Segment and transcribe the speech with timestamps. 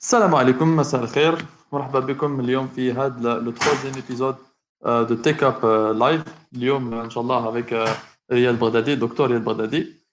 [0.00, 1.38] السلام عليكم مساء الخير.
[1.72, 4.36] مرحبا بكم اليوم في هذا le troisième épisode
[4.86, 6.22] de Tech Up Live
[6.54, 7.88] اليوم إن شاء الله avec
[8.32, 10.04] رياض بغدادي دكتور رياض بغدادي.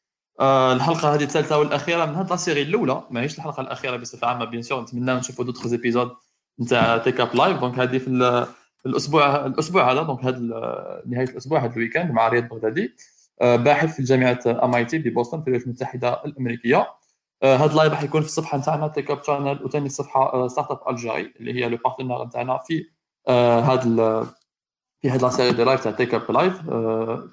[0.41, 3.03] الحلقة هذه الثالثة والأخيرة من هذه la série الأولى.
[3.11, 6.11] ماهيش الحلقة الأخيرة بصفة عامة bien sûr نتمنى نشوفوا d'autres épisodes
[6.61, 8.47] نتاع Tech Up Live donc هذه في
[8.85, 10.37] الأسبوع الأسبوع هذا donc هذا
[11.05, 12.95] نهاية الأسبوع هذا ال week-end مع رياض بغدادي.
[13.41, 16.87] باحث في جامعه MIT ببوسطن في الولايات المتحدة الأمريكية.
[17.43, 21.33] هذا ال live راح يكون في الصفحة نتاعنا Tech Up Channel وثاني الصفحه Startup Algérie
[21.39, 22.85] اللي هي le partner نتاعنا في
[23.29, 24.27] هذا
[25.01, 26.61] في هذه la série des lives تاع Tech Up Live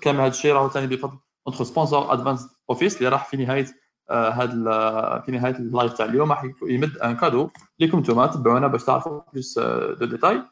[0.01, 3.67] كامل هذا الشيء راهو ثاني بفضل notre sponsor Advance Office اللي راح في نهاية
[4.11, 6.31] هذا في نهاية ال live تاع اليوم.
[6.33, 9.59] راح يمد un cadeau لكم أنتم تبعونا باش تعرفوا plus
[9.99, 10.43] de détails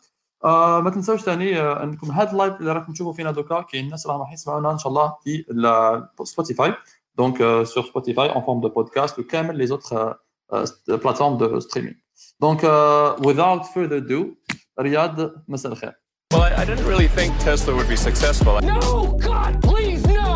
[0.44, 3.84] آه ما تنساوش ثاني آه انكم هذا ال live اللي راكم تشوفوا فينا دوكا كاين
[3.84, 5.44] الناس راهم راح يسمعونا إن شاء الله في
[6.24, 6.74] Spotify
[7.18, 10.14] donc sur Spotify en forme de podcast وكامل les autres
[10.88, 11.94] plateformes de streaming
[12.40, 12.60] donc
[13.20, 14.24] without further ado
[14.80, 15.92] رياض مساء الخير
[16.34, 18.54] Well, I, I didn't really think Tesla would be successful.
[18.76, 18.82] No,
[19.30, 20.30] God, please, no!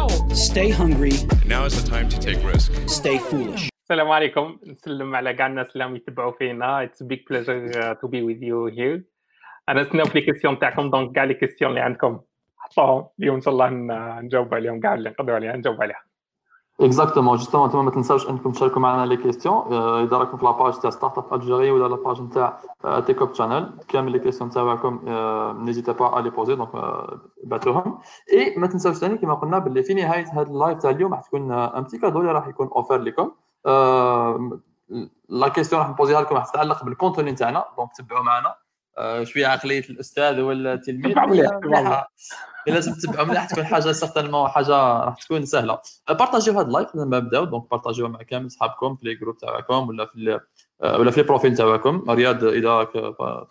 [0.50, 1.14] Stay hungry,
[1.54, 2.68] Now is the time to take risk.
[3.00, 3.68] stay foolish.
[3.84, 8.22] السلام عليكم نسلم على كاع الناس اللي راهم يتبعوا فينا it's big pleasure to be
[8.22, 9.04] with you here
[9.68, 12.20] أنا نستناو في les questions تاعكم donc كاع les questions اللي عندكم
[12.56, 16.02] حطوهم اليوم ان شاء الله ن- نجاوب عليهم كاع اللي نقدروا عليها نجاوب عليها
[16.80, 20.78] exactement justement أنتم ما تنساوش انكم تشاركوا معنا les questions اذا راكم في la page
[20.78, 22.58] تاع Startup Algérie ولا la page نتاع
[23.06, 25.00] Tech Up Channel كامل les questions تاعكم
[25.64, 26.68] n'hésitez pas à les poser donc
[27.44, 27.98] بعثوهم
[28.32, 31.22] اي ما تنساوش ثاني كما قلنا باللي في نهايه هذا ال live تاع اليوم راح
[31.22, 33.30] تكون un petit cadeau اللي راح يكون offert لكم
[35.28, 38.54] la question راح نبوزيها لكم راح تتعلق بال contenu نتاعنا donc تبعوا معنا
[39.00, 42.12] آه، شوية عقلية الأستاذ ولا التلميذ مليحة.
[42.66, 45.78] لازم تتبعوا مليح تكون حاجة certainement حاجة راح تكون سهلة.
[46.08, 49.88] بارطاجيو هذا ال live لما نبداو donc بارطاجيوه مع كامل صحابكم في les groupes تاعكم
[49.88, 50.40] ولا في
[50.82, 52.10] آه، ولا في les profils تاعكم.
[52.10, 52.88] رياض إذا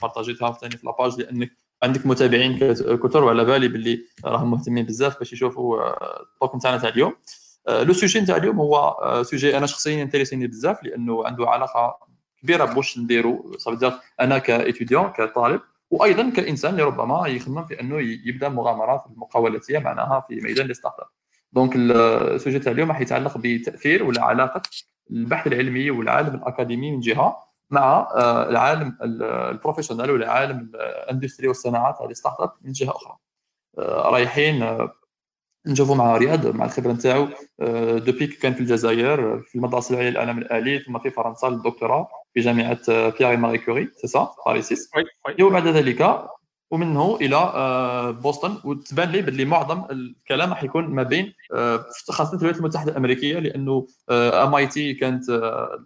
[0.02, 1.52] بارطاجيتها ثاني في la page لأنك
[1.84, 6.78] عندك متابعين كثر وعلى بالي باللي راهم مهتمين بزاف باش يشوفوا آه، ال talk نتاعنا
[6.78, 7.16] تاع اليوم.
[7.68, 12.09] آه، le sujet نتاع اليوم هو آه، sujet أنا شخصيا انتريسيني بزاف لأنه عنده علاقة
[12.44, 15.61] كبيرة بواش نديرو soit en tant qu'étudiant كطالب
[15.91, 21.07] وأيضا كإنسان اللي ربما يخمم في أنه يبدأ مغامرات المقاولاتيه معناها في ميدان ال startup.
[21.53, 24.61] donc ال sujet تاع اليوم راح يتعلق بتأثير ولا علاقه
[25.11, 27.38] البحث العلمي والعالم الأكاديمي من جهة
[27.69, 33.17] مع آه، العالم ال- ال professional ولا ال industry والصناعات هذه startup من جهة أخرى.
[33.79, 34.63] آه، رايحين
[35.68, 37.28] آه، نشوفوا مع رياض مع الخبرة نتاعو.
[37.97, 42.40] depuis que كان في الجزائر في المدرسة العليا للاعلام الآلي ثم في فرنسا للدكتوراه في
[42.40, 44.30] جامعة آه، بيير ماري كوري سي سا
[45.38, 46.25] وي وبعد ذلك
[46.72, 52.30] ومنه إلى آه، بوسطن وتبان لي باللي معظم الكلام راح يكون ما بين آه، خاصة
[52.30, 55.86] في الولايات المتحدة الأمريكية لأنه MIT كانت آه،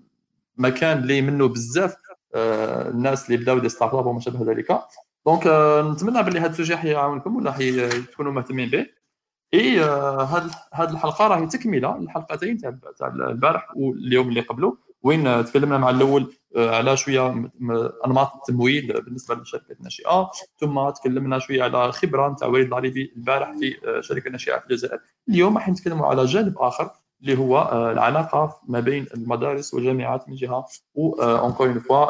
[0.58, 1.96] مكان اللي منه بزاف
[2.36, 4.80] آه، الناس اللي بداو des startups وما شابه ذلك.
[5.26, 8.86] donc آه، نتمنى باللي هذا ال sujet حيعاونكم ولا حي- تكونوا مهتمين به.
[9.54, 14.78] إي هذه هذه الحلقة راهي تكملة الحلقتين تاع تاع البارح واليوم اللي قبله.
[15.04, 17.50] وين آه، تكلمنا مع الأول آه، على شوية
[18.06, 23.78] أنماط التمويل بالنسبة للشركات الناشئه ثم تكلمنا شوية على خبرة نتاع وليد العريبي البارح في
[23.88, 25.00] آه، شركة ناشئة في الجزائر.
[25.30, 26.92] اليوم راح نتكلموا على جانب آخر
[27.22, 30.66] اللي هو آه، العلاقة ما بين المدارس والجامعات من جهة
[30.96, 32.06] و encore une fois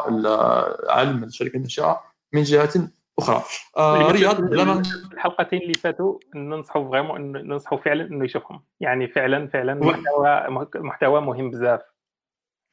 [0.92, 2.00] عالم الشركة الناشئة
[2.32, 2.88] من جهة
[3.18, 3.42] أخرى.
[3.76, 4.82] آه، رياض بلا ما
[5.12, 8.62] الحلقتين اللي فاتوا ننصحوا vraiment ننصحوا فعلا إنه يشوفهم.
[8.80, 9.74] يعني فعلا فعلا.
[9.74, 11.80] محتوى محتوى مهم بزاف.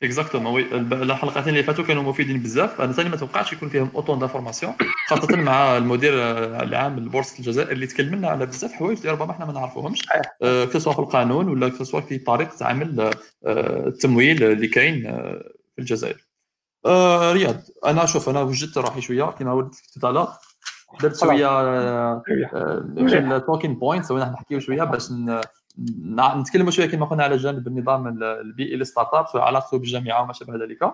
[0.03, 2.81] exactement oui الحلقتين اللي فاتوا كانوا مفيدين بزاف.
[2.81, 4.73] أنا ثاني ما توقعتش يكون فيهم autant d'informations
[5.07, 6.13] خاصة مع المدير
[6.63, 10.01] العام لبورصة الجزائر اللي تكلمنا على بزاف حوايج اللي ربما إحنا ما نعرفوهمش.
[10.41, 13.11] آه، que ce soit في القانون ولا que ce soit في طريقة عمل
[13.45, 15.43] آه، التمويل اللي كاين آه،
[15.75, 16.30] في الجزائر.
[16.85, 17.55] آه، رياض.
[17.85, 20.27] أنا شوف أنا وجدت روحي شوية كما قلت لك.
[21.01, 21.47] درت شوية
[23.07, 25.07] في ال talking points وين نحكيو شوية باش
[26.39, 30.53] نتكلموا شوية كما قلنا على جانب النظام ال- البيئي لل startup وعلاقته بالجامعة وما شابه
[30.53, 30.93] ذلك.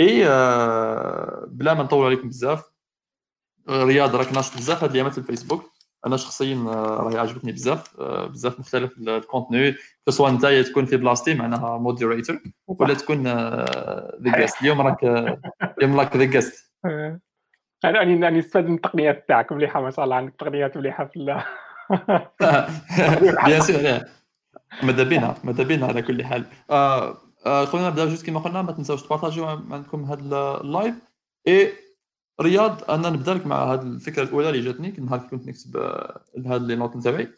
[0.00, 2.64] إي آه، بلا ما نطول عليكم بزاف
[3.68, 5.70] آه، رياض راك ناشط بزاف هاد الايامات في الفيسبوك.
[6.06, 9.74] أنا شخصيا آه، راهي عجبتني بزاف آه، بزاف مختلف ال- ال contenu
[10.08, 13.26] سواء أنت تكون في بلاصتي معناها modérateur ولا تكون
[14.22, 15.40] the guest اليوم راك آه،
[15.78, 17.20] اليوم راك the guest آه.
[17.84, 21.18] أنا راني راني نستفاد من التقنيات تاعك مليحة ما شاء الله عندك تقنيات مليحة في
[23.46, 23.76] bien sûr
[24.82, 27.16] ماذا بينا؟ ماذا بينا على كل حال؟ آه،
[27.46, 30.94] آه، خلينا نبدأ juste كما قلنا ما تنساوش تبارطاجيو عندكم هذا ال live
[31.48, 31.72] et
[32.40, 36.56] رياض أنا نبدا لك مع هذه الفكرة الأولى اللي جاتني نهار كنت نكتب آه، هذه
[36.56, 37.28] les notes نتاعي.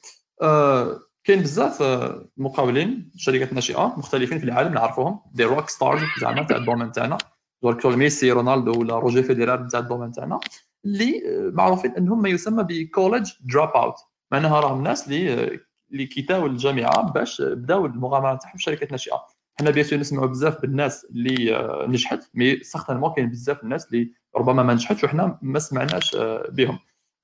[0.43, 5.21] آه، كاين بزاف آه، مقاولين شركات ناشئة مختلفين في العالم نعرفوهم.
[5.33, 7.19] des rockstars زعما تاع ال domaine تاعنا.
[7.63, 10.41] donc ميسي رونالدو ولا روجي فيدرر نتاع ال domaine تاعنا
[10.85, 13.95] اللي معروفين إنهم ما يسمى ب college dropout
[14.33, 15.61] معناها راهم الناس اللي
[15.93, 19.27] اللي quittaو الجامعة باش بداو المغامرة تاعهم في شركات ناشئة.
[19.61, 24.63] حنا bien نسمعوا بزاف بالناس اللي آه، نجحت mais certainement كاين بزاف الناس اللي ربما
[24.63, 26.79] ما نجحتش وحنا ما سمعناش آه، بهم.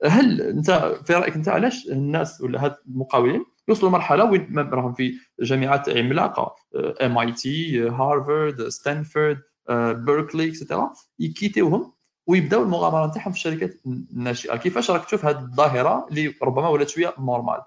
[0.04, 0.70] هل انت
[1.06, 6.54] في رأيك انت علاش الناس ولا هاد المقاولين يوصلوا لمرحلة وين راهم في جامعات عملاقة
[7.02, 9.42] MIT هارفارد ستانفورد
[9.94, 11.92] بيركلي etcetera يquittiوهم
[12.26, 17.14] ويبداو المغامرة نتاعهم في الشركات الناشئة؟ كيفاش راك تشوف هذه الظاهرة اللي ربما ولات شوية
[17.18, 17.60] normal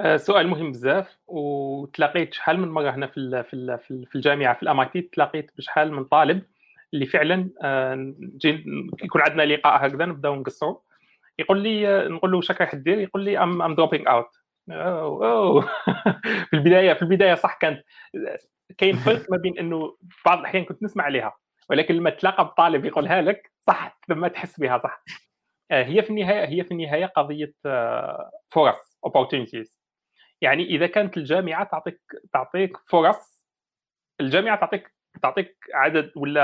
[0.00, 3.44] آه، سؤال مهم بزاف وتلاقيت شحال من مرة هنا في
[3.88, 6.42] في الجامعة في ال MIT تلاقيت بشحال من طالب
[6.94, 8.14] اللي فعلا آه،
[9.02, 10.78] يكون عندنا لقاء هكذا نبداو نقصروا
[11.38, 14.42] يقول لي نقول له واش راك دير يقول لي I'm I'm dropping out
[16.50, 17.84] في البداية في البداية صح كانت
[18.78, 19.96] كاين فرق ما بين إنه
[20.26, 21.36] بعض الأحيان كنت نسمع عليها
[21.70, 25.04] ولكن لما تلاقى بطالب يقولها لك صح لما تحس بها صح.
[25.70, 27.54] آه، هي في النهاية هي في النهاية قضية
[28.50, 29.82] فرص opportunities.
[30.40, 32.00] يعني إذا كانت الجامعة تعطيك
[32.32, 33.46] تعطيك فرص
[34.20, 36.42] الجامعة تعطيك تعطيك عدد ولا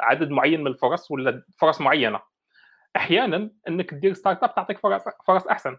[0.00, 2.20] عدد معين من الفرص ولا فرص معينة.
[2.96, 5.76] أحيانا إنك دير startup تعطيك فرص فرص أحسن.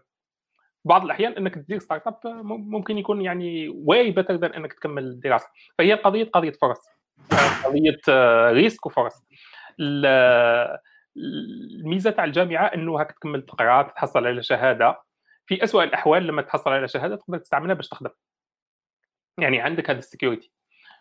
[0.84, 5.94] بعض الأحيان إنك تدير startup ممكن يكون يعني way better than إنك تكمل الدراسه فهي
[5.94, 6.86] قضيه قضية فرص.
[7.64, 7.98] قضية
[8.52, 9.24] risk وفرص.
[11.16, 15.02] الميزة تاع الجامعة إنه هاك تكمل تقرا تحصل على شهادة.
[15.46, 18.10] في أسوأ الأحوال لما تحصل على شهادة تقدر تستعملها باش تخدم.
[19.38, 20.52] يعني عندك هذا ال security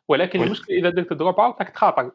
[0.08, 2.12] ولكن المشكلة إذا درت drop out راك تخاطر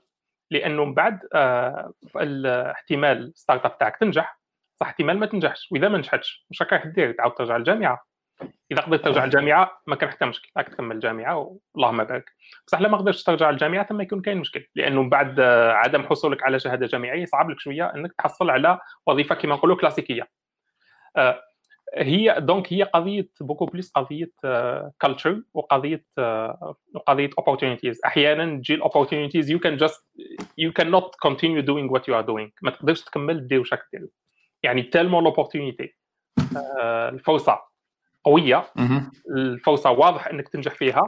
[0.51, 4.41] لأنه من بعد آه الاحتمال ال startup تاعك تنجح
[4.81, 8.07] صح احتمال ما تنجحش وإذا ما نجحتش واش راك دير تعاود ترجع للجامعة.
[8.73, 12.33] إذا قدرت ترجع للجامعة ما كان حتى مشكل راك تكمل الجامعة واللهم بارك.
[12.67, 16.43] بصح لما قدرتش ترجع للجامعة ثم يكون كاين مشكل لأنه من بعد آه، عدم حصولك
[16.43, 20.29] على شهادة جامعية صعب لك شوية إنك تحصل على وظيفة كما نقولوا كلاسيكية.
[21.17, 21.43] آه
[21.95, 24.31] هي donc هي قضية بوكو بليس قضية
[25.03, 27.99] culture uh, وقضية uh, وقضية opportunities.
[28.05, 30.07] أحيانا تجي الاوبورتونيتيز يو كان جاست
[30.59, 34.09] يو كان نوت كونتينيو دوينغ وات يو ار دوينغ ما تقدرش تكمل دير واش دير
[34.63, 35.95] يعني tellement l'opportunité
[37.13, 37.61] الفرصه
[38.25, 38.65] قوية.
[39.37, 41.03] الفرصه واضح إنك تنجح فيها.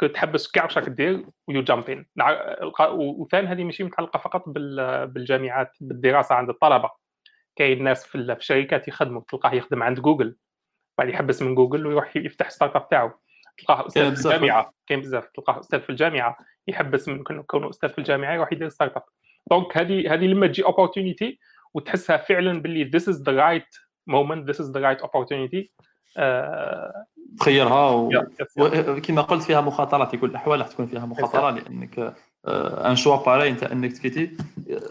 [0.00, 2.06] كنت تحبس كاع واش راك دير و you jump in
[2.92, 6.90] وثاني هذه ماشي متعلقة فقط بالجامعات بالدراسة عند الطلبة.
[7.56, 10.36] كاين ناس في الشركات يخدموا تلقاه يخدم عند جوجل.
[10.98, 13.10] بعد يحبس من جوجل ويروح يفتح startup تاعو.
[13.58, 15.28] تلقاه أستاذ في الجامعة كاين بزاف.
[15.34, 16.36] تلقاه أستاذ في الجامعة
[16.68, 19.02] يحبس من كونه أستاذ في الجامعة يروح يدير startup
[19.50, 21.38] donc هذه هذه لما تجي opportunity
[21.74, 23.70] وتحسها فعلا باللي this is the right
[24.10, 25.68] moment this is the right opportunity
[26.18, 27.06] آه
[27.40, 28.10] تخيرها و...
[28.58, 32.14] وكما قلت فيها مخاطرات في كل الأحوال راح تكون فيها مخاطرة لأنك
[32.46, 34.36] un choix pareil انت إنك تquitti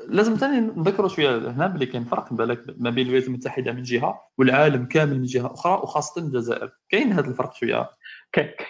[0.07, 4.22] لازم ثاني نذكروا شوية هنا بلي كاين فرق بالك ما بين الولايات المتحدة من جهة
[4.38, 6.72] والعالم كامل من جهة أخرى وخاصة الجزائر.
[6.90, 7.90] كاين هذا الفرق شوية؟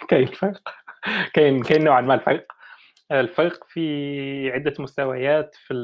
[0.08, 0.62] كاين فرق.
[1.34, 2.46] كاين كاين نوعا ما الفرق.
[3.12, 5.74] الفرق في عدة مستويات في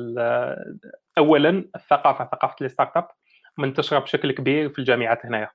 [1.18, 3.08] اولا الثقافة ثقافة ال startup
[3.58, 5.50] منتشره بشكل كبير في الجامعات هنايا.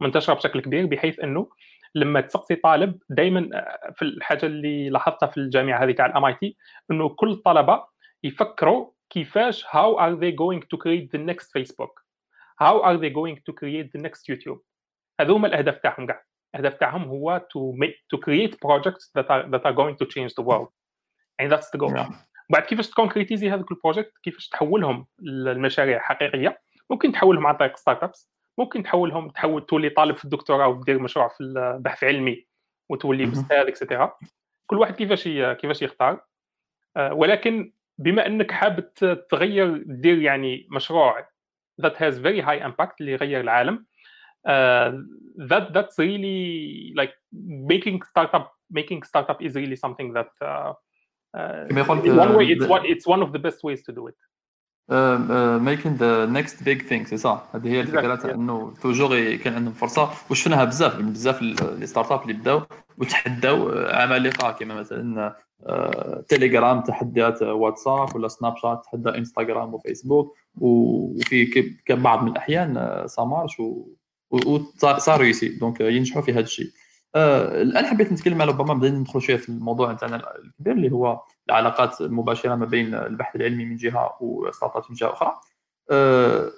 [0.00, 1.48] منتشره بشكل كبير بحيث إنه
[1.94, 6.56] لما تسقسي طالب دائما آه، في الحاجة اللي لاحظتها في الجامعة هذه تاع ال MIT
[6.90, 7.84] إنه كل الطلبة
[8.22, 11.92] يفكروا كيفاش how are they going to create the next Facebook
[12.62, 14.58] how are they going to create the next YouTube
[15.20, 16.24] هذو هما الأهداف تاعهم كاع
[16.54, 20.32] الأهداف تاعهم هو to make to create projects that are that are going to change
[20.34, 20.68] the world.
[21.38, 21.96] يعني that's the goal.
[21.96, 22.12] Yeah.
[22.50, 28.30] بعد كيفاش تconcrétisi هذوك ال projets كيفاش تحولهم لمشاريع حقيقية؟ ممكن تحولهم عن طريق startups
[28.62, 32.46] ممكن تحولهم تحول تولي طالب في الدكتوراه ودير مشروع في البحث علمي
[32.88, 34.16] وتولي أستاذ etcetera
[34.66, 36.20] كل واحد كيفاش كيفاش يختار.
[36.96, 38.94] آه، ولكن بما أنك حاب
[39.30, 41.28] تغير دير يعني مشروع
[41.82, 43.86] that has very high impact اللي يغير العالم
[44.48, 44.92] uh,
[45.50, 47.14] that that's really like
[47.72, 50.72] making startup making startup is really something that uh,
[51.38, 51.66] uh,
[52.24, 54.18] one way it's one it's one of the best ways to do it.
[55.58, 57.44] making the next big thing c'est صح.
[57.54, 60.10] هذه هي الفكرة تاع إنه toujours كان عندهم فرصة.
[60.30, 62.62] وشفناها بزاف بزاف les startups اللي بداو
[62.98, 65.34] وتحداو عمالقه كما مثلا
[66.28, 73.62] تيليجرام تحدات واتساب ولا سناب شات تحدى انستغرام وفيسبوك وفي بعض من الأحيان ça marche
[74.30, 76.66] و ça réussit donc ينجحوا في هذا الشيء.
[77.16, 82.00] الآن حبيت نتكلم على ربما بدينا ندخل شوية في الموضوع تاعنا الكبير اللي هو العلاقات
[82.00, 85.40] المباشره ما بين البحث العلمي من جهة و startup من جهة أخرى.
[85.90, 86.50] آه،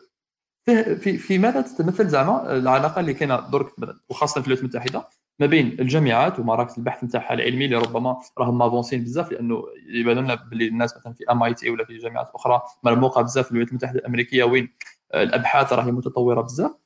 [0.64, 3.66] في في ماذا تتمثل زعما العلاقة اللي كاينة درك
[4.08, 5.08] وخاصة في الولايات المتحدة
[5.40, 10.34] ما بين الجامعات ومراكز البحث نتاعها العلمي اللي ربما راهم مavancين بزاف لأنه يبان لنا
[10.34, 14.44] باللي الناس مثلا في MIT ولا في جامعات أخرى مرموقة بزاف في الولايات المتحدة الأمريكية
[14.44, 14.74] وين
[15.14, 16.83] الأبحاث راهي متطورة بزاف.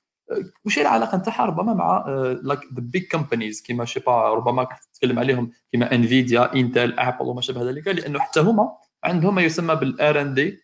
[0.65, 2.05] وش العلاقة نتاعها؟ ربما مع
[2.43, 7.27] like the big companies كيما je sais pas ربما تتكلم عليهم كيما انفيديا انتل ابل
[7.27, 7.89] وما شابه ذلك.
[7.89, 8.73] لأنه حتى هما
[9.05, 10.63] عندهم ما يسمى بال R&D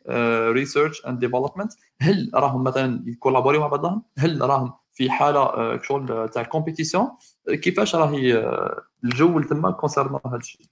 [0.52, 6.28] research and development هل راهم مثلا يـ collaborer مع بعضهم؟ هل راهم في حالة شغل
[6.28, 7.08] تاع compétition
[7.48, 8.50] كيفاش راهي
[9.04, 10.66] الجو تما concernant هذا الشيء؟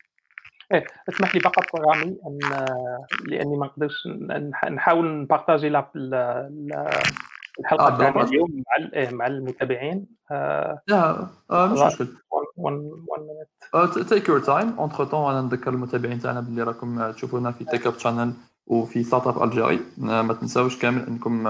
[0.73, 2.39] إيه اسمح لي فقط رامي أن
[3.27, 4.09] لأني ما نقدرش
[4.71, 5.91] نحاول نـ partager لا
[7.61, 10.07] الحلقة آه تاعنا اليوم مع إيه، مع المتابعين.
[10.89, 12.09] لا آه مش مشكل.
[14.09, 18.33] take your time entre-temps أنا نذكر المتابعين تاعنا باللي راكم تشوفونا في Tech Up Channel
[18.67, 21.49] وفي Startup Algérie ما تنساوش كامل إنكم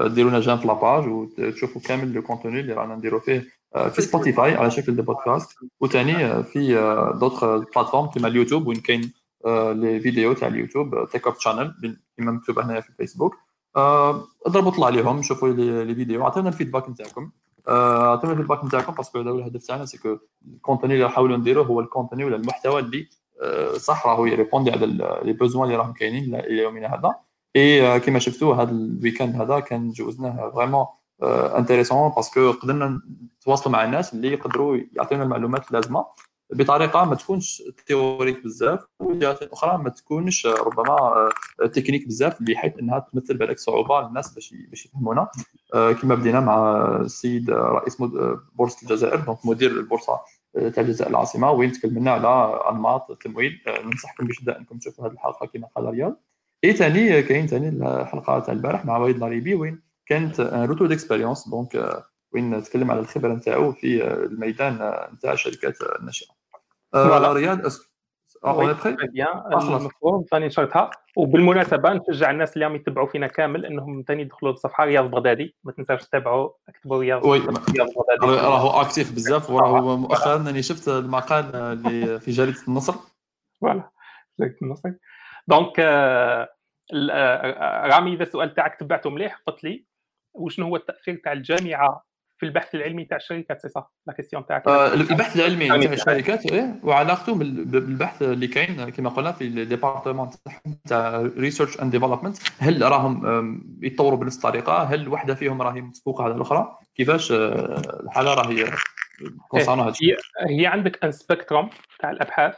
[0.00, 3.44] ديروا لنا j'aime في la page وتشوفوا كامل le contenu اللي رانا نديرو فيه
[3.90, 6.74] في سبوتيفاي على شكل des podcasts وثاني في
[7.20, 9.12] d'autres plateformes كيما اليوتيوب وين كاين
[9.46, 11.74] les vidéos تاع اليوتيوب Tech Up Channel
[12.16, 13.34] كيما مكتوب هنايا في الفيسبوك
[13.76, 17.30] اضربوا طلع عليهم شوفوا les vidéos عطيونا ال feedback نتاعكم.
[17.68, 20.18] عطيونا ال feedback نتاعكم parce que هذا هو الهدف تاعنا ce que
[20.54, 23.08] ال contenu اللي نحاولوا نديروه هو ال contenu ولا المحتوى اللي
[23.76, 24.86] صح راهو يـ répondre على
[25.22, 27.14] les besoins اللي راهم كاينين إلى يومنا هذا.
[27.56, 30.86] اي كيما شفتوا هذا ال week-end هذا كان جوزناه vraiment
[31.22, 33.00] intéressant parce que قدرنا
[33.40, 36.04] نتواصلوا مع الناس اللي يقدروا يعطيونا المعلومات اللازمة.
[36.52, 41.28] بطريقة ما تكونش théorique بزاف وجهات أخرى ما تكونش ربما
[41.72, 45.28] تكنيك بزاف بحيث إنها تمثل بالك صعوبه للناس باش باش يفهمونا.
[45.72, 47.96] كما بدينا مع السيد رئيس
[48.54, 50.20] بورصة الجزائر دونك مدير البورصة
[50.54, 53.60] تاع الجزائر العاصمة وين تكلمنا على أنماط التمويل.
[53.84, 56.20] ننصحكم بشده انكم تشوفوا هذه الحلقة كما قال رياض.
[56.64, 62.04] اي ثاني كاين ثاني الحلقة تاع البارح مع وليد ضريبي وين كانت روتو ديكسبيريونس دونك
[62.34, 64.74] وين تكلم على الخبرة نتاعو في الميدان
[65.12, 66.34] نتاع الشركات الناشئة.
[66.94, 67.58] رياض
[68.44, 74.22] اون بري المفروض ثاني نشرتها وبالمناسبة نشجع الناس اللي عم يتبعوا فينا كامل إنهم ثاني
[74.22, 79.50] يدخلوا للصفحة رياض بغدادي ما تنساوش تتابعوا اكتبوا رياض oui رياض بغدادي راهو actif بزاف
[79.50, 82.94] وراهو مؤخرا اني شفت المقال اللي في جريدة النصر.
[83.60, 83.90] voilà
[84.40, 84.90] جريدة النصر.
[85.48, 85.80] donc
[87.92, 89.84] رامي إذا السؤال تاعك تبعته مليح قلت لي
[90.34, 92.04] وشنو هو التأثير تاع الجامعة
[92.38, 94.66] في البحث العلمي تاع الشركات c'est صح؟ la question تاعك.
[94.68, 100.30] آه البحث العلمي تاع الشركات إيه وعلاقته بالبحث اللي كاين كما قلنا في ال département
[100.88, 106.34] تاع research and development هل راهم يتطوروا بنفس الطريقة؟ هل واحدة فيهم راهي مسبوقه على
[106.34, 108.64] الأخرى؟ كيفاش الحالة راهي
[109.54, 110.16] هي
[110.48, 112.54] هي عندك un spectrum تاع الأبحاث.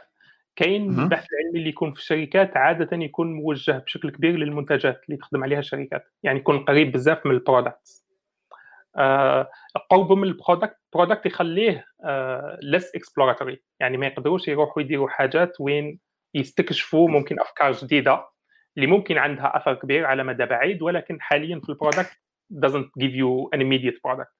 [0.55, 5.43] كاين البحث العلمي اللي يكون في الشركات عادة يكون موجه بشكل كبير للمنتجات اللي تخدم
[5.43, 6.03] عليها الشركات.
[6.23, 8.06] يعني يكون قريب بزاف من ال product
[8.97, 9.49] آه
[9.89, 11.85] قرب من ال product product يخليه
[12.61, 15.99] ليس آه exploratory يعني ما يقدروش يروحوا يديروا حاجات وين
[16.33, 18.25] يستكشفوا ممكن أفكار جديدة
[18.77, 22.11] اللي ممكن عندها أثر كبير على مدى بعيد ولكن حاليا في ال product
[22.53, 24.33] doesn't give you an immediate product.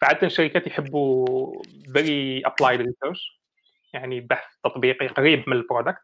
[0.00, 3.40] فعادة الشركات يحبوا very applied research
[3.92, 6.02] يعني بحث تطبيقي قريب من البرودكت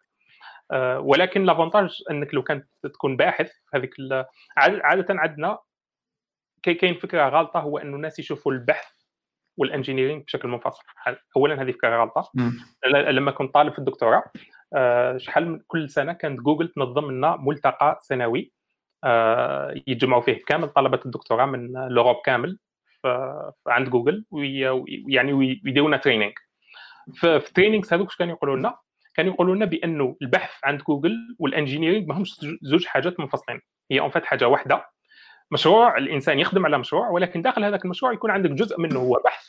[0.72, 3.94] أه ولكن l'avantage إنك لو كانت تكون باحث هذيك
[4.56, 5.58] عادة عندنا
[6.62, 8.92] كاين فكرة غلطه هو أنه الناس يشوفوا البحث
[9.56, 10.82] وال engineering بشكل منفصل.
[11.36, 12.30] اولا هذه فكرة غلطه
[12.86, 14.22] لما كنت طالب في الدكتوراه
[14.74, 18.52] أه شحال من كل سنة كانت جوجل تنظم لنا ملتقى سنوي
[19.04, 22.58] أه يتجمعوا فيه كامل طلبه الدكتوراه من l'Europe كامل
[23.66, 26.32] عند جوجل ويعني ويديروا لنا training
[27.12, 28.78] في ال trainings هذوك كانوا يقولوا لنا؟
[29.14, 33.60] كانوا يقولوا لنا بأنه البحث عند جوجل وال engineering ما همش زوج حاجات منفصلين.
[33.90, 34.86] هي en fait حاجة واحدة.
[35.50, 39.46] مشروع الإنسان يخدم على مشروع ولكن داخل هذاك المشروع يكون عندك جزء منه هو بحث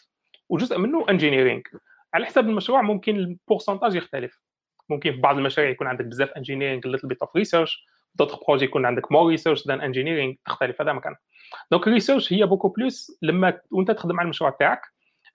[0.50, 1.68] وجزء منه engineering
[2.14, 4.42] على حسب المشروع ممكن ال pourcentage يختلف.
[4.90, 8.86] ممكن في بعض المشاريع يكون عندك بزاف engineering little bit of research d'autres projets يكون
[8.86, 11.16] عندك more research than engineering تختلف هذا مكان
[11.72, 14.82] donc ال research هي beaucoup plus لما وانت تخدم على المشروع تاعك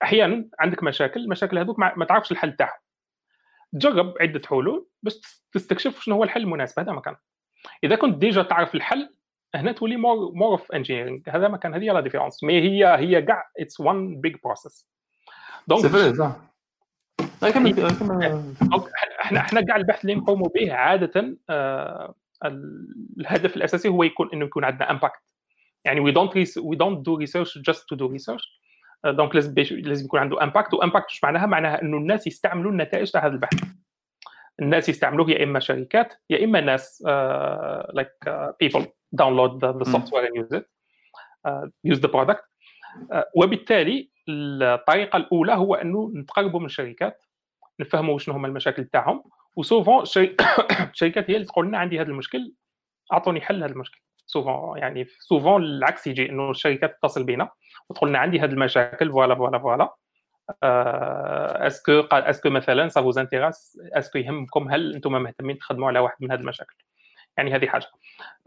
[0.03, 2.79] أحيانا عندك مشاكل المشاكل هذوك ما تعرفش الحل تاعهم.
[3.73, 5.13] تجرب عدة حلول باش
[5.51, 7.15] تستكشف شنو هو الحل المناسب هذا مكان
[7.83, 9.09] إذا كنت déjà تعرف الحل
[9.59, 13.49] هنا تولي more more of engineering هذا مكان هذه la différence mais هي هي كاع
[13.59, 14.87] it's one big process
[15.67, 16.35] donc c'est vrai صح
[19.21, 22.15] إحنا إحنا كاع البحث اللي نقوموا به عادة آه
[23.17, 25.21] الهدف الأساسي هو يكون إنه يكون عندنا impact
[25.85, 28.61] يعني we don't we don't do research just to do research
[29.05, 33.11] donc لازم لازم يكون عنده impact و impact إيش معناها؟ معناها إنه الناس يستعملوا النتائج
[33.11, 33.59] تاع هذا البحث.
[34.61, 37.03] الناس يستعملوه يا إما شركات يا إما ناس
[37.93, 38.11] like
[38.59, 40.63] people download the software it
[41.47, 42.41] uh, use the product.
[43.11, 47.21] uh, وبالتالي الطريقة الأولى هو أنه نتقربوا من الشركات
[47.79, 49.23] نفهموا شنو هما المشاكل تاعهم
[49.55, 52.53] و souvent الشركات هي اللي تقول لنا عندي هذا المشكل
[53.13, 54.01] أعطوني حل هذا المشكل.
[54.25, 57.49] souvent يعني souvent العكس يجي إنه الشركات تتصل بنا
[57.89, 59.95] وتقول لنا عندي هذه المشاكل voilà voilà voilà.
[60.63, 65.87] est-ce que est-ce que مثلا ça vous intéresse est-ce que يهمكم هل أنتم مهتمين تخدموا
[65.87, 66.75] على واحد من هذه المشاكل؟
[67.37, 67.85] يعني هذه حاجة.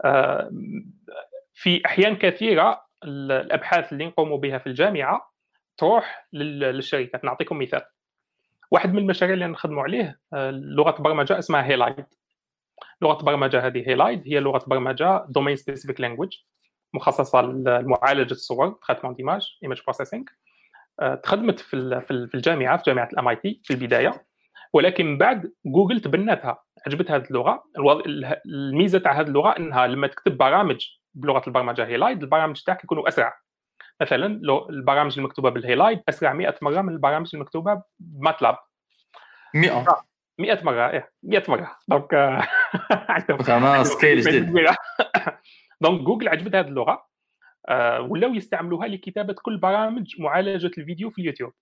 [0.05, 0.51] آه،
[1.53, 5.31] في أحيان كثيرة الأبحاث اللي نقوم بها في الجامعة
[5.77, 7.23] تروح للشركات.
[7.23, 7.81] نعطيكم مثال.
[8.71, 12.05] واحد من المشاريع اللي نخدموا عليه آه، لغة برمجة اسمها Halide
[13.01, 16.33] لغة برمجة هذه Halide هي لغة برمجة domain specific language
[16.93, 20.29] مخصصة لمعالجة الصور traitement d'images image processing
[21.23, 24.25] تخدمت في في الجامعة في جامعة ال MIT في البداية.
[24.73, 27.63] ولكن من بعد جوجل تبنتها عجبتها هذه اللغة.
[28.45, 33.33] الميزة تاع هذه اللغة إنها لما تكتب برامج بلغة البرمجة Halide البرامج تاعك يكونوا أسرع.
[34.01, 38.57] مثلا لو البرامج المكتوبة بال Halide أسرع 100 مرة من البرامج المكتوبة ب MATLAB
[39.55, 39.85] 100
[40.39, 41.77] 100 مرة إيه 100 مرة.
[41.87, 42.13] donc
[43.09, 43.37] عندهم
[43.83, 44.53] scale جديد
[45.81, 46.91] donc جوجل عجبتها هذه اللغة.
[46.91, 47.10] آه،
[47.99, 51.53] ولاو يستعملوها لكتابة كل برامج معالجة الفيديو في اليوتيوب.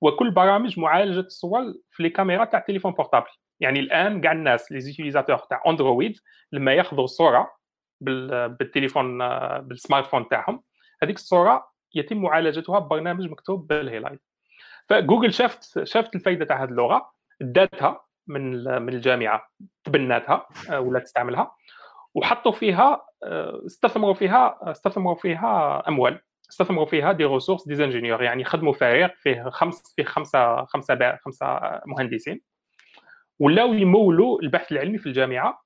[0.00, 3.26] وكل برامج معالجة الصور في les caméras تاع التليفون portable
[3.60, 6.18] يعني الآن كاع الناس les utilisateurs تاع اندرويد
[6.52, 7.50] لما ياخذوا الصورة
[8.00, 10.62] بالتليفون آه، بال smartphone تاعهم
[11.02, 14.20] هذيك الصورة يتم معالجتها ببرنامج مكتوب بال Halide.
[14.88, 19.48] فجوجل شافت شافت الفائده تاع هذه اللغة داتها من من الجامعة
[19.84, 21.52] تبناتها آه، ولات تستعملها.
[22.16, 26.20] وحطوا فيها آه، استثمروا فيها استثمروا فيها أموال
[26.50, 31.60] استثمروا فيها des ressources des ingénieurs يعني خدموا فريق فيه خمس فيه خمسة خمسة خمسة
[31.86, 32.40] مهندسين.
[33.38, 35.62] ولاو يمولوا البحث العلمي في الجامعة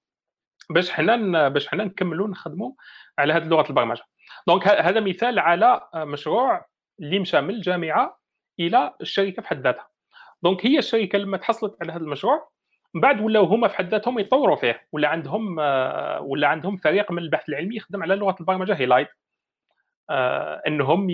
[0.70, 2.72] باش حنا باش حنا نكملوا نخدموا
[3.18, 4.02] على هذه لغة البرمجة.
[4.48, 6.66] donc هذا مثال على مشروع
[7.00, 8.18] اللي مشى من الجامعة
[8.60, 9.88] إلى الشركة في حد ذاتها.
[10.42, 12.50] donc هي الشركة لما تحصلت على هذا المشروع
[12.94, 15.58] من بعد ولاو هما في حد ذاتهم يطوروا فيه ولا عندهم
[16.20, 19.08] ولا عندهم فريق من البحث العلمي يخدم على لغة البرمجة Halide
[20.10, 21.06] آه إنهم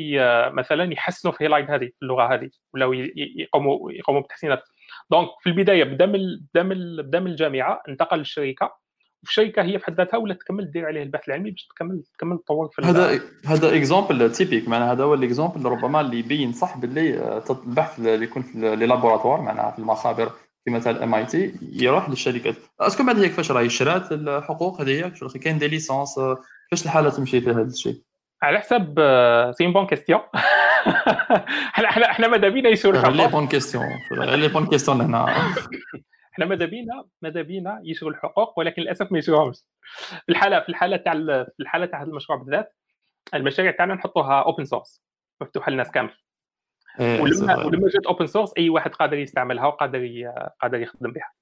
[0.54, 4.62] مثلا يحسنوا في Halide هذه اللغة هذه ولاو يقوموا يقوموا بتحسينات.
[5.10, 6.20] donc في البداية بدا من
[6.54, 8.72] بدا من بدا من الجامعة انتقل للشركة
[9.22, 12.68] وفي هي في حد ذاتها ولات تكمل دير عليه البحث العلمي باش تكمل تكمل تطور
[12.68, 17.18] في هذا هذا exemple typique معناها هذا هو ال exemple ربما اللي يبين صح باللي
[17.18, 20.30] آه، البحث اللي يكون في les laboratoires معناها في المخابر.
[20.66, 25.12] في مثلا MIT يروح للشركات est-ce que بعد هيك كيفاش راهي شرات الحقوق هذه
[25.44, 26.14] كاين des licences
[26.70, 28.02] كيفاش الحالة تمشي في هذا الشيء؟
[28.42, 28.94] على حسب
[29.58, 30.20] c'est bonne question
[31.74, 35.26] إحنا إحنا إحنا ماذا بينا يشروا الحقوق؟ les bonnes questions les bonnes questions هنا.
[36.32, 39.56] إحنا ماذا بينا ماذا بينا يشروا الحقوق ولكن للأسف ما يشروهمش
[40.26, 41.12] في الحاله في الحالة تاع
[41.44, 42.74] في الحالة تاع هذا المشروع بالذات
[43.34, 45.02] المشاريع تاعنا نحطوها open source
[45.40, 46.14] مفتوحه للناس كامل.
[47.00, 50.32] ولما ولما جات open source أي واحد قادر يستعملها وقادر
[50.62, 51.32] قادر يخدم بها.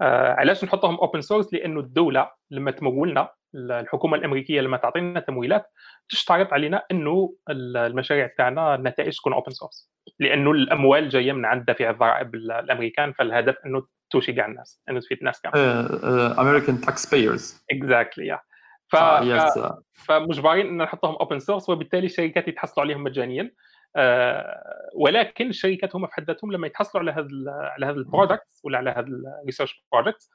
[0.00, 5.72] آه علاش نحطهم open source لأنه الدولة لما تمولنا الحكومة الأمريكية لما تعطينا تمويلات
[6.08, 11.90] تشترط علينا إنه المشاريع تاعنا النتائج تكون open source لأنه الأموال جاية من عند دافع
[11.90, 15.58] الضرائب الامريكان فالهدف إنه toucher كاع الناس إنه تفيد الناس كامل
[16.38, 18.40] American taxpayers exactly
[18.88, 18.96] ف...
[18.96, 23.42] آه فمجبرين إن نحطهم open source وبالتالي الشركات يتحصلوا عليهم مجانيا.
[23.42, 23.50] آه،
[24.94, 28.78] ولكن الشركات هم في حد ذاتهم لما يتحصلوا على هذا على هذا ال product ولا
[28.78, 29.06] على هذا
[29.40, 30.28] ال research project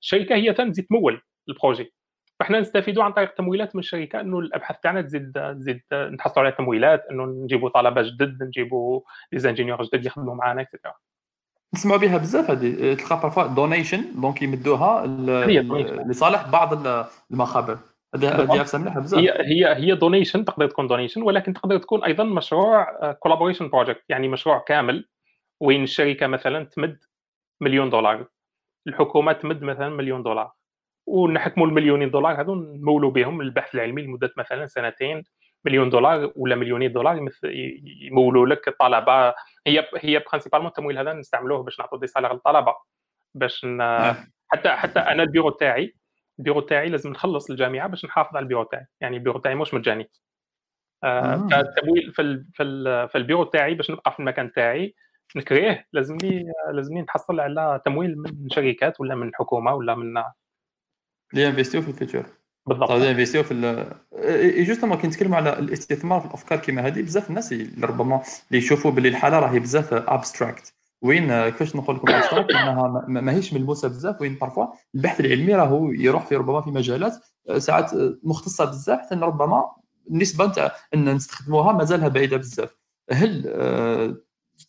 [0.00, 1.92] الشركة هي تزيد تمول ال projet
[2.40, 7.04] فإحنا نستفيدوا عن طريق التمويلات من الشركة إنه الأبحاث تاعنا تزيد تزيد نحصلوا على تمويلات
[7.10, 9.00] إنه نجيبوا طلبة جدد نجيبوا
[9.32, 10.94] des ingénieurs جدد يخدموا معنا extra
[11.74, 12.94] نسمعوا بها بزاف هذه.
[12.94, 15.06] تلقى parfois donation donc يمدوها
[16.06, 16.86] لصالح بعض
[17.30, 17.78] المخابر.
[18.14, 23.68] هذه بزاف هي هي هي donation تقدر تكون donation ولكن تقدر تكون أيضا مشروع collaboration
[23.68, 25.08] project يعني مشروع كامل
[25.60, 26.98] وين الشركة مثلا تمد
[27.60, 28.26] مليون دولار
[28.86, 30.52] الحكومة تمد مثلا مليون دولار
[31.06, 35.22] ونحكموا المليونين دولار هذو نمولوا بهم البحث العلمي لمدة مثلا سنتين
[35.64, 37.28] مليون دولار ولا مليونين دولار
[38.02, 39.34] يمولوا لك الطلبه
[39.66, 42.74] هي هي principalement التمويل هذا نستعملوه باش نعطوا des salaires للطلبة
[43.34, 43.76] باش ن...
[43.76, 44.32] نعم.
[44.48, 45.94] حتى حتى أنا البيرو تاعي
[46.38, 50.10] البيرو تاعي لازم نخلص الجامعة باش نحافظ على البيرو تاعي يعني البيرو تاعي مش مجاني.
[51.04, 52.44] آه فالتمويل في
[53.08, 54.94] في البيرو تاعي باش نبقى في المكان تاعي
[55.36, 60.22] نكريه لازمني لازمني نحصل على تمويل من شركات ولا من الحكومة ولا من
[61.34, 62.26] اللي انفيستيو في ال future
[62.66, 62.90] بالضبط.
[62.90, 63.86] انفيستيو في
[64.28, 68.58] et justement كي نتكلموا على الاستثمار في الأفكار كيما هذه بزاف الناس اللي ربما اللي
[68.58, 74.34] يشوفوا باللي الحالة راهي بزاف abstract وين كيفاش نقول لكم إنها ماهيش ملموسة بزاف وين
[74.34, 77.14] parfois البحث العلمي راهو يروح في ربما في مجالات
[77.48, 79.64] آه، ساعات آه، مختصة بزاف حتى ربما
[80.10, 82.76] النسبة نتاع إن نستخدموها مازالها بعيدة بزاف.
[83.10, 84.16] هل آه،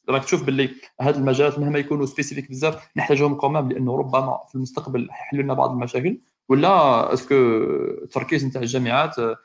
[0.10, 0.70] راك تشوف باللي
[1.02, 5.72] هذه المجالات مهما يكونوا spécifiques بزاف نحتاجهم كمان لأنه ربما في المستقبل يحلوا لنا بعض
[5.72, 7.36] المشاكل؟ ولا est-ce que
[8.04, 9.36] التركيز نتاع الجامعات آه،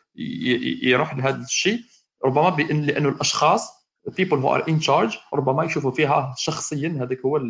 [0.82, 1.80] يروح لهذا الشيء
[2.24, 3.77] ربما بإن لأنه الأشخاص
[4.10, 7.40] people who are in charge ربما يشوفوا فيها شخصيا هذاك هو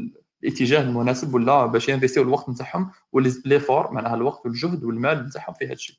[0.42, 5.64] الاتجاه المناسب ولا باش ينفيستيو الوقت نتاعهم و l'effort معناها الوقت والجهد والمال نتاعهم في
[5.64, 5.96] هذا الشيء.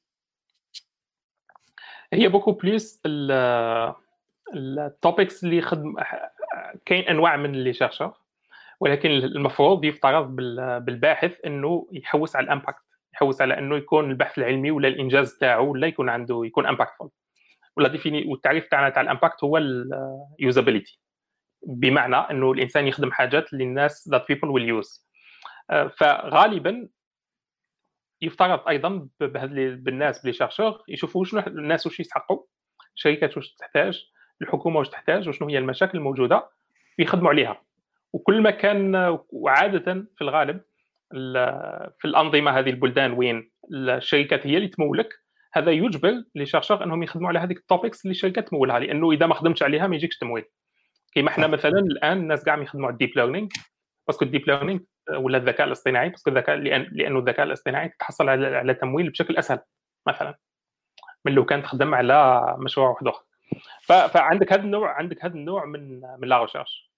[2.14, 3.02] هي beaucoup plus
[4.56, 5.96] ال topics اللي خدم
[6.86, 8.14] كاين أنواع من les chercheurs
[8.80, 10.36] ولكن المفروض يفترض
[10.86, 15.72] بالباحث إنه يحوس على ال impact يحوس على إنه يكون البحث العلمي ولا الإنجاز تاعو
[15.72, 17.10] ولا يكون عنده يكون impactful
[17.78, 19.58] ولا défini والتعريف تاعنا تاع ال impact هو
[20.40, 21.00] ال usability
[21.68, 23.46] بمعنى إنه الإنسان يخدم حاجات
[24.14, 25.06] that people will use.
[25.70, 26.88] آه، فغالبا
[28.22, 32.44] يفترض أيضا بالناس ب les chercheurs يشوفوا شنو الناس واش يستحقوا
[32.96, 34.06] الشركات واش تحتاج
[34.42, 36.50] الحكومة واش تحتاج وشنو هي المشاكل الموجودة
[37.00, 37.62] ويخدموا عليها.
[38.14, 38.96] وكل ما كان
[39.30, 40.62] وعاده في الغالب
[42.00, 45.10] في الأنظمة هذه البلدان وين الشركات هي اللي تمولك
[45.54, 49.26] هذا يجبر les chercheurs أنهم يخدموا على هذيك ال topics اللي الشركات تمولها لأنه إذا
[49.26, 50.46] ما خدمتش عليها ما يجيكش تمويل.
[51.14, 53.48] كيما إحنا مثلا الآن الناس كاع يخدموا على ال deep learning
[54.08, 54.80] parce que ال deep learning
[55.14, 59.38] ولا الذكاء الاصطناعي parce que الذكاء لأن لأنه الذكاء الاصطناعي تحصل على على تمويل بشكل
[59.38, 59.60] أسهل
[60.08, 60.38] مثلا.
[61.26, 63.24] من لو كان تخدم على مشروع واحد آخر.
[64.08, 66.92] فعندك هذا النوع عندك هذا النوع من من la recherche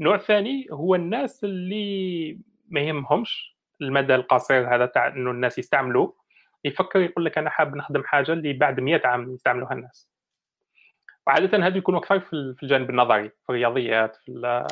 [0.00, 6.12] النوع الثاني هو الناس اللي ما يهمهمش المدى القصير هذا تاع إنه الناس يستعملوا
[6.66, 10.08] يفكر يقول لك أنا حاب نخدم حاجة اللي بعد 100 عام يستعملوها الناس.
[11.26, 14.66] وعادة هذا يكون أكثر في الجانب النظري في الرياضيات في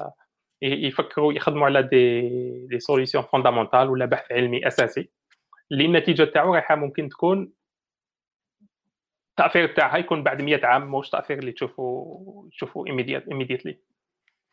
[0.63, 2.21] يفكروا يخدموا على des
[2.67, 5.11] des solutions fondamentales ولا بحث علمي أساسي
[5.73, 7.53] اللي النتيجة تاعو رايحة ممكن تكون
[9.31, 13.79] التاثير تاعها يكون بعد 100 عام موش تأثير اللي تشوفوا تشوفوا ايميديتلي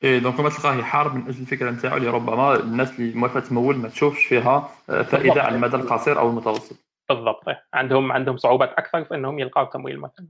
[0.03, 3.77] إيه دونك ما تلقاه يحارب من أجل الفكرة نتاعو اللي ربما الناس اللي موافقه تمول
[3.77, 6.90] ما تشوفش فيها آه، فائدة على المدى القصير أو المتوسط.
[7.09, 7.43] بالضبط.
[7.73, 10.27] عندهم عندهم صعوبات أكثر في إنهم يلقاو تمويل مثلا.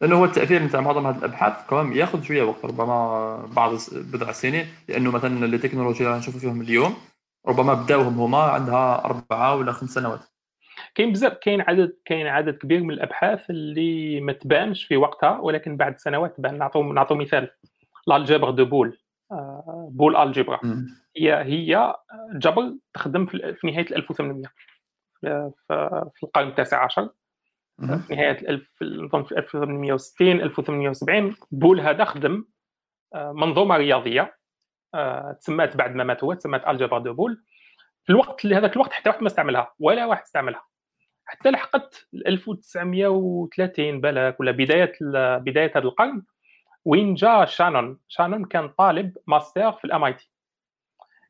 [0.00, 4.66] لأنه هو التأثير نتاع معظم هذه الأبحاث كمان ياخذ شوية وقت ربما بعض بضع سنين
[4.88, 6.94] لأنه مثلا التكنولوجيا اللي نشوفوا فيهم اليوم
[7.48, 10.20] ربما بداوهم هما عندها أربعة ولا خمس سنوات.
[10.94, 15.76] كاين بزاف كاين عدد كاين عدد كبير من الأبحاث اللي ما تبانش في وقتها ولكن
[15.76, 16.58] بعد سنوات تبان.
[16.58, 17.50] نعطوا نعطوا مثال.
[18.08, 18.98] ال algèbre de Boole.
[19.88, 20.60] Boole algebra
[21.16, 21.94] هي هي
[22.34, 24.42] جبر تخدم في نهاية 1800
[25.20, 27.08] في القرن التاسع عشر
[27.78, 32.44] في نهاية ألف نظن في 1860 1870 Boole هذا خدم
[33.14, 34.38] آه، منظومة رياضية
[34.94, 37.42] آه، تسمات بعد ما مات هو تسمات ال algèbre de Boole
[38.04, 40.68] في الوقت هذاك الوقت حتى واحد ما استعملها ولا واحد استعملها.
[41.24, 44.92] حتى لحقت 1930 بالك ولا بداية
[45.38, 46.22] بداية هذا القرن
[46.84, 50.30] وين جا Shannon Shannon كان طالب ماستر في ال MIT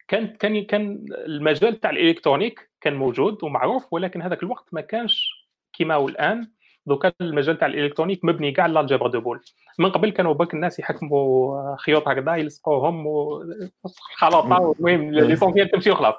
[0.08, 5.30] كان كان كان المجال تاع ال électronique كان موجود ومعروف ولكن هذاك الوقت ما كانش
[5.78, 6.50] كما هو الآن.
[6.86, 9.40] donc المجال تاع ال électronique مبني كاع على ال algèbre de Boole.
[9.78, 16.14] من قبل كانوا برك الناس يحكموا خيوط هكذا يلصقوهم وخلطه المهم l'essentiel تمشي وخلاص.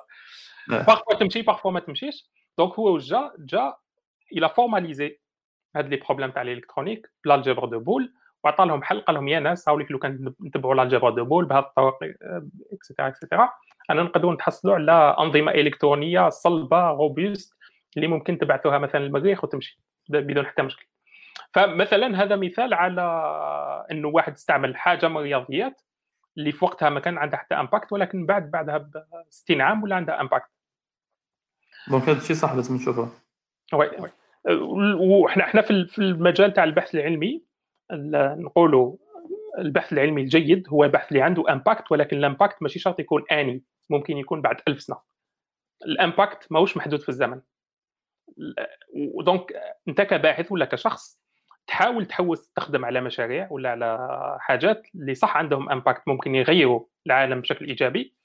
[0.67, 2.29] parfois تمشي parfois ما تمشيش.
[2.57, 3.73] donc هو جا جا
[4.31, 5.19] إلى formaliser
[5.75, 9.27] هاد les problèmes تاع ال électronique بلا algèbre de Boole وعطى لهم حل قال لهم
[9.27, 11.97] يا ناس هاوليك لو كان نتبعوا ال algèbre de Boole بهذه الطرق
[12.73, 13.49] et cetera et cetera
[13.89, 17.53] أنا نقدروا نتحصلوا على أنظمة إلكترونية صلبة robust
[17.97, 20.85] اللي ممكن تبعثوها مثلا المريخ وتمشي بدون حتى مشكل
[21.53, 23.01] فمثلا هذا مثال على
[23.91, 25.81] إنه واحد استعمل حاجة من الرياضيات
[26.37, 29.95] اللي في وقتها ما كان عندها حتى impact ولكن بعد بعدها ب 60 عام ولا
[29.95, 30.49] عندها impact
[31.89, 33.09] donc هذا الشيء صح لازم نشوفه.
[33.73, 34.09] oui oui.
[34.99, 37.43] وحنا إحنا في المجال تاع البحث العلمي
[38.37, 38.95] نقولوا
[39.57, 43.63] البحث العلمي الجيد هو البحث اللي عنده impact ولكن ال impact ماشي شرط يكون آني.
[43.89, 44.97] ممكن يكون بعد ألف سنة.
[45.85, 47.41] ال impact ماهوش محدود في الزمن.
[48.93, 49.53] و donc
[49.87, 51.19] أنت كباحث ولا كشخص
[51.67, 57.41] تحاول تحوس تخدم على مشاريع ولا على حاجات اللي صح عندهم impact ممكن يغيروا العالم
[57.41, 58.15] بشكل إيجابي.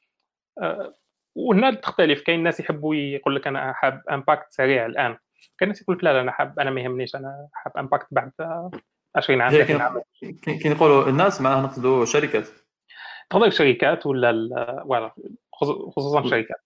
[0.62, 0.94] أه،
[1.35, 2.22] وهنا تختلف.
[2.22, 5.16] كاين ناس يحبوا يقول لك أنا حاب impact سريع الآن.
[5.59, 8.33] كاين ناس يقول لك لا, لا أنا حاب أنا ما يهمنيش أنا حاب impact بعد
[9.16, 9.53] 20 عام.
[9.53, 10.03] 30 عام
[10.42, 12.48] كي نقولوا الناس معناها نقصدوا شركات.
[13.31, 15.12] تقدر شركات ولا
[15.97, 16.57] خصوصا شركات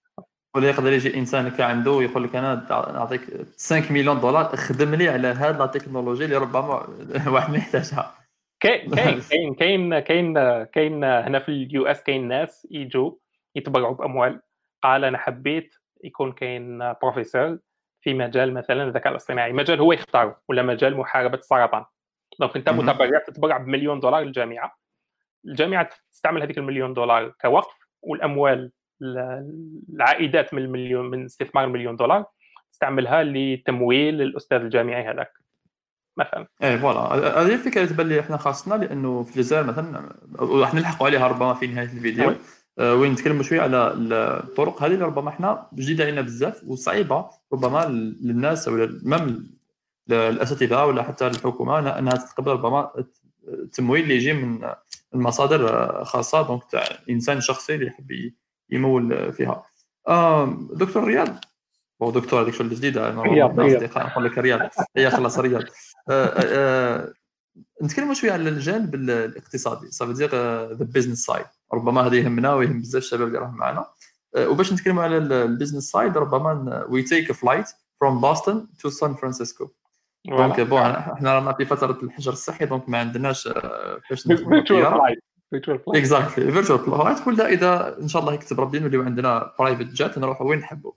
[0.57, 5.09] ولا يقدر يجي إنسان كان عنده ويقول لك أنا نعطيك 5 مليون دولار خدم لي
[5.09, 6.89] على هذه la technologie اللي ربما
[7.35, 8.15] واحد ما يحتاجها.
[8.61, 13.13] كاين كاين كاين كاين كاين هنا في ال US كاين ناس يجوا
[13.55, 14.41] يتبرعوا بأموال.
[14.83, 15.75] قال أنا حبيت
[16.05, 17.59] يكون كاين بروفيسور
[18.01, 19.53] في مجال مثلا الذكاء الاصطناعي.
[19.53, 21.85] مجال هو يختاره ولا مجال محاربة السرطان
[22.41, 22.69] donc أنت.
[22.69, 24.79] متبرع تتبرع بمليون دولار للجامعة.
[25.45, 32.25] الجامعة تستعمل هذيك المليون دولار كوقف والأموال ال- العائدات من المليون من استثمار المليون دولار
[32.73, 35.33] تستعملها لتمويل الأستاذ الجامعي هذاك
[36.17, 36.47] مثلا.
[36.63, 36.99] إيه voilà.
[37.43, 41.55] هذه الفكرة اللي تبان لي إحنا خاصنا لأنه في الجزائر مثلا راح نلحقوا عليها ربما
[41.55, 42.29] في نهاية الفيديو.
[42.29, 42.37] oui.
[42.79, 44.83] آه، وين نتكلموا شوية على الطرق.
[44.83, 47.85] هذه اللي ربما إحنا جديدة علينا بزاف وصعيبة ربما
[48.21, 49.59] للناس أو مم
[50.11, 52.93] الاساتذه ولا حتى الحكومة انها تتقبل ربما
[53.49, 54.71] التمويل اللي يجي من
[55.15, 56.43] المصادر آه، خاصة.
[56.43, 58.33] donc تاع إنسان شخصي اللي يحب
[58.71, 59.63] يمول فيها.
[60.09, 61.45] آم، دكتور رياض.
[62.03, 63.13] أو دكتور هذيك شغل جديدة.
[63.77, 64.61] أصدقاء نقول لك رياض.
[64.97, 65.63] هي خلاص رياض.
[65.63, 67.13] آه، آه، آه،
[67.83, 70.29] نتكلموا شوية على الجانب ال- الاقتصادي ça veut dire
[70.75, 73.87] the business side ربما هذا يهمنا ويهم بزاف الشباب اللي راهم معنا.
[74.37, 77.67] آه، وباش نتكلموا على ال business side ربما we take flight
[78.01, 79.69] from Boston to San Francisco
[80.25, 80.61] donc.
[80.61, 84.01] bon إحنا رانا في فترة الحجر الصحي donc ما عندناش آه،
[85.55, 85.79] الطيارة.
[85.79, 90.19] فلايت اكزاكتلي فيرتشوال فلايت ولا إذا إن شاء الله يكتب ربي نوليو عندنا private jet
[90.19, 90.93] نروحوا وين نحبوا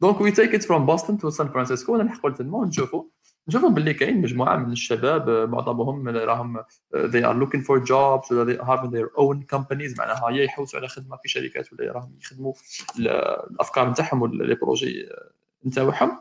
[0.00, 3.04] donc we take it from Boston to San Francisco نلحقوا لتما ونشوفوا
[3.48, 6.64] نشوفوا باللي كاين مجموعة من الشباب آه، معظمهم راهم آه،
[6.94, 9.98] they are looking for jobs ولا they have their own companies.
[9.98, 12.52] معناها يا يحوسوا على خدمة في شركات ولا راهم يخدموا
[12.98, 13.08] ال-
[13.50, 15.08] الأفكار نتاعهم ولا les projets
[15.66, 16.18] نتاعهم.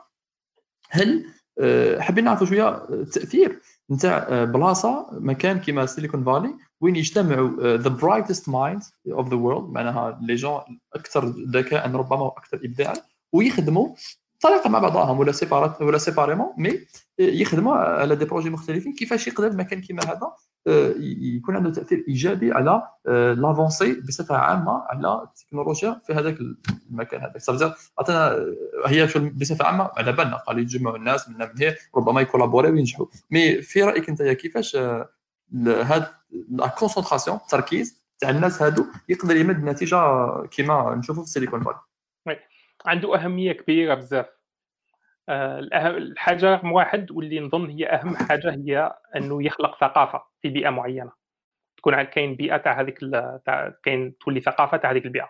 [0.89, 1.25] هل
[1.59, 3.59] آه، حابين نعرفوا شوية التاثير
[3.91, 10.19] نتاع بلاصة مكان كيما Silicon Valley وين يجتمعوا the brightest minds of the world معناها
[10.21, 10.61] les gens
[10.93, 12.93] أكثر ذكاء ربما وأكثر ابداعا
[13.33, 13.95] ويخدموا
[14.41, 16.79] طريقة مع بعضهم ولا séparés ولا séparément mais
[17.19, 20.31] يخدموا على des projets مختلفين كيفاش يقدر مكان كيما هذا
[20.67, 22.81] آه، يكون عنده تأثير إيجابي على
[23.37, 26.37] لافونسي بصفة عامة على التكنولوجيا في هذاك
[26.91, 27.37] المكان هذاك.
[27.37, 28.45] صافي عطينا
[28.85, 33.05] هي بصفة عامة على بالنا قال يتجمعوا الناس من هي ربما ي collaborer وينجحوا.
[33.31, 35.09] mais في رأيك أنت كيفاش آه،
[35.67, 36.05] هاد
[36.49, 39.97] la concentration التركيز تاع الناس هادو يقدر يمد نتيجة
[40.45, 42.39] كيما نشوفوا في سيليكون فالي
[42.85, 44.25] عنده أهمية كبيرة بزاف.
[45.29, 50.69] آه، الحاجة رقم واحد واللي نظن هي أهم حاجة هي أنه يخلق ثقافة في بيئة
[50.69, 51.11] معينة.
[51.77, 52.99] تكون كاين بيئة تاع هذيك
[53.45, 55.29] تاع كاين تولي ثقافة تاع هذيك البيئة.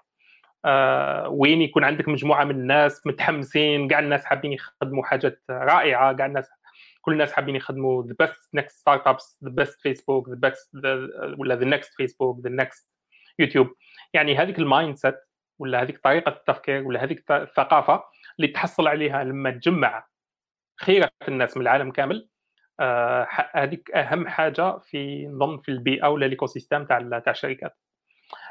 [0.65, 6.25] آه، وين يكون عندك مجموعة من الناس متحمسين كاع الناس حابين يخدموا حاجات رائعة كاع
[6.25, 6.49] الناس
[7.03, 11.59] كل الناس حابين يخدموا the best next startups the best Facebook the best the, ولا
[11.59, 12.87] the next Facebook the next
[13.39, 13.75] يوتيوب
[14.13, 15.15] يعني هذيك ال mindset
[15.59, 18.03] ولا هذيك طريقة التفكير ولا هذيك الثقافة
[18.39, 20.07] اللي تحصل عليها لما تجمع
[20.81, 22.29] خيرة الناس من العالم كامل
[22.79, 27.77] آه، هذيك أهم حاجة في نظن في البيئة ولا ال ecosystem تاع تاع الشركات.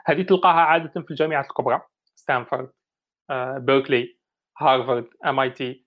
[0.06, 1.80] هذه تلقاها عادة في الجامعات الكبرى
[2.14, 2.70] ستانفورد
[3.30, 4.18] آه، بيركلي
[4.58, 5.86] هارفارد ام اي تي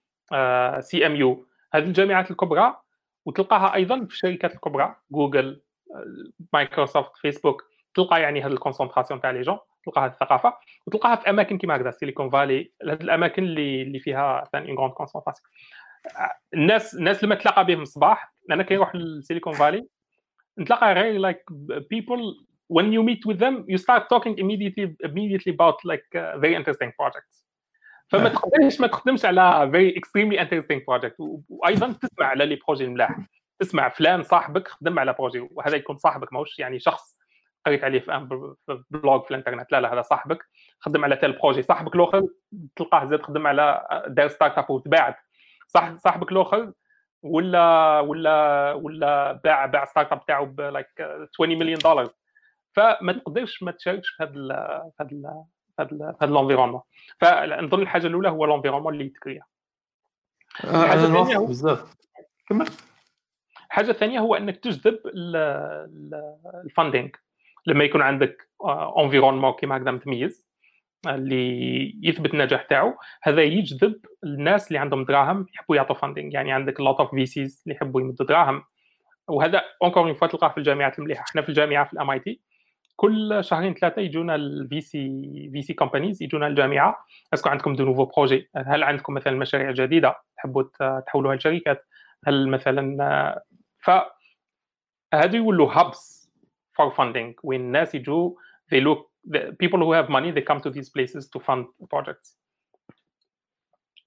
[0.80, 2.76] سي ام يو هذه الجامعات الكبرى
[3.26, 5.62] وتلقاها أيضا في الشركات الكبرى جوجل
[6.54, 7.64] مايكروسوفت فيسبوك
[7.96, 10.54] تلقى يعني هذه ال concentration تاع les gens تلقى هذه الثقافة
[10.88, 15.50] وتلقاها في أماكن كيما هكذا سيليكون فالي هذه الأماكن اللي اللي فيها ثاني une concentration
[16.54, 19.88] الناس الناس لما تلاقى بهم الصباح أنا كي نروح للسيليكون فالي
[20.60, 21.44] نتلاقى غير like
[21.94, 22.22] people
[22.68, 26.92] when you meet with them you start talking immediately immediately about like uh, very interesting
[27.00, 27.45] projects.
[28.10, 31.20] فما تقدرش ما تخدمش على extremely interesting project.
[31.20, 33.18] و- وأيضا تسمع على les projets الملاح
[33.60, 37.18] تسمع فلان صاحبك خدم على projet وهذا يكون صاحبك ماهوش يعني شخص
[37.66, 38.28] قريت عليه في
[38.92, 39.72] blog في الإنترنت.
[39.72, 40.46] لا لا هذا صاحبك
[40.80, 42.28] خدم على tel projet صاحبك الآخر
[42.76, 45.16] تلقاه زاد خدم على دار startup وتباعت
[45.98, 46.72] صاحبك الآخر
[47.24, 50.88] ولا ولا ولا باع باع startup تاعو ب like
[51.34, 52.10] 20 مليون دولار
[52.76, 54.24] فما تقدرش ما تشاركش في
[55.00, 55.10] هذا
[55.80, 56.82] هذا في هذا ال environnement
[57.20, 59.42] فنظن الحاجة الأولى هو ال environnement اللي يتكريا
[60.64, 61.96] أنا الثانية نوافق هو- بزاف
[62.50, 62.68] كمل.
[63.68, 65.00] الحاجة الثانية هو إنك تجذب
[66.66, 67.10] ال funding
[67.68, 68.50] لما يكون عندك
[68.98, 70.46] environnement كيما هكذا متميز
[71.08, 76.80] اللي يثبت النجاح تاعو هذا يجذب الناس اللي عندهم دراهم يحبوا يعطوا funding يعني عندك
[76.80, 78.64] lot of VCs اللي يحبوا يمدوا دراهم.
[79.28, 81.24] وهذا encore une fois تلقاه في الجامعات المليحة.
[81.30, 82.42] إحنا في الجامعة في ال MIT
[82.96, 87.06] كل شهرين ثلاثة يجونا ال VC VC companies يجونا الجامعة.
[87.34, 90.64] est-ce que عندكم de nouveaux projets؟ هل عندكم مثلا مشاريع جديدة تحبوا
[91.08, 91.86] تحولوها لشركات؟
[92.28, 93.44] هل مثلا آه،
[93.80, 93.90] ف
[95.14, 96.32] هادو يولوا hubs
[96.74, 98.36] for funding وين الناس يجوا
[98.74, 102.38] they look the people who have money they come to these places to fund projects.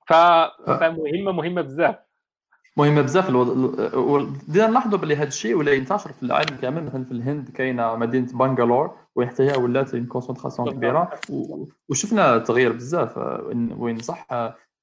[0.07, 0.13] ف
[0.67, 2.08] فمهمة مهمة بزاف.
[2.79, 3.53] مهمه بزاف الوضع
[4.49, 6.85] بدينا نلاحظوا باللي هذا الشيء ولا ينتشر في العالم كامل.
[6.85, 11.11] مثلا في الهند كاينة مدينة بنغالور وحتى هي ولات concentration كبيرة.
[11.31, 13.19] و- وشفنا تغيير بزاف.
[13.79, 14.27] وين- صح؟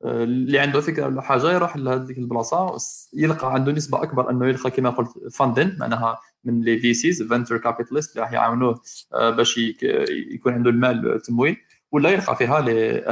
[0.06, 2.78] اللي عنده فكرة ولا حاجة يروح لهذيك البلاصة
[3.14, 8.12] يلقى عنده نسبة أكبر أنه يلقى كما قلت funding معناها من les VCs venture capitalists
[8.12, 8.82] اللي راح يعاونوه
[9.14, 9.58] آه، باش
[10.34, 11.58] يكون عنده المال التمويل
[11.92, 12.60] ولا يلقى فيها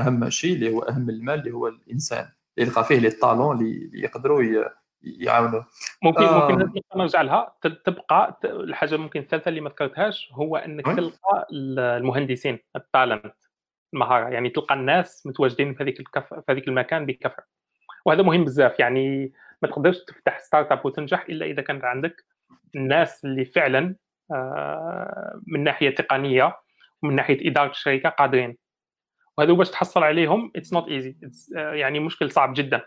[0.07, 2.25] أهم شيء اللي هو أهم المال اللي هو الإنسان.
[2.57, 4.43] يلقى فيه les talents اللي يقدروا
[5.01, 5.65] يعاونوه.
[6.03, 6.47] ممكن آه.
[6.51, 12.83] ممكن نرجع لها تبقى الحاجة ممكن الثالثة اللي ما ذكرتهاش هو إنك تلقى المهندسين ال
[12.83, 13.35] talent.
[13.93, 16.33] المهاره يعني تلقى الناس متواجدين في هذيك الكف...
[16.33, 17.43] في هذيك المكان بكثره
[18.05, 18.79] وهذا مهم بزاف.
[18.79, 22.25] يعني ما تقدرش تفتح startup وتنجح إلا إذا كانت عندك
[22.75, 23.95] الناس اللي فعلا
[24.31, 26.57] آه، من ناحية تقنية
[27.03, 28.57] ومن ناحية إدارة الشركة قادرين.
[29.37, 31.15] وهذا باش تحصل عليهم it's not easy
[31.55, 32.81] يعني مشكل صعب جدا.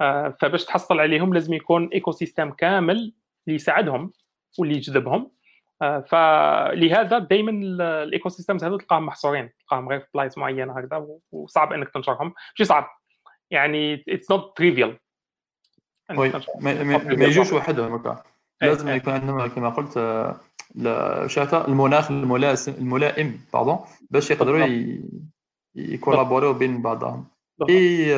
[0.00, 2.96] آه، فباش تحصل عليهم لازم يكون ecosystem كامل
[3.46, 4.12] اللي يساعدهم
[4.58, 5.30] واللي يجذبهم.
[5.82, 7.50] آه، فلهذا دائما
[8.02, 12.34] ال ecosystems هذو تلقاهم محصورين تلقاهم غير في بلايص معينة هكذا وصعب إنك تنشرهم.
[12.60, 12.88] مش صعب.
[13.50, 14.98] يعني it's not trivial
[16.60, 18.22] ما, يجوش وحدهم هكا.
[18.62, 18.94] إيه، لازم إيه.
[18.94, 23.78] يكون عندهم كما قلت آه، شاتا المناخ الملائم الملائم pardon
[24.10, 24.66] باش يقدروا
[25.74, 27.26] يcollaboriو بين بعضهم
[27.68, 28.14] اي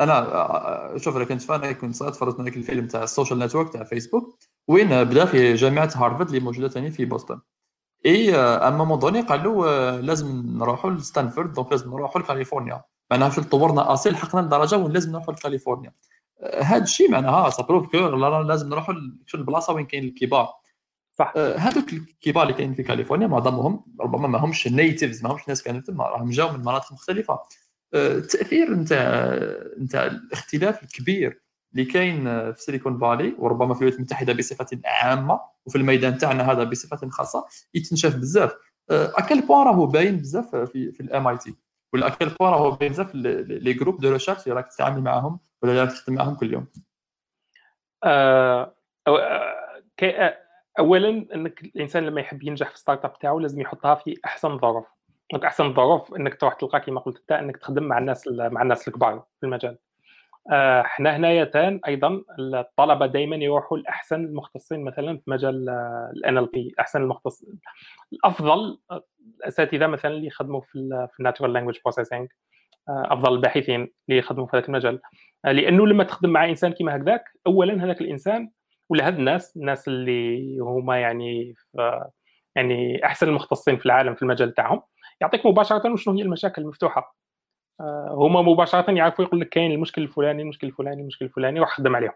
[0.00, 3.84] أنا شوف أنا كنت وين كنت صغير تفرجت على الفيلم تاع ال Social Network تاع
[3.84, 7.40] فيسبوك وين بدأ في جامعة هارفارد اللي موجودة ثاني في بوسطن.
[8.06, 12.82] اي ا مومون دوني قال له لازم نروحوا لستانفورد دونك لازم نروحوا لكاليفورنيا.
[13.10, 15.92] معناها في طورنا اسي لحقنا لدرجه وين لازم نروحوا لكاليفورنيا.
[16.62, 18.94] هذا الشيء معناها سابروف كو لازم نروحوا
[19.34, 20.48] البلاصه وين كاين الكبار.
[21.12, 21.32] صح.
[21.36, 25.80] هذوك الكبار اللي كاينين في كاليفورنيا معظمهم ربما ما همش نيتيفز ما همش ناس كانوا
[25.80, 27.38] تما راهم جاوا من مناطق مختلفة.
[27.94, 29.34] التأثير نتاع
[29.78, 35.78] نتاع الاختلاف الكبير اللي كاين في سيليكون فالي وربما في الولايات المتحدة بصفة عامة وفي
[35.78, 38.52] الميدان تاعنا هذا بصفة خاصة يتنشاف بزاف.
[38.90, 41.54] à quel point راهو باين بزاف في في ال MIT
[41.92, 45.40] ولا à quel point راهو باين بزاف les groupes de recherche اللي راك تتعامل معاهم
[45.62, 46.66] ولا راك تخدم معاهم كل يوم؟
[48.04, 48.74] أه
[50.78, 54.86] اولا إنك الإنسان لما يحب ينجح في startup تاعو لازم يحطها في أحسن ظروف
[55.32, 58.88] donc أحسن الظروف إنك تروح تلقى كما قلت أنت إنك تخدم مع الناس مع الناس
[58.88, 59.78] الكبار في المجال.
[60.50, 65.68] آه، إحنا هنايا أيضا الطلبة دائما يروحوا لأحسن المختصين مثلا في مجال
[66.16, 67.44] ال NLP أحسن المختص.
[68.12, 68.78] الأفضل
[69.38, 72.28] الأساتذة مثلا اللي يخدموا في ال natural language processing
[72.88, 75.00] أفضل الباحثين اللي يخدموا في هذا المجال.
[75.44, 78.50] آه، لأنه لما تخدم مع إنسان كما هكذاك اولا هذاك الإنسان
[78.92, 81.54] ولا هاد الناس الناس اللي هما يعني
[82.56, 84.82] يعني أحسن المختصين في العالم في المجال تاعهم
[85.20, 87.16] يعطيك مباشرة وشنو هي المشاكل المفتوحة.
[87.80, 91.96] آه، هما مباشرة يعرفوا يقول لك كاين المشكل الفلاني المشكل الفلاني المشكل الفلاني روح خدم
[91.96, 92.12] عليهم.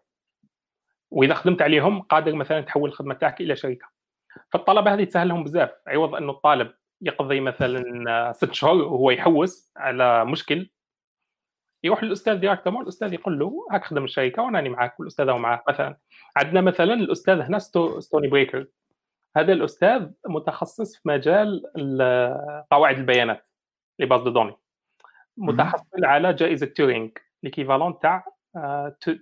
[1.11, 3.87] وإذا خدمت عليهم قادر مثلا تحول الخدمة تاعك إلى شركة.
[4.53, 5.71] فالطلبة هذه تسهل لهم بزاف.
[5.87, 10.71] عوض انه الطالب يقضي مثلا ست شهور وهو يحوس على مشكل
[11.87, 15.97] يروح للاستاذ ديريكتومون الأستاذ يقول له هاك خدم الشركة وأنا معك والأستاذ هو معاه مثلا
[16.37, 18.67] عندنا مثلا الأستاذ هنا Stonebraker.
[19.37, 21.63] هذا الأستاذ متخصص في مجال
[22.71, 23.47] قواعد البيانات
[23.99, 24.55] les bases de données
[25.37, 28.25] متحصل على جائزة Turing l'équivalent تاع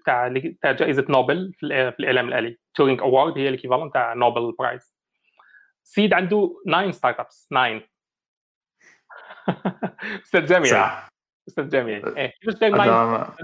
[0.07, 2.59] تاع تاع جائزة نوبل في الاعلام الآلي.
[2.75, 4.95] Turing Award هي l'équivalent تاع Nobel Prize.
[5.83, 7.83] سيد عنده 9 startups 9
[10.23, 11.14] أستاذ جامعي
[11.49, 13.37] أستاذ جامعي إيه كيفاش داير 9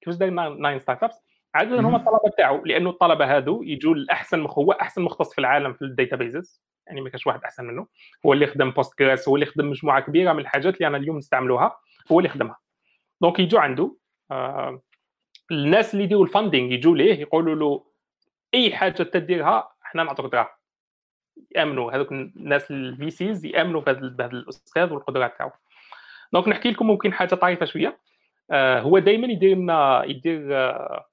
[0.00, 1.22] كيفاش داير 9 startups؟
[1.54, 5.82] عادة هما الطلبة تاعو لأنه الطلبة هادو يجوا الاحسن هو أحسن مختص في العالم في
[5.82, 7.86] ال databases يعني ما كاش واحد أحسن منه.
[8.26, 11.78] هو اللي خدم Postgres هو اللي خدم مجموعة كبيرة من الحاجات اللي أنا اليوم نستعملوها
[12.12, 12.56] هو اللي خدمها.
[13.20, 13.96] donc يجوا عنده
[14.30, 14.82] آه
[15.50, 17.84] الناس اللي يديروا ال funding يجوا ليه يقولوا له
[18.54, 20.48] أي حاجة تديرها إحنا نعطوك دراهم.
[21.56, 25.50] يأمنوا هذوك الناس ال VCs يأمنوا بهذا الأستاذ والقدرات تاعو.
[26.32, 28.00] donc نحكي لكم ممكن حاجة طريفه شوية.
[28.50, 31.06] آه هو دائما يدير لنا يدير آه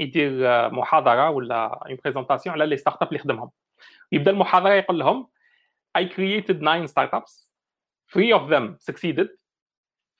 [0.00, 0.32] يدير
[0.70, 3.50] محاضرة ولا une présentation على les startups اللي خدمهم.
[4.12, 5.28] يبدأ المحاضرة يقول لهم
[5.98, 7.48] I created nine startups.
[8.12, 9.28] Three of them succeeded.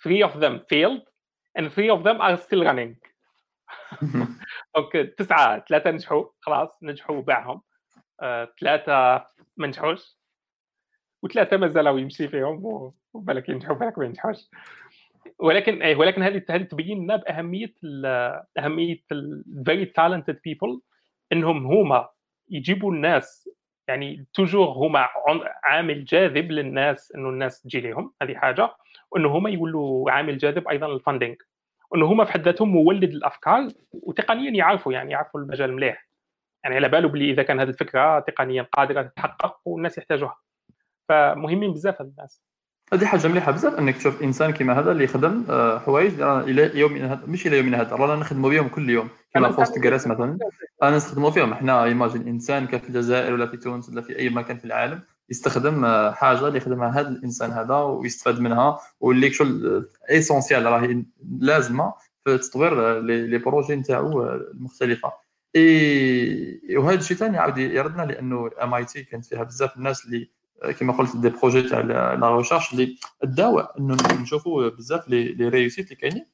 [0.03, 1.03] Three of them failed.
[1.59, 2.97] And three of them are still running.
[4.77, 6.25] donc تسعة ثلاثة نجحوا.
[6.41, 7.63] خلاص نجحوا وباعهم.
[8.61, 9.25] ثلاثة
[9.57, 10.17] ما نجحوش.
[11.23, 12.93] وثلاثة مازالوا يمشي فيهم.
[13.15, 14.51] وبالك ينجحوا بالك ما ينجحوش
[15.39, 17.75] ولكن إيه، ولكن هذه هذه تبين لنا باهميه
[18.59, 20.81] أهمية ال very talented people
[21.33, 22.09] إنهم هما
[22.51, 23.49] يجيبوا الناس
[23.89, 25.09] يعني toujours هما
[25.65, 28.71] عامل جاذب للناس إنه الناس تجي لهم هذه حاجة.
[29.11, 31.37] وإنه هما يولوا عامل جاذب أيضا لل funding
[31.91, 36.09] وإنه هما في حد ذاتهم مولد الأفكار وتقنيا يعرفوا يعني يعرفوا المجال مليح.
[36.65, 40.37] يعني على باله بلي إذا كان هذه الفكرة تقنيا قادرة تتحقق والناس يحتاجوها.
[41.09, 42.43] فمهمين بزاف الناس.
[42.93, 47.13] هذه حاجة مليحة بزاف أنك تشوف إنسان كيما هذا اللي يخدم آه، حوايج إلى يومنا
[47.13, 50.39] هذا مش إلى يومنا هذا رانا نخدموا بهم كل يوم كما Postgres مثلا.
[50.83, 51.53] أنا نستخدموا فيهم.
[51.53, 55.03] إحنا imagine إنسان كان في الجزائر ولا في تونس ولا في أي مكان في العالم
[55.31, 61.05] يستخدم آه، حاجة اللي يخدمها هذا الإنسان هذا ويستفاد منها واللي شغل essentiel راهي
[61.39, 65.13] لازمة في تطوير لي بروجي نتاعو المختلفة.
[65.57, 70.31] إي وهذا الشيء ثاني عاود يردنا لأنه ام اي تي كانت فيها بزاف الناس اللي
[70.79, 71.81] كما قلت دي بروجي تاع
[72.15, 76.27] لا ريشيرش اللي داو إنه نشوفوا بزاف لي لي ريوسيت اللي كاينين.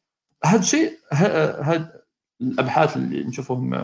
[0.44, 1.92] هذا الشيء هاد
[2.40, 3.74] الأبحاث اللي نشوفوهم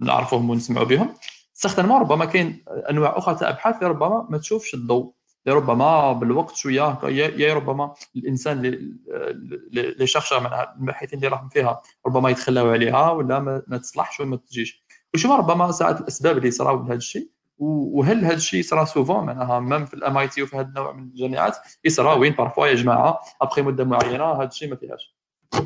[0.00, 1.14] نعرفوهم ونسمعوا بهم
[1.52, 5.16] سيغتينمون ربما كاين أنواع أخرى تاع أبحاث اللي ربما ما تشوفش الضوء.
[5.48, 10.46] ربما بالوقت شوية يا ربما الإنسان اللي شخشة من
[10.80, 14.84] الباحثين اللي راهم فيها ربما يتخلاو عليها ولا ما تصلحش ولا ما تجيش.
[15.14, 17.30] وشوف ربما ساعات الأسباب اللي صراو لهذا الشيء.
[17.58, 21.02] وهل هذا الشيء صرا سوفون معناها ميم في الام آي تي وفي هذا النوع من
[21.02, 25.16] الجامعات يصرا وين بارفوا يا جماعة ابخي مدة معينة هذا الشيء ما فيهاش.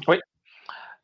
[0.09, 0.21] وي.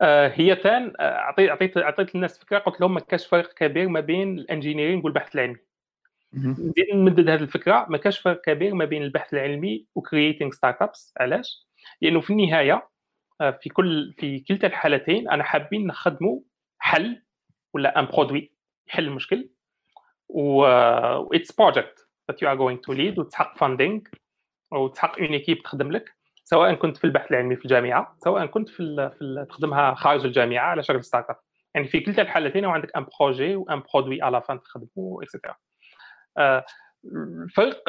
[0.00, 4.00] آه هي ثان اعطيت اعطيت أعطيت الناس فكرة قلت لهم ما كاش فرق كبير ما
[4.00, 5.56] بين الانجينيرينغ والبحث العلمي.
[6.34, 11.14] نزيد نمدد هذه الفكرة ما كاش فرق كبير ما بين البحث العلمي وكرييتينغ ستارت ابس
[11.20, 11.66] علاش؟
[12.00, 12.88] لأنه في النهاية
[13.40, 16.40] آه، في كل في كلتا الحالتين أنا حابين نخدموا
[16.78, 17.22] حل
[17.74, 18.52] ولا un produit
[18.88, 19.48] يحل المشكل.
[20.28, 20.64] و
[21.34, 24.00] it's project that you are going to lead وتحقق funding
[24.72, 28.80] وتحقق une équipe تخدم لك سواء كنت في البحث العلمي في الجامعة سواء كنت في,
[28.80, 31.36] ال في ال تخدمها خارج الجامعة على شكل startup
[31.74, 35.56] يعني في كلتا الحالتين وعندك un projet و un produit à la fin تخدمه extra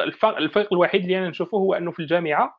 [0.36, 2.58] الفرق الوحيد اللي أنا نشوفه هو إنه في الجامعة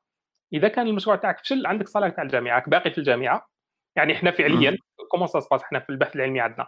[0.53, 3.47] إذا كان المشروع تاعك فشل عندك صالح تاع الجامعة باقي في الجامعة.
[3.95, 4.77] يعني إحنا فعليا
[5.11, 6.67] comment ça se passe إحنا في البحث العلمي عندنا.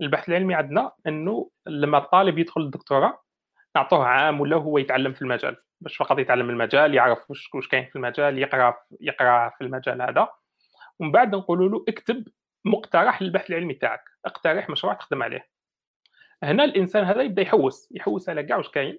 [0.00, 3.22] البحث العلمي عندنا إنه لما الطالب يدخل الدكتوراه
[3.76, 7.86] نعطوه عام ولا هو يتعلم في المجال باش فقط يتعلم المجال يعرف وش وش كاين
[7.86, 10.28] في المجال يقرأ يقرأ في المجال هذا.
[10.98, 12.28] ومن بعد نقولوا له اكتب
[12.64, 15.48] مقترح للبحث العلمي تاعك اقترح مشروع تخدم عليه.
[16.42, 18.98] هنا الإنسان هذا يبدأ يحوس يحوس على كاع واش كاين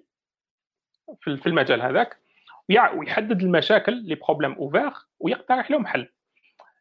[1.22, 2.20] في المجال هذاك
[2.68, 6.08] ويحدد المشاكل les problèmes ouverts ويقترح لهم حل.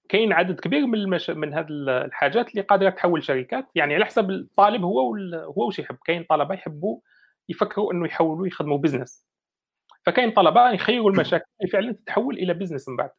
[0.09, 1.29] كاين عدد كبير من المش...
[1.29, 3.67] من هذه الحاجات اللي قادرة تحول شركات.
[3.75, 5.35] يعني على حسب الطالب هو وال...
[5.35, 5.97] هو واش يحب.
[6.05, 6.99] كاين طلبة يحبوا
[7.49, 9.27] يفكروا إنه يحولوا يخدموا business
[10.05, 13.09] فكاين طلبة يخيروا المشاكل اللي فعلا تتحول إلى business من بعد.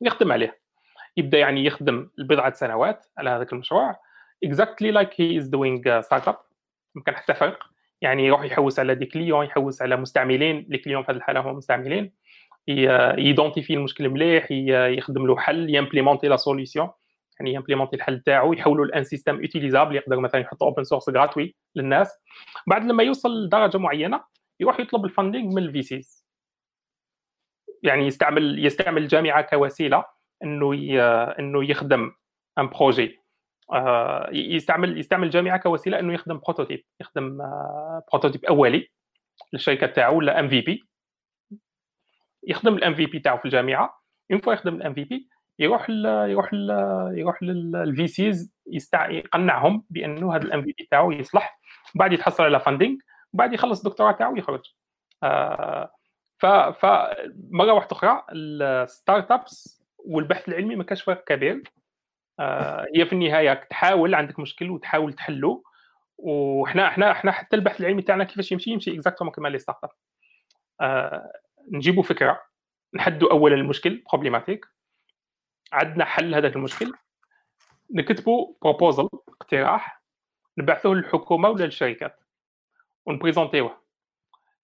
[0.00, 0.60] ويخدم عليه.
[1.16, 3.96] يبدأ يعني يخدم لبضعه سنوات على هذاك المشروع.
[4.46, 6.36] Exactly like he is doing startup
[7.06, 7.58] كان حتى فرق.
[8.00, 10.66] يعني يروح يحوس على des clients يحوس على مستعملين.
[10.68, 12.12] les clients في هذه الحالة هم مستعملين.
[13.18, 14.50] يidentifie المشكل مليح
[14.98, 16.88] يخدم له حل يimplémenter la solution
[17.40, 21.54] يعني يimplémenter الحل تاعو يحولوا ل un système utilisable يقدر مثلا يحط open source gratuit
[21.76, 22.12] للناس.
[22.66, 24.24] بعد لما يوصل لدرجة معينة
[24.60, 26.26] يروح يطلب ال funding من ال VCs
[27.82, 30.04] يعني يستعمل يستعمل الجامعة كوسيلة
[30.44, 30.74] إنه
[31.38, 32.12] إنه يخدم
[32.58, 33.18] un projet
[33.72, 37.38] آه، يستعمل يستعمل الجامعة كوسيلة إنه يخدم prototype يخدم
[38.12, 38.88] prototype آه، أولي
[39.52, 40.87] للشركة تاعو ولا MVP
[42.48, 44.02] يخدم ال MVP تاعو في الجامعة.
[44.32, 45.28] une fois يخدم ال MVP
[45.58, 46.70] يروح ل يروح ل
[47.14, 48.52] يروح لل VCs.
[48.94, 51.60] يقنعهم بأنه هذا ال MVP تاعو يصلح.
[51.94, 52.96] بعد يتحصل على funding
[53.32, 54.60] بعد يخلص الدكتوراه تاعو ويخرج
[55.22, 55.92] آه
[56.38, 61.62] ف فمره واحدة أخرى ال startups والبحث العلمي ما كانش فرق كبير.
[62.40, 65.62] آه هي في النهاية تحاول عندك مشكل وتحاول تحله.
[66.18, 69.90] وحنا إحنا إحنا حتى البحث العلمي تاعنا كيفاش يمشي يمشي exactement كما les startups
[70.80, 71.32] آه
[71.72, 72.42] نجيبوا فكرة
[72.94, 74.66] نحدوا اولا المشكل problématique
[75.72, 76.92] عندنا حل هذاك المشكل
[77.90, 80.02] نكتبوا proposal اقتراح
[80.58, 82.24] نبعثوه للحكومة ولا للشركات
[83.06, 83.78] ونبريزونتيوه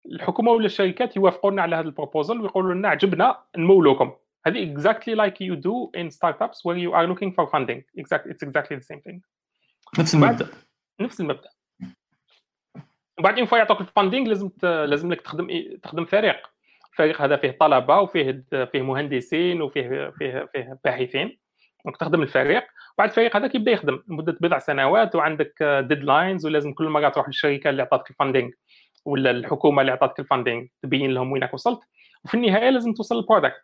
[0.07, 4.13] الحكومة ولا الشركات يوافقونا على هذا ال proposal ويقولوا لنا عجبنا نمولوكم.
[4.47, 7.83] هذه exactly like you do in startups where you are looking for funding.
[7.99, 9.21] Exactly it's exactly the same thing.
[9.99, 10.49] نفس المبدأ.
[11.01, 11.49] نفس المبدأ.
[13.19, 15.49] وبعدين fois يعطوك ال funding لازم لازم لك تخدم
[15.83, 16.54] تخدم فريق.
[16.95, 21.39] الفريق هذا فيه طلبة وفيه فيه مهندسين وفيه فيه فيه باحثين
[21.85, 22.65] donc تخدم الفريق.
[22.99, 27.71] بعد الفريق هذاك يبدا يخدم لمدة بضع سنوات وعندك deadlines ولازم كل مرة تروح للشركة
[27.71, 28.51] اللي عطاتك ال funding
[29.05, 31.81] ولا الحكومة اللي عطاتك ال funding تبين لهم وينك وصلت.
[32.25, 33.63] وفي النهاية لازم توصل لل product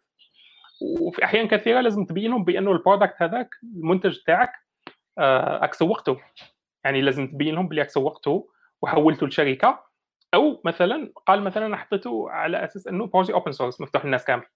[1.01, 4.53] وفي أحيان كثيرة لازم تبين لهم بأنه ال product هذاك المنتج تاعك
[5.19, 6.21] آه، راك سوقته
[6.85, 8.51] يعني لازم تبين لهم بلي راك سوقته
[8.83, 9.90] وحولته لشركة.
[10.35, 14.47] أو مثلا قال مثلا أنا حطيته على أساس إنه projet open source مفتوح للناس كامل.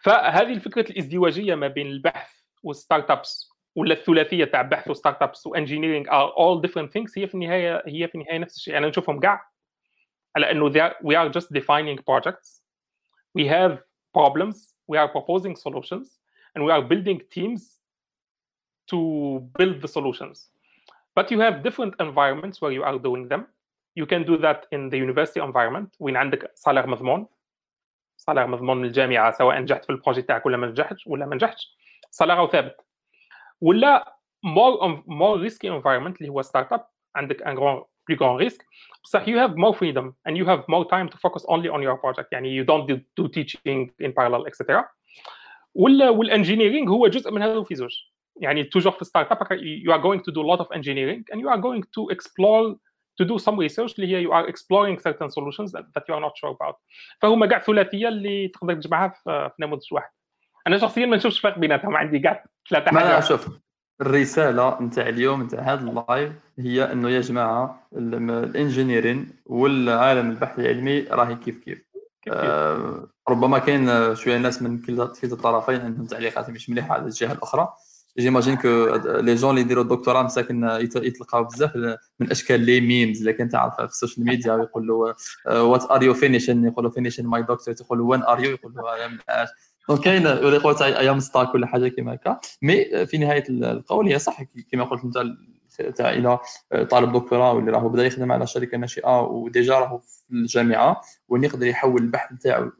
[0.00, 5.46] فهذه الفكرة الإزدواجية ما بين البحث وال startups ولا الثلاثية تاع بحث و startups و
[5.46, 8.78] engineering are all different things هي في النهاية هي في النهاية نفس الشيء.
[8.78, 9.50] أنا نشوفهم كاع
[10.36, 12.62] على إنه we are just defining projects.
[13.38, 13.78] We have
[14.18, 16.18] problems we are proposing solutions
[16.54, 17.80] and we are building teams
[18.90, 18.98] to
[19.58, 20.51] build the solutions.
[21.14, 23.46] But you have different environments where you are doing them.
[23.94, 25.96] You can do that in the university environment.
[26.00, 27.26] وين عندك salaire مضمون
[28.16, 31.34] salaire مضمون من الجامعة سواء نجحت في ال projet تاعك ولا ما نجحتش ولا ما
[31.34, 31.76] نجحتش
[32.10, 32.76] salaire ثابت.
[33.60, 36.86] ولا more more risky environment اللي هو startup
[37.16, 38.66] عندك un grand plus grand risque
[39.04, 41.96] بصح you have more freedom and you have more time to focus only on your
[41.96, 42.28] project.
[42.32, 44.84] يعني you don't do, do teaching in parallel etc
[45.74, 48.02] ولا وال engineering هو جزء من هذا في زوج
[48.36, 51.48] يعني toujours في startup you are going to do a lot of engineering and you
[51.48, 52.76] are going to explore
[53.20, 56.20] to do some research اللي هي you are exploring certain solutions that, that you are
[56.20, 56.76] not sure about.
[57.20, 60.10] فهما كاع ثلاثية اللي تقدر تجمعها في, في نموذج واحد.
[60.66, 63.24] أنا شخصيا ما نشوفش فرق بيناتهم عندي كاع ثلاثة ما حاجات.
[63.24, 63.48] شوف
[64.00, 71.00] الرسالة نتاع اليوم نتاع هذا اللايف هي إنه يا جماعة ال engineering والعالم البحث العلمي
[71.00, 71.92] راهي كيف كيف.
[72.28, 77.32] آه، ربما كاين شوية ناس من كلا كلتا الطرفين عندهم تعليقات مش مليحة على الجهة
[77.32, 77.74] الأخرى.
[78.18, 78.68] j'imagine que
[79.20, 81.76] les gens اللي يديروا الدكتوراه مساكن يت- يتلقاو بزاف
[82.20, 85.14] من أشكال les memes اللي كنت تعرف في ال social media يقول له
[85.60, 88.74] what are you finishing يقول له finishing my doctor يقول له when are you يقول
[88.74, 89.18] له I am
[89.88, 92.40] donc كاين ولا يقول I am stuck ولا حاجة كيما هكا.
[92.62, 96.38] mais في نهاية القول هي صح كيما قلت أنت تاع إلى
[96.90, 101.44] طالب دكتوراه واللي راهو بدأ يخدم على شركة ناشئة و déjà راهو في الجامعة وين
[101.44, 102.70] يقدر يحول البحث نتاعو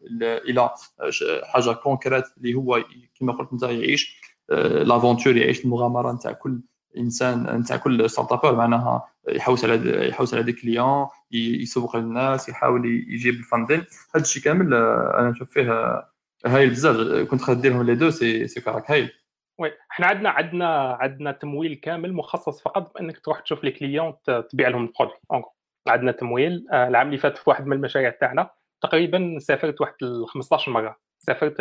[0.48, 0.70] إلى
[1.10, 2.84] ش- حاجة concrète اللي هو
[3.18, 4.20] كيما قلت أنت يعيش.
[4.48, 6.60] l'aventure يعيش المغامرة نتاع كل
[6.96, 13.34] إنسان نتاع كل startuper معناها يحوس على يحوس على des clients يسوق للناس يحاول يجيب
[13.34, 16.08] ال funding هذا الشيء كامل آه، أنا نشوف فيه آه،
[16.46, 17.28] هايل بزاف.
[17.28, 19.10] كي تديرهم les deux c'est c'est كراك هايل.
[19.58, 24.14] oui إحنا عندنا عندنا عندنا تمويل كامل مخصص فقط بأنك تروح تشوف les clients
[24.50, 25.44] تبيع لهم ال produit.
[25.88, 26.66] عندنا تمويل.
[26.72, 28.50] آه، العام اللي فات في واحد من المشاريع تاعنا
[28.82, 30.96] تقريبا سافرت واحد ال 15 مرة.
[31.18, 31.60] سافرت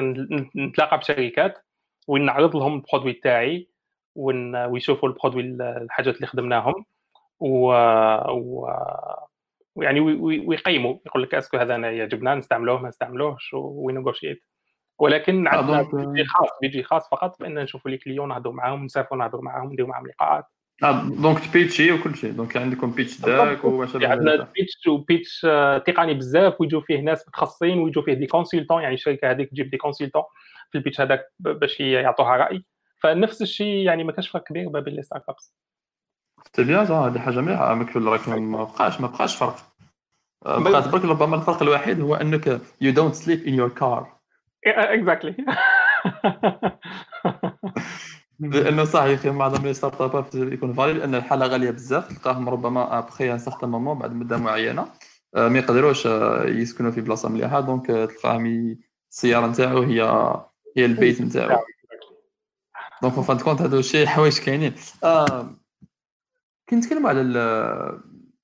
[0.55, 1.65] نتلاقى بشركات.
[2.11, 3.67] ونعرض لهم ال produit تاعي
[4.15, 6.85] ون- ويشوفوا ال produit ال- الحاجات اللي خدمناهم.
[7.39, 7.65] و,
[8.31, 8.67] و...
[9.75, 13.62] يعني وي- وي- ويقيموا يقول لك est-ce que هذا أنا يعجبنا نستعملوه ما نستعملوش و
[13.62, 14.43] negotiate
[14.99, 19.19] ولكن عندنا donc- budget خاص بيجي خاص فقط بأن نشوفوا les clients نهضروا معاهم نسافروا
[19.19, 20.45] نهضروا معاهم نديروا معاهم لقاءات.
[20.83, 23.65] آه، donc تبيتشي وكل شيء donc عندكم pitch deck
[24.11, 28.81] عندنا pitch و pitch آه، تقني بزاف ويجوا فيه ناس متخصصين ويجوا فيه des consultants
[28.81, 30.23] يعني الشركة هذيك تجيب des consultants
[30.71, 32.65] في ال pitch هذاك باش يعطوها رأي.
[33.03, 35.55] فنفس الشيء يعني ما كانش فرق كبير ما بين les startups
[36.55, 37.73] c'est bien صح هذه حاجة مليحة.
[37.95, 39.55] راك ما بقاش ما بقاش فرق.
[40.45, 44.17] بقات برك ربما الفرق الوحيد هو أنك you don't sleep in your car
[44.67, 45.35] exactly
[48.39, 52.07] لأنه صح يا أخي معظم les startups يكون Valley لأن الحالة غالية بزاف.
[52.07, 54.87] تلقاهم ربما après un certain moment بعد مدة معينة.
[55.35, 57.59] آه، ما يقدروش آه، يسكنوا في بلاصة مليحة.
[57.59, 58.77] donc آه، تلقاهم
[59.11, 60.01] السيارة نتاعو هي
[60.77, 61.59] هي البيت نتاعو
[63.01, 65.55] donc fin compte هادو الشيء حوايج كاينين آه،
[66.67, 67.21] كي نتكلموا على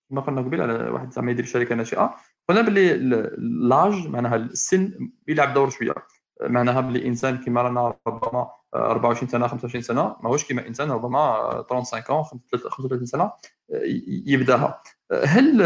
[0.09, 2.15] كما قلنا قبل على واحد زعما يدير شركه ناشئه
[2.49, 5.93] قلنا باللي ال- l'âge معناها السن يلعب دور شوية.
[6.41, 11.33] معناها باللي إنسان كيما رانا ربما 24 سنة 25 سنة ماهوش كيما إنسان ربما
[11.69, 12.27] 35 ans
[12.69, 13.31] 35 سنة
[13.73, 14.81] ي- يبدأها.
[15.23, 15.57] هل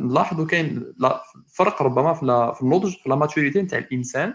[0.00, 0.94] نلاحظوا كاين
[1.54, 2.14] فرق ربما
[2.52, 4.34] في النضج في la maturité نتاع الإنسان؟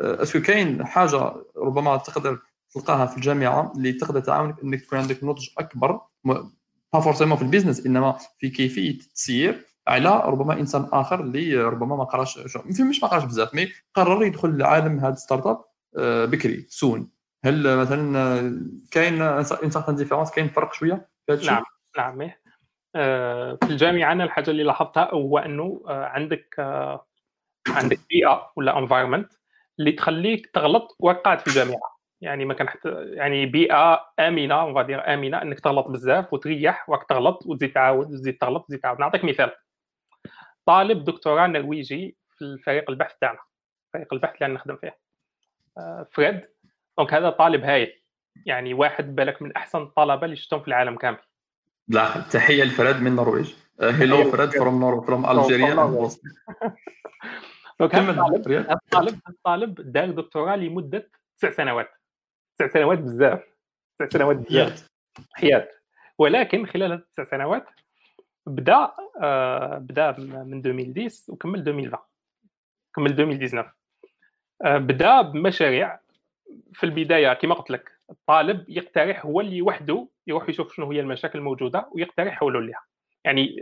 [0.00, 2.38] est-ce que كاين حاجة ربما تقدر
[2.74, 7.47] تلقاها في الجامعة اللي تقدر تعاونك إنك تكون عندك نضج أكبر pas forcément في ال
[7.47, 13.08] business إنما في كيفية التسيير على ربما إنسان آخر اللي ربما ما قراش مش ما
[13.08, 15.64] قراش بزاف mais قرر يدخل لعالم هذا ال startup
[15.96, 17.10] آه، بكري سون
[17.44, 18.52] هل مثلا آه،
[18.90, 21.64] كاين une certaine différence كاين فرق شوية في هذا؟ نعم
[21.96, 22.30] نعم.
[22.96, 27.06] آه، في الجامعة أنا الحاجة اللي لاحظتها هو إنه آه، عندك آه،
[27.68, 29.32] عندك بيئة ولا environment
[29.78, 35.42] اللي تخليك تغلط وقعت في الجامعة يعني ما كان حتى يعني بيئة آمنة ونغادير آمنة
[35.42, 39.50] إنك تغلط بزاف وتريح وقت تغلط وتزيد تعاود وتزيد تغلط وتزيد تعاود نعطيك مثال.
[40.66, 43.38] طالب دكتوراه نرويجي في الفريق البحث تاعنا.
[43.92, 44.98] فريق البحث اللي نخدم فيه.
[45.78, 46.40] آه، فريد
[46.98, 48.02] donc هذا طالب هايل.
[48.46, 51.18] يعني واحد بالك من أحسن الطلبه اللي شفتهم في العالم كامل.
[51.88, 54.50] لا تحية لفريد من النرويج hello تحية فريد.
[54.50, 55.74] from نور from Algeria
[57.80, 61.90] هذا الطالب كمل الطالب الطالب دار دكتوراه لمدة تسع سنوات.
[62.58, 63.42] تسع سنوات بزاف.
[63.98, 64.88] تسع سنوات بزاف.
[65.32, 65.68] حياة.
[66.18, 67.66] ولكن خلال هذه التسع سنوات
[68.46, 68.90] بدأ
[69.22, 72.02] آه بدأ من 2010 وكمل 2020
[72.96, 73.72] كمل 2019
[74.64, 76.00] آه بدأ بمشاريع
[76.72, 77.98] في البداية كما قلت لك.
[78.10, 82.84] الطالب يقترح هو اللي وحده يروح يشوف شنو هي المشاكل الموجودة ويقترح حلول لها
[83.24, 83.56] يعني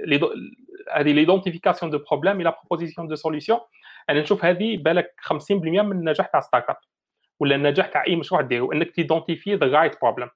[0.93, 3.61] هذه l'identification de problème et la proposition de solution
[4.11, 6.77] أنا نشوف هذه بالك 50% من النجاح تاع startup
[7.41, 10.31] ولا النجاح تاع أي مشروع ديرو إنك تidentifier the right problem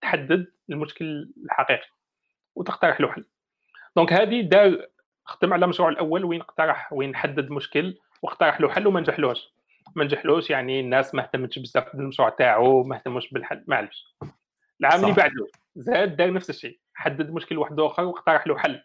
[0.00, 1.88] تحدد المشكل الحقيقي
[2.54, 3.24] وتقترح له حل.
[3.96, 4.86] donc هذه دار
[5.24, 9.54] خدم على المشروع الأول وين اقترح وين حدد مشكل واقترح له حل وما نجحلوش.
[9.96, 14.16] ما نجحلوش يعني الناس ما اهتمتش بزاف بالمشروع تاعو ما اهتموش بالحل معلش
[14.80, 15.46] العام اللي بعده
[15.76, 18.82] زاد دار نفس الشيء حدد مشكل واحد آخر واقترح له حل.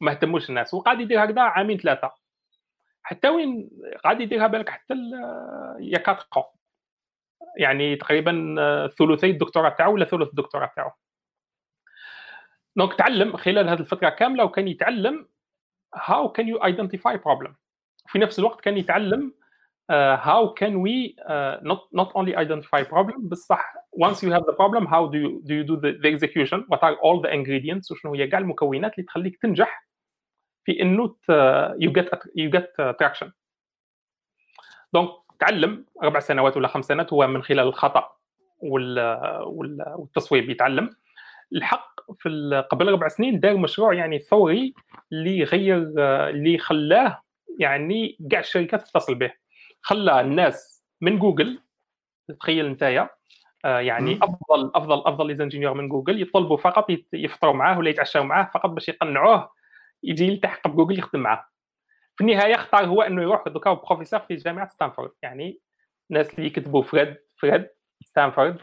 [0.00, 2.12] ما اهتموش الناس وقاعد يدير هكذا عامين ثلاثة.
[3.02, 3.70] حتى وين
[4.04, 4.94] قاعد يديرها بالك حتى
[5.80, 6.54] يا 4
[7.56, 8.32] يعني تقريبا
[8.98, 10.90] ثلثي الدكتوراه تاعو ولا ثلث الدكتوراه تاعو.
[12.76, 15.28] دونك تعلم خلال هذه الفترة كاملة وكان يتعلم
[15.96, 17.50] how can you identify problem.
[18.06, 19.32] في نفس الوقت كان يتعلم
[20.60, 25.06] can we uh, not not only identify problem بصح once you have the problem how
[25.12, 28.26] do you do you do the, the execution what are all the ingredients وشنو هي
[28.26, 29.89] كاع المكونات اللي تخليك تنجح
[30.70, 31.16] في انه
[31.82, 32.08] you get
[32.38, 33.28] you get traction.
[34.92, 38.16] دونك تعلم أربع سنوات ولا خمس سنوات هو من خلال الخطأ
[38.62, 40.50] والتصويب.
[40.50, 40.90] يتعلم.
[41.52, 44.74] الحق في قبل أربع سنين دار مشروع يعني ثوري
[45.12, 45.76] اللي غير
[46.28, 47.22] اللي خلاه
[47.58, 49.32] يعني كاع الشركات تتصل به.
[49.82, 51.60] خلى الناس من جوجل.
[52.40, 52.82] تخيل انت
[53.64, 56.22] يعني أفضل أفضل أفضل les ingénieurs من جوجل.
[56.22, 59.59] يطلبوا فقط يفطروا معاه ولا يتعشاو معاه فقط باش يقنعوه
[60.02, 61.46] يجي يلتحق بجوجل يخدم معاه.
[62.16, 65.10] في النهاية اختار هو إنه يروح دوكا بروفيسور في جامعة ستانفورد.
[65.22, 65.60] يعني
[66.10, 67.68] الناس اللي يكتبوا فريد فريد
[68.04, 68.58] ستانفورد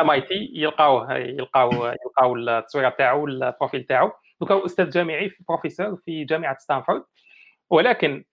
[0.00, 4.12] ام اي تي يلقاوه يلقاو يلقاو التصويرة تاعو ال profil تاعو.
[4.40, 7.04] دوكا أستاذ جامعي في بروفيسور في جامعة ستانفورد.
[7.70, 8.24] ولكن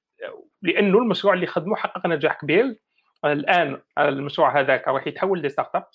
[0.61, 2.75] لأنه المشروع اللي خدمه حقق نجاح كبير
[3.25, 5.86] الآن المشروع هذاك راح يتحول ل startup.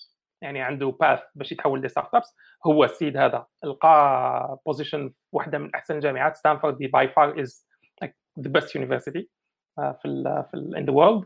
[0.41, 2.35] يعني عنده path باش يتحول ل startup بصح
[2.65, 7.67] هو السيد هذا لقى position واحدة من أحسن جامعات ستانفورد the by far is
[8.03, 9.29] the best university
[9.75, 11.25] في في in the world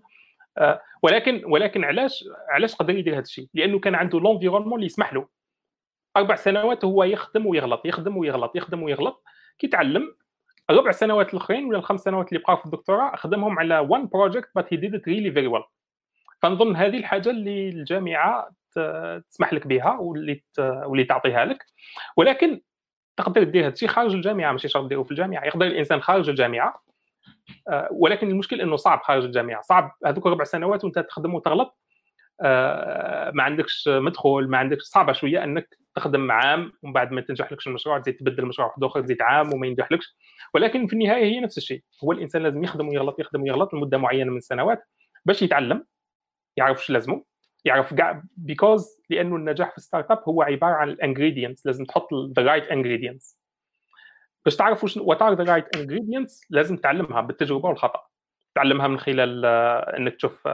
[1.04, 5.28] ولكن ولكن علاش علاش قدر يدير هذا الشيء؟ لأنه كان عنده l'environnement اللي يسمح له.
[6.18, 9.24] أربع سنوات هو يخدم ويغلط يخدم ويغلط يخدم ويغلط
[9.60, 10.16] كي تعلم
[10.70, 14.74] الربع سنوات الأخرين ولا الخمس سنوات اللي بقاو في الدكتوراه خدمهم على one project but
[14.74, 15.64] he did really very well
[16.42, 18.50] فنظن هذه الحاجة اللي الجامعة
[19.30, 21.66] تسمح لك بها واللي واللي تعطيها لك.
[22.18, 22.62] ولكن
[23.18, 26.82] تقدر دير هذا الشيء خارج الجامعة ماشي شرط ديرو في الجامعة يقدر الإنسان خارج الجامعة.
[27.70, 29.62] آه، ولكن المشكل إنه صعب خارج الجامعة.
[29.62, 31.78] صعب هذوك ربع سنوات وأنت تخدم وتغلط
[32.44, 37.52] آه، ما عندكش مدخول ما عندكش صعبة شوية إنك تخدم عام ومن بعد ما تنجح
[37.52, 40.16] لكش المشروع تزيد تبدل مشروع واحد آخر تزيد عام وما ينجحلكش
[40.54, 41.84] ولكن في النهاية هي نفس الشيء.
[42.04, 44.84] هو الإنسان لازم يخدم ويغلط يخدم ويغلط لمدة معينة من السنوات
[45.26, 45.86] باش يتعلم
[46.58, 47.24] يعرف إيش لازمه.
[47.66, 47.94] يعرف
[48.38, 53.42] because لأنه النجاح في startup هو عبارة عن ال ingredients لازم تحط the right ingredients
[54.46, 58.02] باش تعرف وش what are the right ingredients لازم تعلمها بالتجربة والخطأ.
[58.56, 60.48] تعلمها من خلال uh, إنك تشوف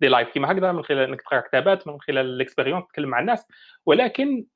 [0.00, 3.08] دي uh, live كيما هكذا من خلال إنك تقرأ كتابات من خلال ال expérience تتكلم
[3.08, 3.46] مع الناس.
[3.86, 4.46] ولكن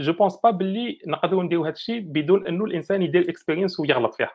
[0.00, 4.32] je pense pas باللي نقدروا نديروا هذا الشيء بدون إنه الإنسان يدير experience ويغلط فيها.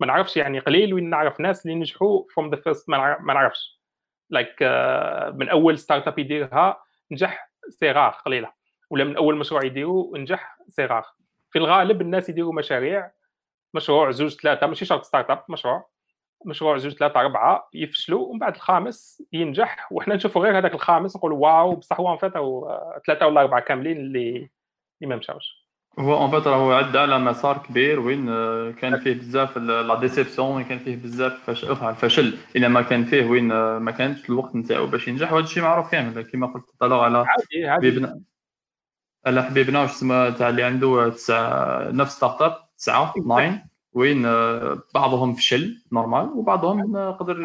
[0.00, 3.79] ما نعرفش يعني قليل وين نعرف ناس اللي نجحوا from the first ما نعرفش.
[4.30, 8.52] like like, uh, من أول startup يديرها نجح c'est rare قليلة
[8.90, 11.06] ولا من أول مشروع يديروا نجح c'est rare
[11.50, 13.10] في الغالب الناس يديروا مشاريع
[13.74, 15.90] مشروع زوج ثلاثة ماشي شرط startup مشروع
[16.44, 19.92] مشروع زوج ثلاثة أربعة يفشلوا ومن بعد الخامس ينجح.
[19.92, 22.32] وحنا نشوفوا غير هذاك الخامس نقولوا wow بصح هو فات
[23.06, 24.50] ثلاثة ولا أربعة كاملين اللي
[25.02, 25.59] اللي ما مشاوش.
[25.98, 30.56] هو en fait راهو عدى على مسار كبير وين آه، كان فيه بزاف la déception
[30.56, 31.50] وين كان فيه بزاف
[31.82, 32.38] الفشل.
[32.56, 35.32] إلا ما كان فيه وين آه، ما كانش الوقت نتاعو باش ينجح.
[35.32, 36.22] وهذا الشيء معروف كامل.
[36.22, 37.26] كما قلت طلعوا على
[37.66, 38.20] حبيبنا
[39.26, 43.60] على حبيبنا واش اسمه تاع اللي عنده تسع نفس startup تسعه nine
[43.92, 47.36] وين آه، بعضهم فشل normal وبعضهم قدر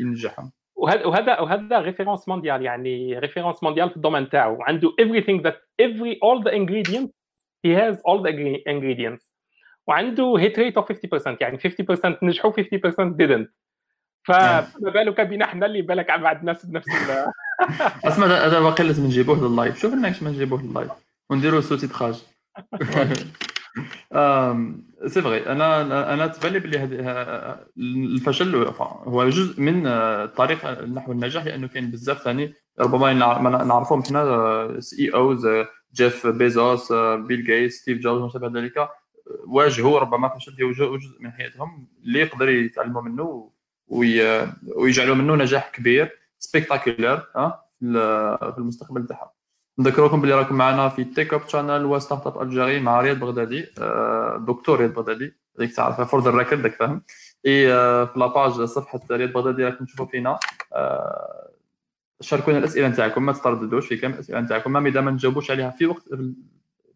[0.00, 4.62] ينجحهم وهذا وهذا وهذا référence mondiale يعني référence mondiale في ال domaine تاعو.
[4.62, 7.19] عنده everything that every all the ingredients
[7.66, 8.32] he has all the
[8.66, 9.30] ingredients.
[9.86, 12.56] وعنده hit rate of 50% يعني 50% نجحوا 50%
[13.16, 13.48] didn't.
[14.24, 16.88] فما بالك بنا إحنا اللي بالك ما عندناش نفس
[18.04, 20.90] اسمع هذا باقي لازم نجيبوه لل live شوف لنا ما نجيبوه لل live
[21.30, 22.22] ونديروا ce titrage
[25.06, 26.84] c'est vrai أنا أنا تبان لي بلي
[27.78, 32.54] الفشل هو جزء من الطريق نحو النجاح لأنه كاين بزاف ثاني.
[32.80, 33.12] ربما
[33.64, 35.46] نعرفهم إحنا CEOs
[35.94, 38.88] جيف بيزوس بيل جيتس ستيف جوبز وما شابه ذلك
[39.46, 43.50] واجهوا ربما فشل في جزء من حياتهم اللي يقدر يتعلموا منه
[44.76, 47.16] ويجعلوا منه نجاح كبير spectaculaire
[47.80, 49.28] في المستقبل تاعهم
[49.78, 53.66] نذكركم بلي راكم معنا في تيك اب شانل وستارت اب الجيري مع رياض بغدادي
[54.46, 57.02] دكتور رياض بغدادي هذيك تعرفها for the record فاهم
[57.46, 57.66] اي
[58.06, 60.38] في la page صفحه رياض بغدادي راكم تشوفوا فينا
[62.20, 65.86] شاركونا الأسئلة نتاعكم ما ترددوش في كم الأسئلة نتاعكم ما اذا ما نجاوبوش عليها في
[65.86, 66.34] وقت في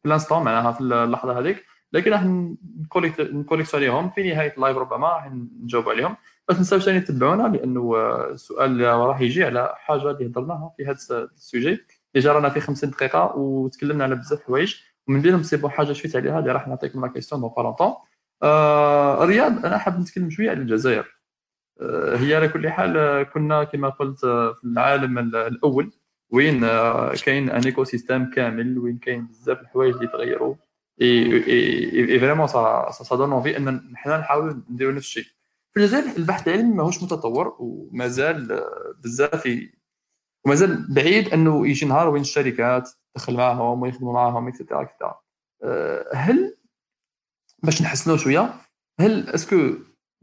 [0.06, 1.64] ال instant معناها في اللحظة هذيك.
[1.92, 5.30] لكن راح ن collect عليهم في نهاية ال live ربما راح
[5.62, 6.16] نجاوب عليهم.
[6.48, 7.96] ما تنساوش ثاني تتبعونا لأنه
[8.30, 11.84] السؤال راح يجي على حاجة اللي هضرناها في هذا ال sujet.
[12.14, 14.76] déjà رانا في 50 دقيقة وتكلمنا على بزاف حوايج
[15.08, 17.94] ومن بينهم c'est bon حاجة شفت عليها اللي راح نعطيكم la question donc apparemment
[18.42, 21.14] آه رياض أنا حاب نتكلم شوية على الجزائر.
[22.20, 25.92] هي على كل حال كنا كما قلت في العالم الأول
[26.30, 30.54] وين آه كاين un écosystème كامل وين كاين بزاف الحوايج اللي تغيروا.
[31.02, 35.24] et vraiment ça ça donne envie ان حنا نحاولوا نديروا نفس الشيء.
[35.72, 38.64] في الجزائر البحث العلمي ماهوش متطور ومازال
[39.04, 39.48] بزاف
[40.46, 45.20] ومازال بعيد إنه يجي نهار وين الشركات تدخل معاهم ويخدموا معاهم et cetera et cetera
[46.14, 46.56] هل
[47.62, 48.54] باش نحسنوا شوية
[49.00, 49.74] هل est-ce que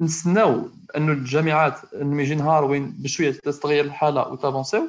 [0.02, 4.82] نستناو انه الجامعات انه يجي نهار وين بشوية تتغير الحالة وت avancer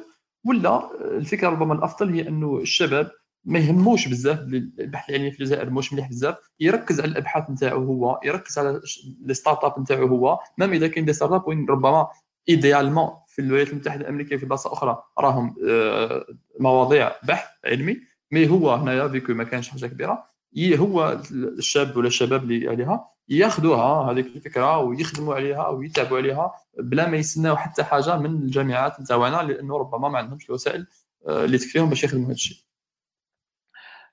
[0.45, 3.11] ولا الفكرة ربما الأفضل هي أنه الشباب
[3.45, 8.19] ما يهموش بزاف البحث العلمي في الجزائر مش مليح بزاف يركز على الأبحاث نتاعو هو
[8.23, 8.81] يركز على
[9.25, 12.07] les startups نتاعو هو même إذا كاين des startups وين ربما
[12.49, 16.25] idéalement في الولايات المتحدة الأمريكية في بلاصة أخرى راهم آه،
[16.59, 17.97] مواضيع بحث علمي
[18.31, 20.25] mais هو هنايا vu que ما كانش حاجة كبيرة
[20.59, 23.12] هو الشاب ولا الشباب اللي عليها.
[23.29, 29.51] ياخذوها هذيك الفكرة ويخدموا عليها ويتعبوا عليها بلا ما يستناو حتى حاجة من الجامعات نتاعنا
[29.51, 30.87] لأنه ربما ما عندهمش الوسائل
[31.27, 32.57] آه، اللي تكفيهم باش يخدموا هذا الشيء.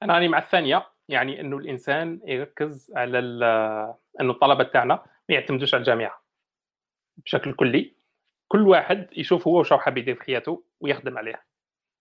[0.02, 3.18] أنا راني مع الثانية يعني إنه الإنسان يركز على
[4.20, 4.94] إنه الطلبة تاعنا
[5.28, 6.22] ما يعتمدوش على الجامعة
[7.16, 7.96] بشكل كلي.
[8.48, 11.44] كل واحد يشوف هو واش حاب يدير في حياته ويخدم عليه.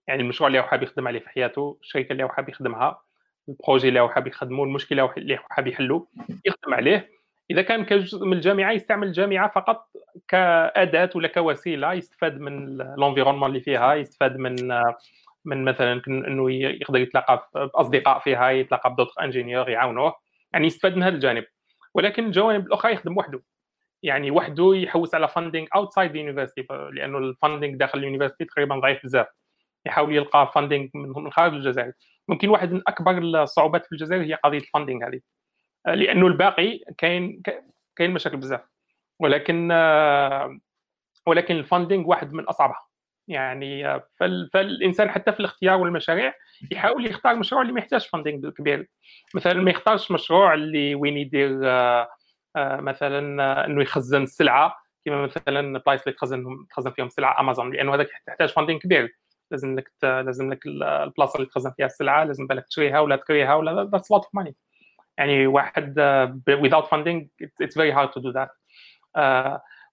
[0.07, 3.01] يعني المشروع اللي هو حاب يخدم عليه في حياته الشركة اللي هو حاب يخدمها
[3.49, 6.07] البروجي اللي هو حاب يخدمه المشكلة اللي هو حاب يحلو
[6.45, 7.09] يخدم عليه.
[7.51, 9.87] إذا كان كجزء من الجامعة يستعمل الجامعة فقط
[10.27, 14.55] كأداة ولا كوسيلة يستفاد من ال environnement اللي فيها يستفاد من
[15.45, 20.15] من مثلا إنه يقدر يتلاقى بأصدقاء فيها يتلاقى ب d'autres ingénieurs يعاونوه.
[20.53, 21.45] يعني يستفاد من هذا الجانب.
[21.93, 23.41] ولكن الجوانب الأخرى يخدم وحده.
[24.03, 28.75] يعني وحده يحوس على funding outside ال university لأنه ال funding داخل ال university تقريبا
[28.75, 29.27] ضعيف بزاف.
[29.85, 31.91] يحاول يلقى funding من خارج الجزائر.
[32.29, 35.19] ممكن واحد من أكبر الصعوبات في الجزائر هي قضية ال funding هذه.
[35.85, 37.41] لأنه الباقي كاين
[37.95, 38.61] كاين مشاكل بزاف.
[39.19, 39.71] ولكن
[41.27, 42.89] ولكن ال funding واحد من أصعبها.
[43.29, 44.01] يعني
[44.53, 46.33] فالإنسان حتى في الاختيار والمشاريع
[46.71, 48.89] يحاول يختار مشروع اللي ما يحتاجش funding كبير.
[49.35, 52.07] مثلا ما يختارش مشروع اللي وين يدير آه،
[52.55, 54.75] آه، مثلا آه، إنه يخزن السلعة
[55.05, 59.09] كما مثلا البلايص اللي تخزن تخزن فيهم سلعه امازون لأنه هذاك تحتاج funding كبير.
[59.51, 63.83] لازم لك لازم لك البلاصة اللي تخزن فيها السلعة لازم بالك تشريها ولا تكريها ولا
[63.83, 64.55] that's lot of money
[65.17, 65.99] يعني واحد
[66.49, 68.49] without funding it's very hard to do that.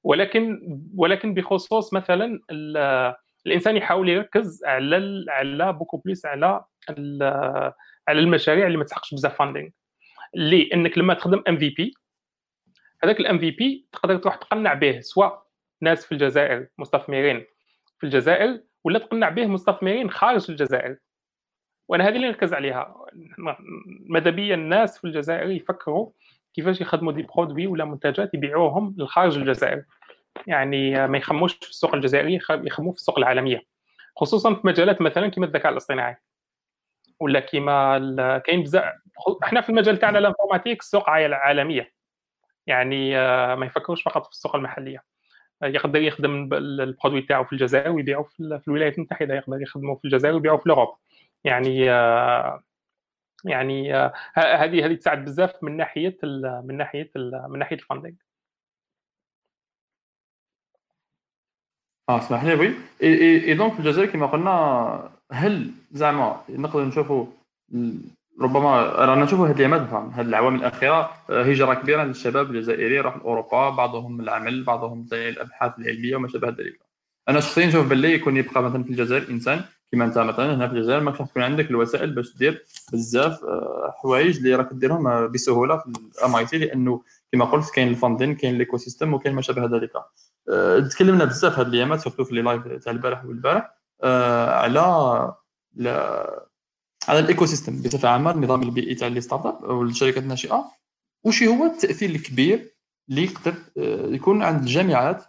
[0.02, 0.60] ولكن
[0.96, 2.40] ولكن بخصوص مثلا
[3.46, 6.64] الإنسان يحاول يركز على على beaucoup plus على
[8.08, 9.68] على المشاريع اللي ما تحتاجش بزاف funding
[10.34, 11.94] اللي انك لما تخدم MVP
[13.04, 15.46] هذاك ال MVP تقدر تروح تقنع به سواء
[15.80, 17.44] ناس في الجزائر مستثمرين
[17.98, 20.96] في الجزائر ولا تقنع به مستثمرين خارج الجزائر.
[21.88, 23.06] وأنا هذه اللي نركز عليها.
[24.08, 26.10] ماذا بيا الناس في الجزائر يفكروا
[26.54, 29.84] كيفاش يخدموا des produits ولا منتجات يبيعوهم لخارج الجزائر.
[30.46, 33.62] يعني ما يخموش في السوق الجزائري يخموا في السوق العالمية.
[34.16, 36.16] خصوصا في مجالات مثلا كما الذكاء الاصطناعي.
[37.20, 38.94] ولا كيما كاين بزاف
[39.44, 41.92] إحنا في المجال تاعنا ال informatique السوق عالمية.
[42.66, 45.15] يعني آه، ما يفكروش فقط في السوق المحلية.
[45.62, 50.34] يقدر يخدم ال produit تاعو في الجزائر ويبيعه في الولايات المتحدة يقدر يخدمه في الجزائر
[50.34, 50.96] ويبيعه في Europe
[51.44, 52.62] يعني آه،
[53.44, 56.18] يعني آه، هذه هذه تساعد بزاف من ناحية
[56.64, 57.10] من ناحية
[57.48, 58.14] من ناحية ال funding
[62.08, 67.26] آه اسمح لي oui et donc في الجزائر كما قلنا هل زعما نقدر نشوفوا
[68.40, 73.70] ربما رانا نشوفوا هذه الايامات هذه العوامل الأخيرة آه، هجرة كبيرة للشباب الجزائري راح لأوروبا
[73.70, 76.80] بعضهم العمل بعضهم الابحاث العلمية وما شابه ذلك.
[77.28, 80.74] أنا شخصيا نشوف باللي يكون يبقى مثلا في الجزائر إنسان كما أنت مثلا هنا في
[80.74, 85.92] الجزائر ما تكون عندك الوسائل باش دير بزاف آه، حوايج اللي راك ديرهم بسهولة في
[86.18, 89.90] ال MIT لأنه كما قلت كاين ال funding كاين l'écosystème وكاين ما شابه ذلك.
[90.52, 93.70] آه، تكلمنا بزاف هذه الايامات surtout في live تاع البارح والبارح
[94.02, 95.34] آه، على
[97.08, 100.64] على ال écosystème بصفة عامة النظام البيئي تاع les startups والشركات الناشئة.
[101.24, 102.74] وش هو التأثير الكبير
[103.10, 103.54] اللي يقدر
[104.14, 105.24] يكون عند الجامعات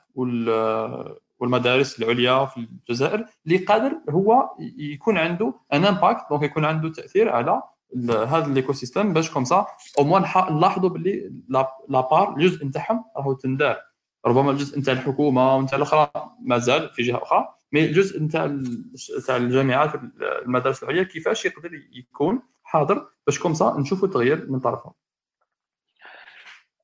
[1.40, 7.30] والمدارس العليا في الجزائر اللي قادر هو يكون عنده un impact donc يكون عنده تأثير
[7.30, 7.62] على
[8.10, 9.66] هذا ال écosystème باش comme ça
[10.00, 10.22] au moins
[10.52, 11.32] نلاحظوا باللي
[11.90, 13.78] la part الجزء نتاعهم راهو تندار.
[14.26, 16.10] ربما الجزء نتاع الحكومة ونتاع الأخرى
[16.42, 17.57] مازال في جهة أخرى.
[17.72, 18.46] mais الجزء نتاع
[19.20, 19.92] نتاع الجامعات
[20.22, 24.94] المدارس العليا كيفاش يقدر يكون حاضر باش comme ça نشوفوا تغيير من طرفهم؟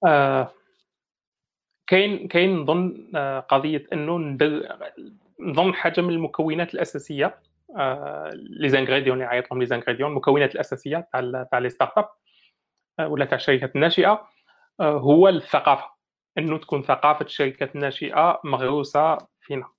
[0.06, 0.52] آه
[1.88, 4.38] كاين كاين نظن آه قضية إنه
[5.40, 7.40] نظن حاجة من المكونات الأساسية
[8.34, 12.10] les ingrédients اللي عيط لهم les ingrédients المكونات الأساسية تاع تاع les startups
[13.12, 14.28] ولا تاع الشركات الناشئة
[14.80, 15.94] آه هو الثقافة.
[16.38, 19.70] إنه تكون ثقافة الشركات الناشئة مغروسة فينا.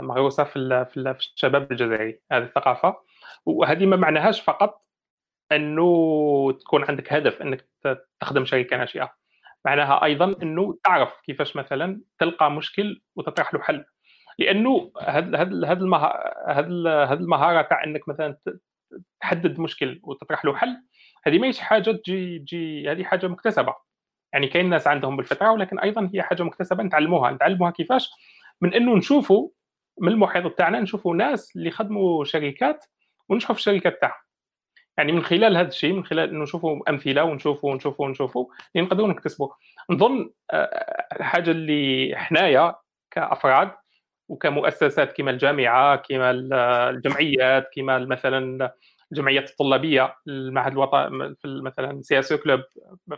[0.00, 2.96] مغروسه في في الشباب الجزائري هذه الثقافة.
[3.46, 4.86] وهذه ما معناهاش فقط
[5.52, 7.68] أنه تكون عندك هدف أنك
[8.20, 9.12] تخدم شركة ناشئة.
[9.64, 13.84] معناها أيضا أنه تعرف كيفاش مثلا تلقى مشكل وتطرح له حل.
[14.38, 15.66] لأنه هذا هذا
[16.46, 18.36] هذا المهارة تاع أنك مثلا
[19.20, 20.76] تحدد مشكل وتطرح له حل
[21.24, 23.74] هذه ماهيش حاجة تجي تجي هذه حاجة مكتسبة.
[24.32, 27.30] يعني كاين ناس عندهم بالفطره ولكن أيضا هي حاجة مكتسبة نتعلموها.
[27.30, 28.10] نتعلموها كيفاش؟
[28.60, 29.48] من أنه نشوفوا
[30.00, 32.84] من المحيط تاعنا نشوفوا ناس اللي خدموا شركات
[33.28, 34.26] ونشوفوا في الشركات تاعهم
[34.98, 39.08] يعني من خلال هذا الشيء من خلال إنه نشوفوا أمثلة ونشوفوا ونشوفوا ونشوفوا اللي نقدروا
[39.08, 39.48] نكتسبوا.
[39.90, 40.30] نظن
[41.20, 42.74] الحاجة اللي حنايا
[43.10, 43.70] كأفراد
[44.28, 46.30] وكمؤسسات كما الجامعة كما
[46.90, 48.72] الجمعيات كما مثلا
[49.12, 52.60] الجمعيات الطلابية المعهد الوطني مثلا CSE club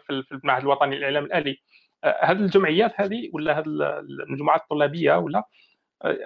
[0.06, 1.60] في المعهد الوطني للإعلام الآلي.
[2.04, 5.42] هذه الجمعيات هذه ولا هذه المجموعات الطلابية ولا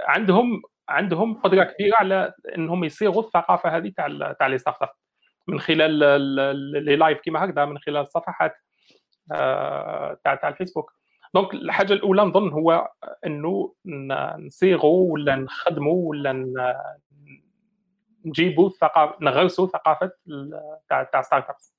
[0.07, 4.89] عندهم عندهم قدرة كبيرة على إنهم يصيغوا الثقافة هذه تاع تاع les start-up.
[5.49, 5.91] من خلال
[6.85, 8.55] les lives كيما هكذا من خلال الصفحات
[9.33, 10.93] آه، تاع تاع الفيسبوك.
[11.35, 12.91] donc الحاجة الأولى نظن هو
[13.27, 13.75] إنه
[14.39, 16.33] نصيغوا ولا نخدموا ولا
[18.25, 20.11] نجيبوا ثقافه نغرسوا ثقافة
[20.89, 21.75] تاع تاع start-ups.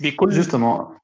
[0.00, 0.98] بكل justement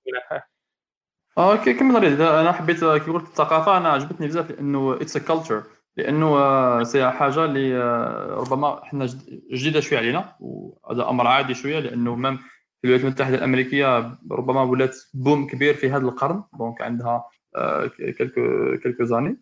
[1.38, 5.62] OK كمل أنا حبيت كي قلت الثقافة أنا عجبتني بزاف لأنه it's a culture
[5.96, 9.06] لأنه آه، c'est حاجة اللي آه، ربما إحنا
[9.52, 14.96] جديدة شوية علينا وهذا أمر عادي شوية لأنه même في الولايات المتحدة الأمريكية ربما ولات
[15.14, 17.24] boom كبير في هذا القرن donc عندها
[18.18, 19.36] quelques quelques années.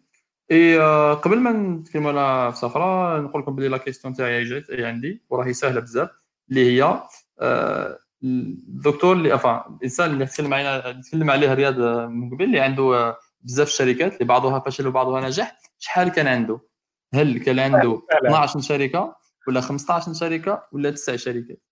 [0.51, 0.79] Et
[1.15, 5.81] قبل ما نتكلموا على أخرى نقول لكم بلي la question تاعي جات عندي وراهي سهلة
[5.81, 6.11] بزاف
[6.51, 7.03] اللي هي
[7.41, 11.81] آه، الدكتور اللي أفا الإنسان اللي تكلم عليه تكلم عليه رياض
[12.11, 16.61] من قبل اللي عنده بزاف الشركات اللي بعضها فشل وبعضها نجح شحال كان عنده؟
[17.15, 19.17] هل كان عنده 12 شركة
[19.49, 21.63] ولا 15 شركة ولا 9 شركات؟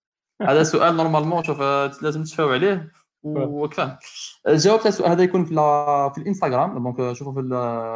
[0.43, 1.61] هذا سؤال normalement شوف
[2.03, 2.93] لازم تشفاو عليه
[3.23, 3.99] وكفاه
[4.49, 5.55] الجواب تاع السؤال هذا يكون في,
[6.15, 6.83] في الإنستغرام.
[6.83, 7.41] donc شوفوا في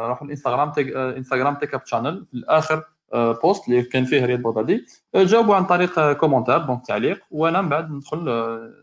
[0.09, 0.71] روحوا الإنستغرام
[1.17, 6.11] إنستغرام Tech Up Channel في الآخر post اللي كان فيه رياض بغدادي جاوبوا عن طريق
[6.11, 7.19] commentaire donc تعليق.
[7.31, 8.19] وأنا من بعد ندخل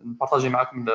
[0.05, 0.87] نبارطاجي معكم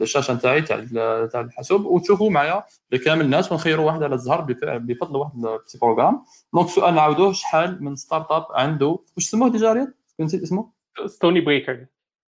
[0.00, 0.84] الشاشه نتاعي تاع
[1.26, 2.64] تاع الحاسوب وتشوفوا معايا
[3.04, 7.84] كامل الناس ونخيروا واحد على الزهر بفضل واحد ال petit programme donc السؤال نعاودوه شحال
[7.84, 9.88] من start-up عنده؟ واش سموه déjà رياض؟
[10.20, 10.70] نسيت اسمه.
[11.06, 11.86] Stony Breaker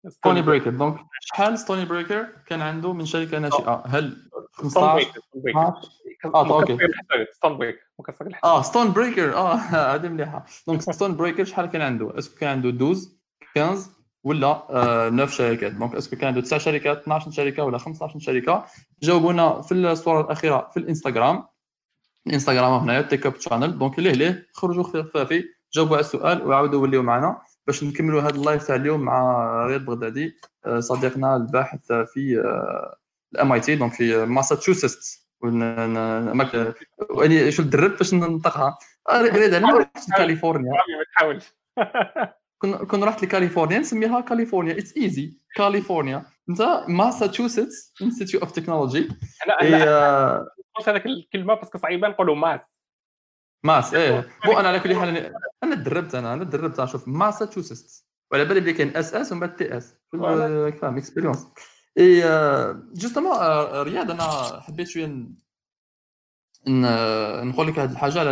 [0.08, 4.16] Stony Breaker donc شحال Stony Breaker كان عنده من شركة ناشئة؟ هل
[4.52, 5.06] 15
[6.34, 6.78] آه OK.
[7.32, 8.50] Stone Breaker مكسر الحساب.
[8.50, 9.54] آه Stone Breaker آه
[9.94, 10.44] هذه مليحة.
[10.66, 13.00] donc Stone Breaker شحال كان عنده؟ est-ce que كان عنده 12
[13.54, 13.93] 15
[14.24, 14.62] ولا
[15.10, 15.72] 9 شركات.
[15.72, 18.64] donc est-ce que كان عنده 9 شركات 12 شركة ولا 15 شركة.
[19.02, 21.44] جاوبونا في الصورة الأخيرة في الإنستغرام.
[22.26, 25.44] الإنستغرام هنايا Tech Up Channel donc ليه ليه؟ خرجوا خفافي.
[25.74, 29.80] جاوبوا على السؤال وعاودوا وليو معنا باش نكملوا هذا ال live تاع اليوم مع رياض
[29.80, 32.42] بغدادي آه، صديقنا الباحث في
[33.34, 35.28] ال MIT donc في ماساتشوستس
[37.22, 38.78] يعني شو دربت باش ننطقها؟
[39.10, 41.54] آه، رياض أنا رحت لكاليفورنيا ما تحاولش.
[42.72, 44.78] كون رحت لكاليفورنيا نسميها كاليفورنيا.
[44.78, 46.24] it's easy كاليفورنيا.
[46.48, 49.08] انت Massachusetts Institute of Technology
[49.46, 50.38] أنا
[50.74, 52.60] قلت هذاك الكلمة parce que صعيبه نقولوا ماس.
[53.64, 54.28] ماس إيه.
[54.44, 55.32] bon أنا على كل حال
[55.64, 59.94] أنا تدربت أنا أنا تدربت أشوف ماساتشوستس وعلى بالي بلي كاين SS ومن بعد TS
[60.80, 61.46] فاهم expérience
[61.98, 62.22] et
[62.94, 63.36] justement
[63.82, 65.26] رياض أنا حبيت شوية
[66.68, 68.22] نقول لك هذه الحاجة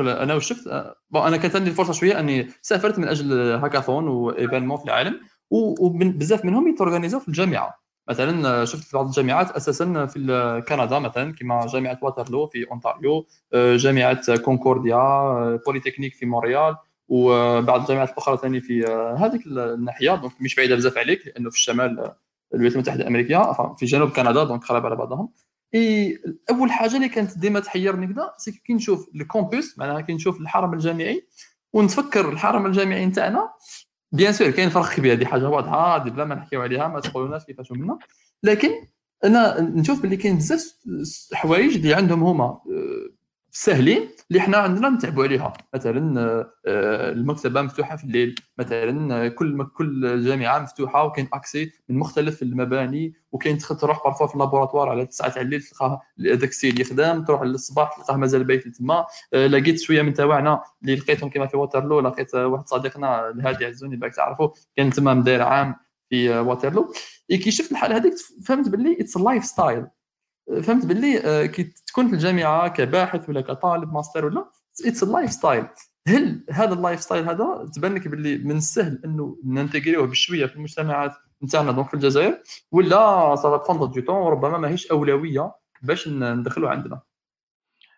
[0.00, 0.68] أنا واش شفت
[1.10, 5.20] bon أنا كانت عندي الفرصة شوية أني سافرت من أجل هاكاثون و événements في العالم
[5.50, 7.82] وبزاف منهم يتورغانيزو في الجامعة.
[8.08, 14.36] مثلا شفت في بعض الجامعات أساسا في كندا مثلا كما جامعة واترلو في أونتاريو جامعة
[14.36, 16.76] كونكورديا بوليتكنيك في مونريال
[17.08, 18.84] وبعض الجامعات الأخرى ثاني في
[19.18, 20.14] هذيك الناحية.
[20.14, 22.12] donc مش بعيدة بزاف عليك لأنه في الشمال
[22.54, 25.28] الولايات المتحدة الأمريكية في جنوب كندا donc قريب على بعضهم.
[25.74, 26.18] إي
[26.50, 30.40] أول حاجة اللي كانت ديما تحيرني quand c'est كي نشوف ال campus معناها كي نشوف
[30.40, 31.26] الحرم الجامعي
[31.72, 33.52] ونتفكر الحرم الجامعي نتاعنا.
[34.12, 37.44] bien sûr كاين فرق كبير هذه حاجة واضحة هذه بلا ما نحكيو عليها ما تقولوناش
[37.44, 37.98] كيفاش منا
[38.42, 38.70] لكن
[39.24, 40.74] أنا نشوف باللي كاين بزاف
[41.32, 42.60] حوايج اللي عندهم هما.
[43.54, 45.52] سهلين اللي حنا عندنا نتعبوا عليها.
[45.74, 46.20] مثلا
[46.66, 48.34] آه، المكتبة مفتوحة في الليل.
[48.58, 54.26] مثلا آه، كل كل جامعة مفتوحة وكاين accès من مختلف المباني وكاين تدخل تروح parfois
[54.26, 58.44] في ال laboratoire على 9 تاع الليل تلقاه هذاك السيد يخدم تروح للصباح تلقاه مازال
[58.44, 63.30] بايت تما آه، لقيت شوية من تواعنا اللي لقيتهم كما في واترلو لقيت واحد صديقنا
[63.30, 65.74] الهادي عزوني باك تعرفوا كان تما مدير عام
[66.10, 66.92] في واترلو
[67.30, 68.14] كي شفت الحالة هذيك
[68.46, 69.86] فهمت باللي it's lifestyle
[70.62, 74.50] فهمت باللي آه، كي تكون في الجامعة كباحث ولا كطالب ماستر ولا
[74.86, 75.66] it's lifestyle
[76.08, 81.12] هل هذا ال lifestyle هذا تبان لك باللي من السهل إنه نانتيغريوه بشوية في المجتمعات
[81.44, 86.70] نتاعنا donc في الجزائر؟ ولا ça va prendre du temps وربما ماهيش أولوية باش ندخلوا
[86.70, 87.00] عندنا؟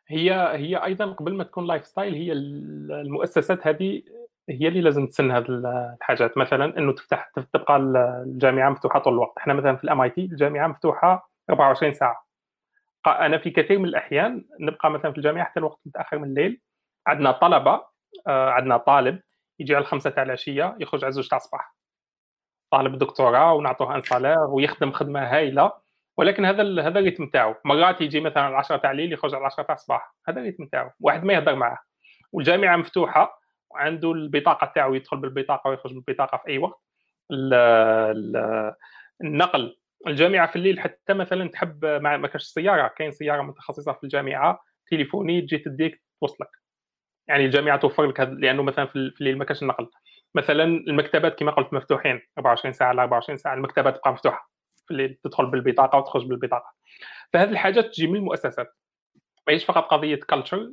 [0.09, 4.03] هي هي أيضا قبل ما تكون lifestyle هي المؤسسات هذه
[4.49, 6.39] هي اللي لازم تسن هذه الحاجات.
[6.39, 9.39] مثلا إنه تفتح تبقى الجامعة مفتوحة طول الوقت.
[9.39, 12.24] إحنا مثلا في ال MIT الجامعة مفتوحة 24 ساعة.
[13.07, 16.61] أنا في كثير من الأحيان نبقى مثلا في الجامعة حتى الوقت متأخر من الليل.
[17.07, 17.83] عندنا طلبة
[18.27, 19.21] آه، عندنا طالب
[19.59, 21.77] يجي على الخمسة تاع العشية يخرج على زوج تاع الصباح.
[22.71, 25.73] طالب دكتوراه ونعطوه ان صالير ويخدم خدمة هائله
[26.17, 27.55] ولكن هذا هذا الريتم تاعو.
[27.65, 30.15] مرات يجي مثلا على 10 تاع الليل يخرج على 10 تاع الصباح.
[30.29, 30.91] هذا الريتم تاعو.
[31.01, 31.79] واحد ما يهضر معاه
[32.33, 33.41] والجامعة مفتوحة
[33.71, 36.81] وعنده البطاقة تاعو يدخل بالبطاقة ويخرج بالبطاقة في أي وقت.
[39.23, 39.77] النقل
[40.07, 44.61] الجامعة في الليل حتى مثلا تحب ما, ما كاش سيارة كاين سيارة متخصصة في الجامعة
[44.91, 46.51] تليفوني تجي تديك توصلك.
[47.29, 49.91] يعني الجامعة توفر لك لأنه مثلا في الليل ما كاش النقل.
[50.35, 54.51] مثلا المكتبات كما قلت مفتوحين 24 ساعة على 24 ساعة المكتبات تبقى مفتوحة.
[54.87, 56.75] في الليل تدخل بالبطاقة وتخرج بالبطاقة.
[57.33, 58.77] فهذه الحاجات تجي من المؤسسات.
[59.49, 60.73] ماهيش فقط قضية كلتشر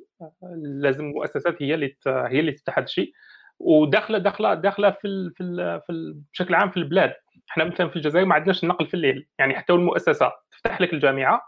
[0.64, 3.14] لازم المؤسسات هي اللي هي اللي هذا الشيء
[3.60, 7.14] وداخلة داخلة داخلة في ال في, ال في ال بشكل عام في البلاد.
[7.52, 11.42] إحنا مثلا في الجزائر ما عندناش النقل في الليل يعني حتى المؤسسة تفتح لك الجامعة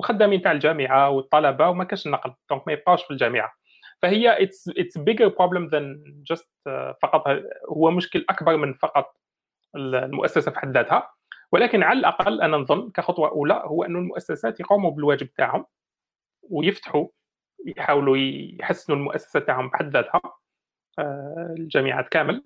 [0.00, 3.52] الخدامين تاع الجامعة والطلبة وما كاش النقل donc ما يبقاوش في الجامعة.
[4.02, 6.50] فهي it's it's bigger problem than just
[7.02, 7.24] فقط
[7.68, 9.16] هو مشكل أكبر من فقط
[9.76, 11.10] المؤسسة في حد ذاتها.
[11.52, 15.66] ولكن على الأقل أنا نظن كخطوة أولى هو انه المؤسسات يقوموا بالواجب تاعهم
[16.50, 17.08] ويفتحوا
[17.66, 18.16] يحاولوا
[18.60, 20.20] يحسنوا المؤسسة تاعهم بحد ذاتها
[20.98, 22.44] آه، الجامعات كامل.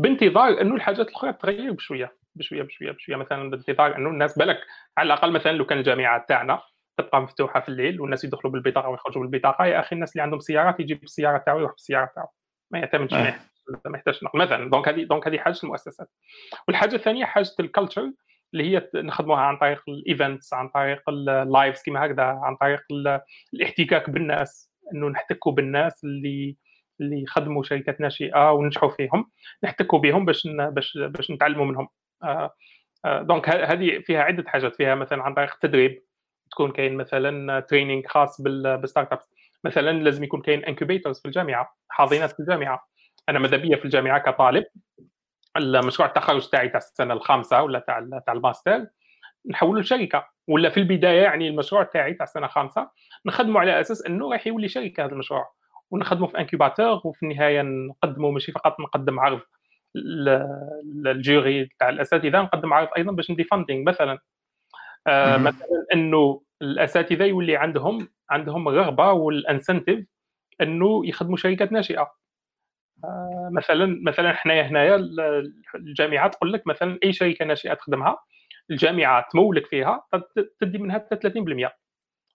[0.00, 3.16] بانتظار أنه الحاجات الأخرى تتغير بشوية بشوية بشوية بشوية.
[3.16, 4.58] مثلا بانتظار أنه الناس بالك
[4.98, 6.62] على الأقل مثلا لو كان الجامعات تاعنا
[6.98, 10.80] تبقى مفتوحة في الليل والناس يدخلوا بالبطاقه ويخرجوا بالبطاقه يا أخي الناس اللي عندهم سيارات
[10.80, 12.28] يجيب السيارة تاعو يروح بالسيارة تاعو.
[12.70, 13.34] ما يعتمدش آه.
[13.86, 16.08] ما يحتاجش مثلا donc هذه donc هذه حاجة المؤسسات.
[16.68, 18.12] والحاجة الثانية حاجة ال culture
[18.54, 22.80] اللي هي نخدموها عن طريق ال events عن طريق ال lives كيما هكذا عن طريق
[23.54, 26.56] الاحتكاك بالناس أنه نحتكوا بالناس اللي
[27.00, 29.30] اللي يخدموا شركات ناشئة وننجحوا فيهم
[29.64, 31.88] نحتكوا بهم باش باش باش نتعلموا منهم.
[32.22, 32.54] آه،
[33.04, 36.02] آه، donc هذه فيها عدة حاجات فيها مثلا عن طريق التدريب
[36.50, 39.30] تكون كاين مثلا training خاص بال start-ups
[39.64, 42.88] مثلا لازم يكون كاين incubators في الجامعة حاضنات في الجامعة.
[43.28, 44.64] أنا ماذا بيا في الجامعة كطالب؟
[45.56, 48.86] المشروع التخرج تاعي تاع السنة الخامسة ولا تاع تاع الماستر
[49.50, 50.26] نحولوا لشركة.
[50.48, 52.90] ولا في البداية يعني المشروع تاعي تاع السنة الخامسة
[53.26, 55.59] نخدموا على أساس إنه راح يولي شركة هذا المشروع.
[55.90, 59.40] ونخدموا في incubator وفي النهاية نقدموا ماشي فقط نقدم عرض
[60.84, 64.18] لل jury تاع الأساتذة نقدم عرض أيضا باش ندي funding مثلا.
[65.06, 70.06] آه مثلا إنه الأساتذة يولي عندهم عندهم الرغبه وال incentive
[70.60, 72.12] إنه يخدموا شركات ناشئة.
[73.04, 74.96] آه مثلا مثلا حنايا هنايا
[75.74, 78.18] الجامعة تقول لك مثلا أي شركة ناشئة تخدمها
[78.70, 80.04] الجامعة تمولك فيها
[80.60, 81.72] تدي منها 30%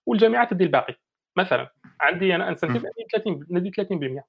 [0.06, 0.94] والجامعة تدي الباقي
[1.36, 1.70] مثلا.
[2.00, 4.24] عندي أنا incentive ندي 30 ندي 30%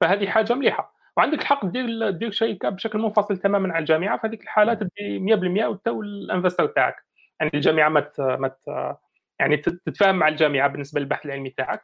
[0.00, 0.94] فهذه حاجة مليحة.
[1.16, 4.18] وعندك الحق دير دير شركه بشكل منفصل تماما عن الجامعة.
[4.18, 6.96] في هذيك الحاله تدي 100% وانت وال investor تاعك.
[7.40, 8.96] يعني الجامعة ما ما
[9.40, 11.82] يعني تتفاهم مع الجامعة بالنسبة للبحث العلمي تاعك.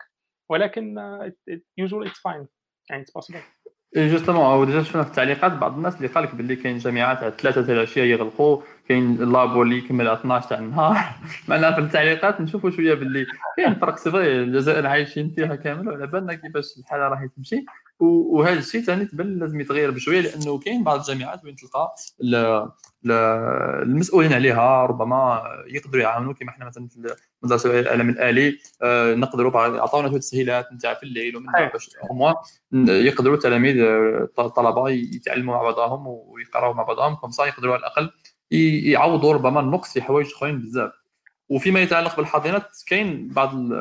[0.48, 0.96] ولكن
[1.78, 2.46] usually it's fine
[2.90, 3.40] يعني it's possible
[3.96, 7.32] justement أو déjà شفنا في التعليقات بعض الناس اللي قال لك باللي كاين جامعات على
[7.38, 8.62] ثلاثة تاع العشيه يغلقوا.
[8.88, 10.96] كاين ال labo اللي يكمل على 12 تاع النهار.
[11.48, 13.26] معناها في التعليقات نشوفوا شوية باللي
[13.56, 17.64] كاين فرق c'est الجزائر عايشين فيها كامل وعلى بالنا كيفاش الحالة راهي تمشي.
[18.00, 21.94] وهذا الشيء ثاني تبان لازم يتغير بشوية لأنه كاين بعض الجامعات وين تلقى
[23.82, 26.32] المسؤولين عليها ربما يقدروا يعاونوا.
[26.32, 31.36] كما إحنا مثلا في مدرسه العلم الآلي آه، نقدروا عطاونا شوية تسهيلات نتاع في الليل
[31.36, 31.90] ومن باش
[32.82, 33.76] يقدروا التلاميذ
[34.38, 37.14] الطلبه يتعلموا مع بعضهم ويقراوا مع بعضهم.
[37.14, 38.10] كم يقدروا على الأقل
[38.50, 40.92] يعوضوا ربما النقص في حوايج اخرين بزاف.
[41.48, 43.72] وفيما يتعلق بالحاضنات كاين بعض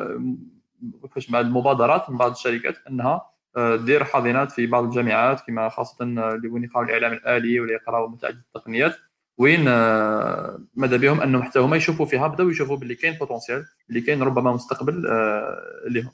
[1.02, 3.22] كيفاش بعض المبادرات من بعض الشركات إنها
[3.56, 8.08] آه، دير حاضنات في بعض الجامعات كما خاصة اللي وين يقراو الإعلام الآلي ولا يقراو
[8.08, 8.96] متعدد التقنيات.
[9.38, 14.00] وين آه، ماذا بهم؟ أنهم حتى هما يشوفوا فيها بداو يشوفوا باللي كاين potentiel اللي
[14.00, 16.10] كاين ربما مستقبل آه، لهم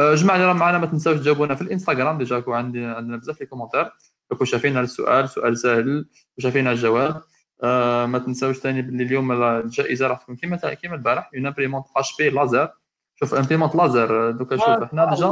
[0.00, 2.18] آه، جماعة اللي راه معنا ما تنساوش تجاوبونا في الإنستغرام.
[2.18, 3.90] déjà عندي عندنا بزاف les commentaires.
[4.38, 7.22] كون شايفين السؤال سؤال سهل وشايفين الجواب.
[7.62, 12.30] آه، ما تنساوش ثاني باللي اليوم الجائزه راح تكون كيما كيما البارح une imprimante HP
[12.30, 12.68] laser
[13.20, 15.26] شوف imprimante laser دوكا شوف إحنا déjà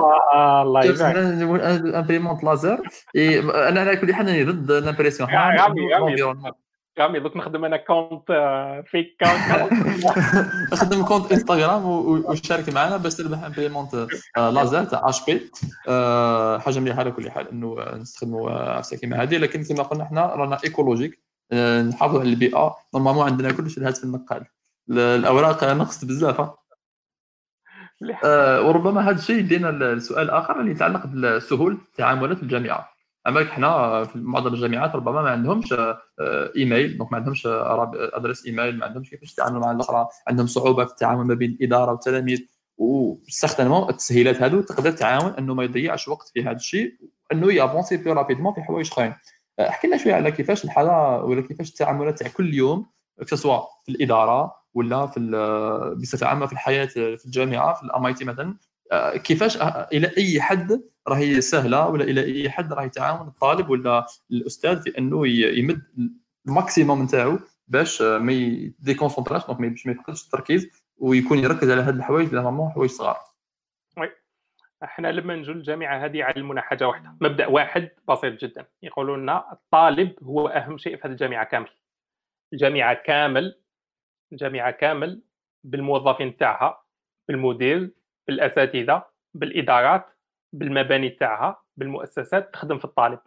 [0.62, 1.95] الله يبارك.
[1.95, 2.81] imprimante laser
[3.16, 5.29] أنا على كل حال ضد الامبريسيون.
[6.99, 8.27] رامي دوك نخدم أنا كونت
[8.87, 9.72] فيك كونت
[10.72, 14.07] نخدم كونت انستغرام وشارك معنا باش تربح امبريمونت
[14.37, 15.51] لازر تاع اش بي
[16.61, 20.05] حاجة مليحة على كل حال إنه آه، نستخدموا آه، عفسه كيما هذه لكن كما قلنا
[20.05, 21.24] إحنا رانا ايكولوجيك آه،
[21.89, 22.77] نحافظوا على البيئة.
[22.95, 24.45] نورمالمون عندنا كلش الهاتف النقال.
[24.91, 26.51] ال- الأوراق نقصت بزاف.
[28.25, 32.89] آه، وربما هذا الشيء يدينا السؤال الآخر اللي يتعلق بسهوله التعاملات في الجامعة.
[33.27, 35.99] أما حنا في معظم الجامعات ربما ما عندهمش آه،
[36.57, 37.49] email donc ما عندهمش
[37.95, 40.09] adresse email ما عندهمش كيفاش يتعاملوا مع الأخرى.
[40.29, 42.41] عندهم صعوبة في التعامل ما بين الإدارة والتلاميذ.
[42.77, 46.93] واستخدموا التسهيلات هذو تقدر تعاون إنه ما يضيعش وقت في هذا الشيء
[47.31, 49.09] وإنه ي avancer plus rapidement في حوايج أخرين.
[49.11, 49.17] آه،
[49.61, 52.87] احكي لنا شوية على كيفاش الحالة ولا كيفاش التعاملات تاع كل يوم
[53.25, 55.21] سواء في الإدارة ولا في
[56.01, 58.57] بصفة عامة في الحياة في الجامعة في ال MIT مثلا.
[58.93, 63.71] آه، كيفاش آه، إلى أي حد راهي سهلة ولا إلى أي حد راه يتعاون الطالب
[63.71, 65.83] ولا الأستاذ في أنه يمد
[66.47, 67.39] ال maximum نتاعو
[67.69, 70.67] باش آه، ما ي déconcentrاش donc باش ما يفقدش التركيز
[70.99, 73.34] ويكون يركز على هذه الحوايج اللي normalement حوايج صغار.
[74.85, 78.66] إحنا لما نجوا الجامعة هذه علمونا حاجة واحدة مبدأ واحد بسيط جدا.
[78.82, 81.68] يقولوا لنا الطالب هو أهم شيء في هذه الجامعة كامل.
[82.53, 83.61] الجامعة كامل
[84.32, 85.22] الجامعة كامل
[85.64, 86.85] بالموظفين تاعها
[87.28, 87.91] بالمدير
[88.26, 89.05] بالأساتذة
[89.35, 90.07] بالإدارات
[90.53, 93.18] بالمباني تاعها بالمؤسسات تخدم في الطالب.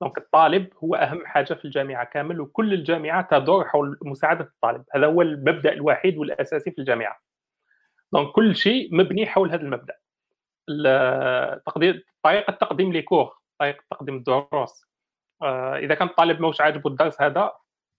[0.00, 4.84] donc الطالب هو أهم حاجة في الجامعة كامل وكل الجامعة تدور حول مساعدة الطالب.
[4.94, 7.20] هذا هو المبدأ الوحيد والأساسي في الجامعة.
[8.12, 9.94] donc كل شيء مبني حول هذا المبدأ.
[10.68, 14.88] التقدير طريقة تقديم les cours طريقة تقديم الدروس
[15.42, 17.52] آه، إذا كان الطالب موش عاجبه الدرس هذا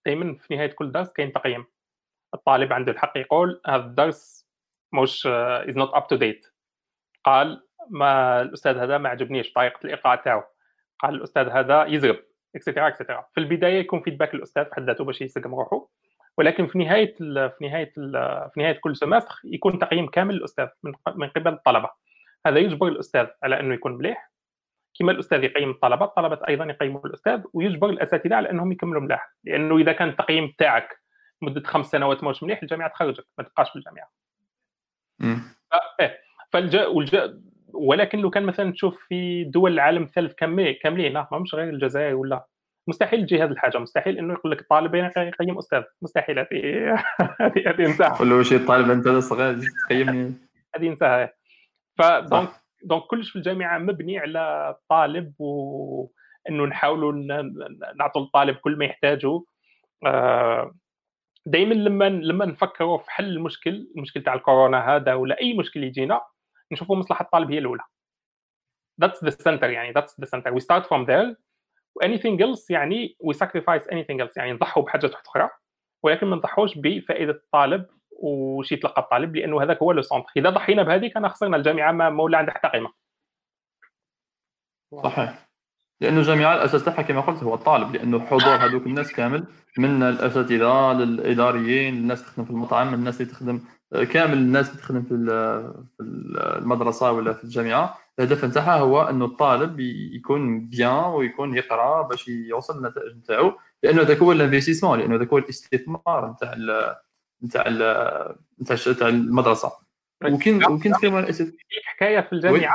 [0.06, 1.66] دائما في نهاية كل درس كاين تقييم.
[2.34, 4.48] الطالب عنده الحق يقول هذا الدرس
[4.92, 6.46] مش is not up to date
[7.24, 10.42] قال ما الأستاذ هذا ما عجبنيش طريقة الايقاع تاعو.
[10.98, 12.16] قال الأستاذ هذا يزرب.
[12.56, 15.88] et cetera et cetera في البداية يكون feedback الاستاذ في حد ذاته باش يسقم روحه
[16.38, 17.14] ولكن في نهاية
[17.48, 20.68] في نهاية في نهاية كل semester يكون تقييم كامل للأستاذ
[21.16, 21.90] من قبل الطلبة.
[22.46, 24.30] هذا يجبر الأستاذ على أنه يكون مليح.
[24.98, 29.78] كما الأستاذ يقيم الطلبة الطلبة أيضا يقيموا الأستاذ ويجبر الأساتذة على أنهم يكملوا ملاح لأنه
[29.78, 31.00] إذا كان التقييم تاعك
[31.42, 34.10] مدة خمس سنوات ماهوش مليح الجامعة تخرجك ما تبقاش في الجامعة.
[36.00, 36.20] إيه.
[36.52, 37.40] فالجا والجا
[37.72, 42.46] ولكن لو كان مثلا تشوف في دول العالم الثالث كاملين لا ماهمش غير الجزائر ولا.
[42.88, 43.78] مستحيل تجي هذه الحاجة.
[43.78, 45.82] مستحيل إنه يقول لك الطالب يقيم أستاذ.
[46.02, 46.38] مستحيل.
[46.38, 46.48] هذه
[47.40, 50.34] هذه هذه له شي طالب أنت صغير تقيمني.
[50.76, 51.39] هذه انساها
[52.00, 52.50] فدونك.
[52.82, 57.12] دونك كلش في الجامعة مبني على الطالب وانه نحاولوا
[57.94, 59.42] نعطوا الطالب كل ما يحتاجه.
[60.06, 60.74] آه،
[61.46, 66.20] دائما لما لما نفكروا في حل المشكل المشكل تاع الكورونا هذا ولا أي مشكل يجينا
[66.72, 67.82] نشوفوا مصلحة الطالب هي الأولى.
[69.04, 70.52] That's the center يعني that's the center.
[70.52, 71.36] We start from there.
[72.04, 75.50] Anything else يعني we sacrifice anything else يعني نضحوا واحدة أخرى.
[76.02, 77.86] ولكن ما نضحوش بفائدة الطالب
[78.20, 80.28] وش يتلقى الطالب لأنه هذاك هو le centre.
[80.36, 82.92] إذا ضحينا بهذيك أنا خسرنا الجامعة ما ما ولا عندها حتى قيمه
[85.04, 85.48] صحيح.
[86.00, 89.44] لأنه الجامعة الأساس تاعها كما قلت هو الطالب لأنه حضور هذوك الناس كامل
[89.78, 93.60] من الأساتذة للإداريين الناس تخدم في المطعم الناس اللي تخدم
[94.12, 97.98] كامل الناس اللي تخدم في ال- في المدرسة ولا في الجامعة.
[98.18, 99.80] الهدف نتاعها هو أنه الطالب
[100.14, 103.52] يكون bien ويكون يقرأ باش يوصل للنتائج نتاعو
[103.82, 106.96] لأنه ذاك هو ال investissement لأنه ذاك هو الاستثمار نتاع ال-
[107.44, 107.62] نتاع
[108.62, 109.72] نتاع نتاع المدرسة.
[110.24, 111.36] وكاين وكاين تقريبا الأساس-
[111.68, 112.74] في حكاية في الجامعة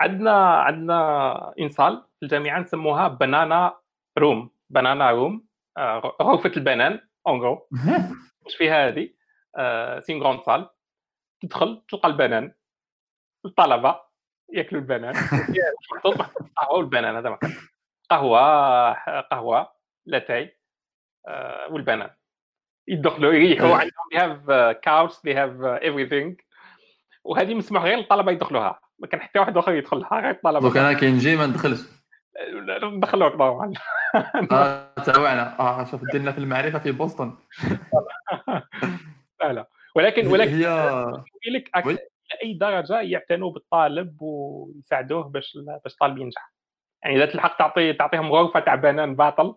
[0.00, 2.04] عندنا عندنا إنصال.
[2.20, 3.78] في الجامعة نسموها banana
[4.18, 5.46] room banana room
[6.22, 7.68] غرفه البنان en gros
[8.44, 9.10] واش فيها هذه؟
[10.00, 10.70] c'est grande salle
[11.40, 12.54] تدخل تلقى البنان.
[13.44, 14.00] الطلبة
[14.52, 15.14] ياكلوا البنان.
[16.06, 17.52] القهوه والبنان هذا مكان
[18.10, 19.72] قهوة قهوة
[20.06, 20.56] لاتاي
[21.28, 22.10] آه، والبنان.
[22.88, 23.74] يدخلوا يريحوا أه.
[23.74, 26.46] عندهم they have couch they have uh, everything.
[27.24, 28.80] وهذه مسموح غير للطلبه يدخلوها.
[28.98, 30.60] ما كان حتى واحد آخر يدخلها غير الطلبة.
[30.60, 31.80] donc أنا كي نجي ما ندخلش.
[32.84, 33.72] ندخلوك طبعا.
[34.52, 37.36] آه تاوعنا آه شوف ديرنا في المعرفة في بوسطن.
[39.40, 39.68] لا لا.
[39.94, 41.04] ولكن ولكن هي
[41.46, 41.92] لك oui.
[41.92, 42.00] إلى
[42.42, 46.52] اي درجة يعتنوا بالطالب ويساعدوه باش باش الطالب ينجح.
[47.02, 49.54] يعني إذا تلحق تعطي تعطيهم غرفة تاع بنان باطل.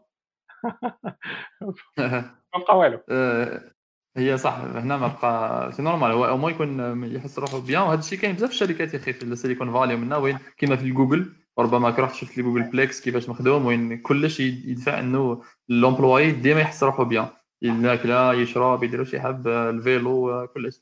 [2.55, 2.99] ما بقى والو.
[3.09, 3.71] آه،
[4.17, 8.19] هي صح هنا ما بقى si normal هو أو يكون يحس روحه bien وهذا الشيء
[8.19, 11.33] كاين بزاف الشركات يا أخي في السيليكون فالي ومنا وين كيما في الجوجل.
[11.59, 16.83] ربما رحت شفت لي جوجل بليكس كيفاش مخدوم وين كلش يدفع إنه l'employé ديما يحس
[16.83, 17.27] روحه bien
[17.61, 18.09] ياكل
[18.41, 20.81] يشرب يدير واش يحب ال vélo كلش.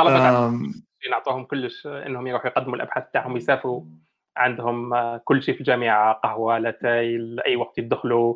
[0.00, 0.72] آم،
[1.10, 1.86] نعطوهم كلش.
[1.86, 3.84] إنهم يروحوا يقدموا الأبحاث تاعهم يسافروا
[4.36, 8.34] عندهم كل شيء في الجامعة قهوة لاتاي أي وقت يدخلوا.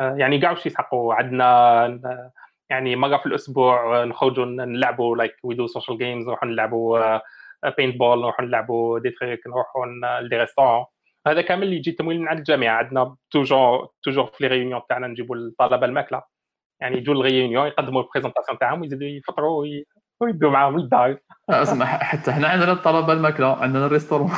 [0.00, 2.30] يعني كاع واش يسحقوا؟ عندنا
[2.70, 7.18] يعني مره في الأسبوع نخرجوا نلعبوا like we do social games نروحوا نلعبوا
[7.76, 9.86] paintball نروحوا نلعبوا des trucs نروحوا
[10.22, 10.84] ل des restaurants
[11.26, 15.06] هذا كامل اللي يجي تمويل من عند الجامعة عندنا toujours toujours في les réunions تاعنا
[15.06, 16.22] نجيبوا الطلبة الماكلة.
[16.80, 19.86] يعني يجوا ال réunion يقدموا ال présentation تاعهم ويزيدوا يفطروا وي-
[20.20, 21.16] ويدوا معاهم للدار.
[21.50, 24.30] اسمع حتى إحنا عندنا الطلبة الماكلة عندنا ال restaurant.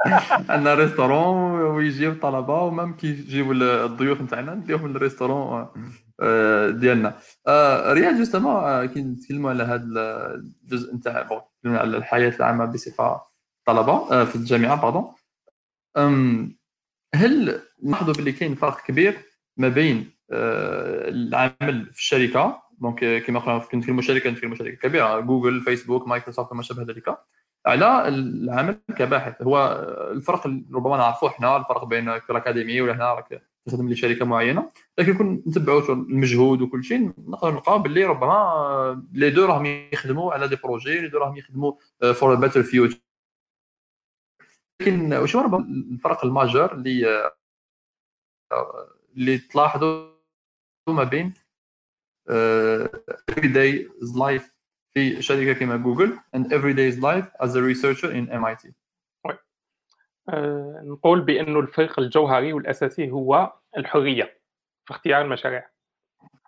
[0.50, 5.68] عندنا restaurant ويجيو الطلبه و même كي يجيو الضيوف نتاعنا نديهم لل restaurant
[6.20, 7.18] آه، ديالنا.
[7.46, 9.84] آه، رياض justement كي نتكلموا على هذا
[10.34, 11.28] الجزء نتاع
[11.64, 13.20] على الحياة العامة بصفة
[13.66, 15.12] طلبة آه، في الجامعة pardon
[17.14, 19.18] هل نلاحظوا باللي كاين فرق كبير
[19.56, 24.76] ما بين آه، العمل في الشركة؟ donc آه، كما قلنا كنت في الشركة في شركة
[24.76, 27.18] كبيرة جوجل فيسبوك مايكروسوفت وما شابه ذلك.
[27.66, 29.42] على العمل كباحث.
[29.42, 29.72] هو
[30.10, 34.70] الفرق ربما نعرفوه إحنا الفرق بين الاكاديمي ولا هنا راك تخدم لشركة معينة.
[34.98, 40.48] لكن كون نتبعوا المجهود وكل شيء نقدر نلقاو باللي ربما les deux راهم يخدموا على
[40.48, 41.72] des projets les deux راهم يخدموا
[42.12, 43.00] for better future
[44.82, 47.30] لكن وش هو ربما الفرق الماجور اللي
[49.16, 50.10] اللي تلاحظوا
[50.88, 51.34] ما بين
[53.30, 54.59] every day life
[54.94, 58.72] في شركة كما جوجل and every day's life as a researcher in MIT
[60.28, 64.24] آه، نقول بأنه الفرق الجوهري والأساسي هو الحرية
[64.84, 65.68] في اختيار المشاريع.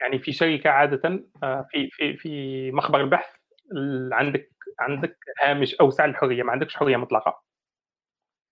[0.01, 3.35] يعني في شركة عادة آه، في في في مخبر البحث
[3.73, 4.51] ال- عندك
[4.81, 7.43] عندك هامش أوسع للحرية ما عندكش حرية مطلقة.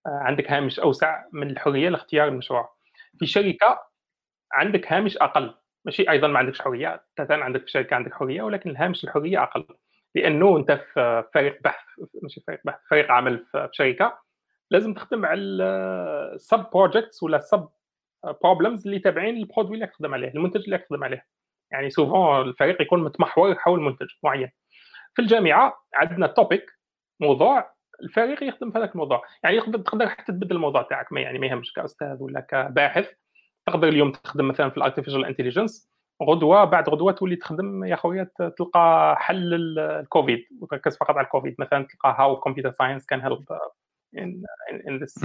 [0.06, 2.76] آه، عندك هامش أوسع من الحرية لاختيار المشروع.
[3.18, 3.78] في شركة
[4.52, 5.54] عندك هامش أقل
[5.84, 9.66] ماشي أيضا ما عندكش حرية مثلا عندك في الشركة عندك حرية ولكن الهامش الحرية أقل.
[10.14, 11.84] لأنه أنت في فريق بحث
[12.22, 14.18] ماشي فريق بحث فريق عمل في شركة
[14.70, 17.68] لازم تخدم على ال sub projects ولا ال sub
[18.42, 21.26] problems اللي تابعين لل produit اللي تخدم عليه المنتج اللي تخدم عليه.
[21.70, 24.50] يعني souvent الفريق يكون متمحور حول منتج معين.
[25.14, 26.70] في الجامعة عندنا topic
[27.20, 27.72] موضوع
[28.02, 29.22] الفريق يخدم في هذاك الموضوع.
[29.44, 33.12] يعني تقدر حتى تبدل الموضوع تاعك يعني ما يهمش كأستاذ ولا كباحث.
[33.66, 35.90] تقدر اليوم تخدم مثلا في ال artificial intelligence
[36.22, 41.54] غدوة بعد غدوة تولي تخدم يا خويا تلقى حل الكوفيد وتركز فقط على الكوفيد.
[41.58, 43.44] مثلا تلقى how computer science can help
[44.88, 45.24] in this.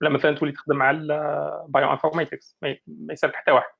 [0.00, 2.76] ولا مثلا تولي تخدم على ال bioinformatics ما
[3.12, 3.70] يسالك حتى واحد.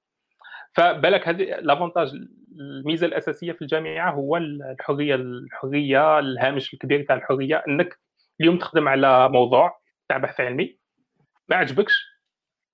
[0.72, 2.12] فبالك هذه لافونتاج
[2.60, 7.98] الميزة الأساسية في الجامعة هو الحرية الحرية الهامش الكبير تاع الحرية إنك
[8.40, 10.78] اليوم تخدم على موضوع تاع بحث علمي
[11.48, 11.94] ما عجبكش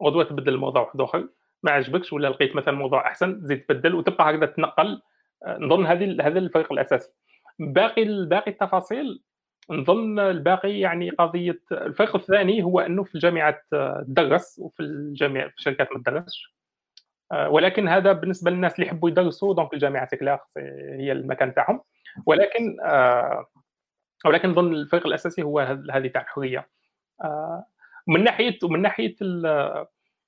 [0.03, 1.29] غدوة تبدل الموضوع واحد آخر.
[1.65, 5.03] ما عجبكش ولا لقيت مثلا موضوع أحسن تزيد تبدل وتبقى هكذا تنقل
[5.47, 7.11] آه، نظن هذه هذا الفرق الأساسي.
[7.59, 9.23] باقي باقي التفاصيل
[9.71, 15.55] نظن الباقي يعني قضية الفرق الثاني هو أنه في الجامعات آه، تدرس وفي الجامعة في
[15.59, 16.55] الشركات ما تدرسش
[17.33, 20.41] آه، ولكن هذا بالنسبة للناس اللي يحبوا يدرسوا donc الجامعة c'est clair
[20.99, 21.81] هي المكان تاعهم.
[22.27, 23.47] ولكن آه،
[24.25, 26.69] ولكن نظن الفرق الأساسي هو هذ- هذه تاع الحرية.
[27.25, 27.67] آه،
[28.09, 29.15] من ناحية ومن ناحية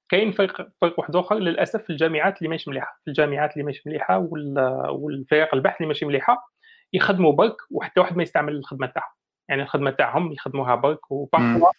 [0.08, 3.82] كاين فرق فرق واحد آخر للأسف في الجامعات اللي ماشي مليحة في الجامعات اللي ماشي
[3.86, 6.52] مليحة وال- والفرق البحث اللي ماشي مليحة
[6.92, 9.12] يخدموا برك وحتى واحد ما يستعمل الخدمة تاعهم.
[9.48, 11.70] يعني الخدمة تاعهم يخدموها برك و parfois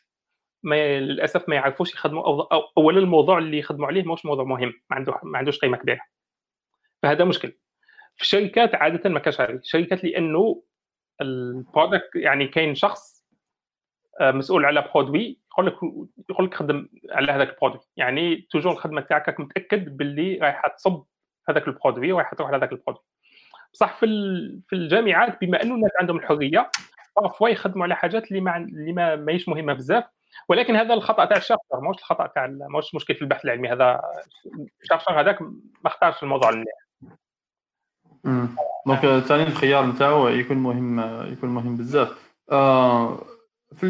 [0.63, 4.73] ما للأسف ما يعرفوش يخدموا أو أو اولا الموضوع اللي يخدموا عليه ماهوش موضوع مهم
[4.89, 5.99] ما عنده ما عندوش قيمة كبيرة.
[7.03, 7.47] فهذا مشكل.
[8.15, 9.49] في الشركات عادة ما كاش هذه.
[9.51, 10.63] الشركات لأنه
[11.21, 13.25] ال product يعني كاين شخص
[14.19, 15.75] آه، مسؤول على produit يقول لك
[16.29, 17.81] يقول لك خدم على هذاك ال produit.
[17.97, 21.03] يعني toujours الخدمة تاعك راك متأكد باللي رايحه تصب
[21.49, 23.03] هذاك ال produit ورايحه تروح لهذاك ال produit.
[23.73, 24.05] بصح في
[24.67, 26.69] في الجامعات بما أنه الناس عندهم الحرية
[27.17, 30.03] parfois يخدموا على حاجات اللي ما اللي ما ماهيش مهمة بزاف.
[30.49, 33.69] ولكن هذا الخطأ تاع ال chercheur ماهوش الخطأ تاع ماهوش مشكل في البحث العلمي.
[33.69, 34.01] هذا
[34.83, 36.87] ال chercheur هذاك ما اختارش الموضوع المليح.
[38.85, 40.99] donc ثاني الخيار نتاعو يكون مهم
[41.31, 42.33] يكون مهم بزاف.
[42.51, 43.17] آه،
[43.73, 43.83] في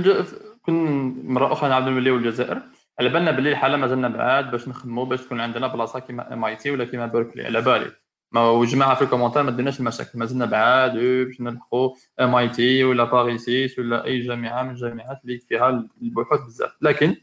[0.70, 0.78] الج...
[0.78, 2.62] في- كن مره أخرى نعاودو نوليو الجزائر.
[3.00, 6.86] على بالنا باللي الحالة مازلنا بعاد باش نخدموا باش تكون عندنا بلاصة كيما MIT ولا
[6.86, 7.92] كيما بيركلي على بالي.
[8.32, 10.20] ما وجماعه في ال commentaire ما ديناش المشاكل.
[10.20, 15.70] مازلنا بعاد باش نلحقوا MIT ولا باريس ولا أي جامعة من الجامعات اللي فيها
[16.02, 16.78] البحوث بزاف.
[16.82, 17.16] لكن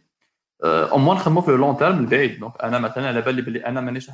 [0.65, 4.11] au moins نخدموا في long terme البعيد donc أنا مثلا على بالي بلي أنا مانيش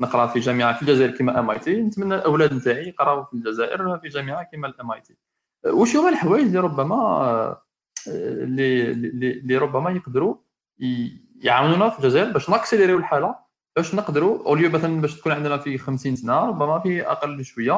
[0.00, 4.42] نقرأ في جامعة في الجزائر كما MIT نتمنى الأولاد نتاعي يقراو في الجزائر في جامعة
[4.52, 5.16] كما ال MIT
[5.64, 7.56] واش هما الحوايج اللي ربما
[8.08, 10.36] اللي اللي ربما يقدروا
[11.40, 13.34] يعاونونا في الجزائر باش n'accélériw الحالة
[13.76, 17.72] باش نقدروا نوليو مثلا باش تكون عندنا في 50 سنة ربما في أقل بشويه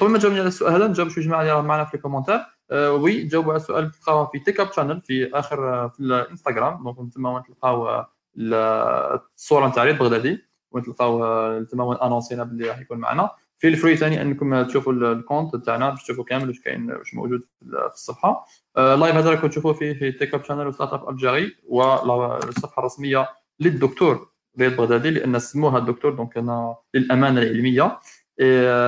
[0.00, 2.92] قبل ما تجاوبني على السؤال هذا نجاوب شوية جماعة اللي معنا في ال commentaire أه
[2.92, 6.84] ويجاوبوا على السؤال تلقاوه في تيك اب شانل في آخر في الإنستغرام.
[6.84, 8.04] donc تما وين تلقاو
[8.38, 11.18] الصورة نتاع رياض بغدادي وين تلقاو
[11.64, 13.30] تما وين annonçina باللي راح يكون معنا.
[13.58, 17.42] في الفري ثاني أنكم تشوفوا ال compte تاعنا باش تشوفوا كامل واش كاين واش موجود
[17.42, 18.46] في الصفحة.
[18.78, 23.28] ال live هذا راكم تشوفوه في في Tech Up Channel و Startup Algérie والصفحه الرسمية
[23.60, 24.28] للدكتور
[24.58, 27.98] رياض بغدادي لأن سموها الدكتور donc أنا للأمانة العلمية.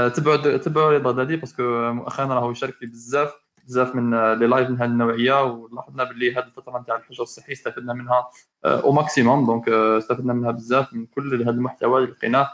[0.08, 1.62] تبعوا تبعوا رياض بغدادي parce que
[1.92, 3.32] مؤخرا راهو يشارك في بزاف
[3.64, 7.92] بزاف من les lives من هذه النوعية ولاحظنا باللي هذه الفترة نتاع الحجر الصحي استفدنا
[7.92, 8.28] منها
[8.64, 12.50] au maximum donc استفدنا منها بزاف من كل هذا المحتوى اللي لقيناه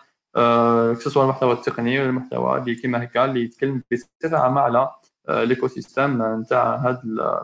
[0.94, 4.90] سواء المحتوى التقني ولا المحتوى اللي كيما هكا اللي يتكلم بصفة عامة على
[5.28, 7.00] l'écosystème نتاع هاد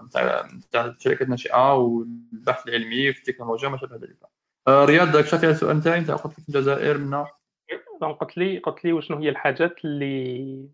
[0.06, 4.16] نتاع نتاع الشركات الناشئه والبحث العلمي في التكنولوجيا وما شابه ذلك.
[4.68, 7.26] رياض كشفت على السؤال نتاعي انت قلت لك الجزائر منا
[8.20, 10.68] قلت لي قلت لي وشنو هي الحاجات اللي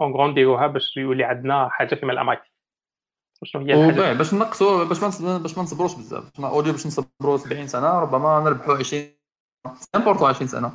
[0.00, 2.50] en grand نديروها باش يولي عندنا حاجة كيما الأماكن.
[3.42, 6.24] وشنو هي الحاجات؟ باش نقصوا باش ما باش ما نصبروش بزاف.
[6.24, 9.04] باش اوديو باش نصبروا 70 سنة ربما نربحوا 20
[9.94, 10.72] important 20 سنة.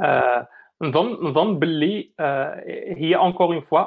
[0.00, 0.48] آه
[0.82, 2.64] نظن نظن باللي آه
[2.96, 3.86] هي encore une fois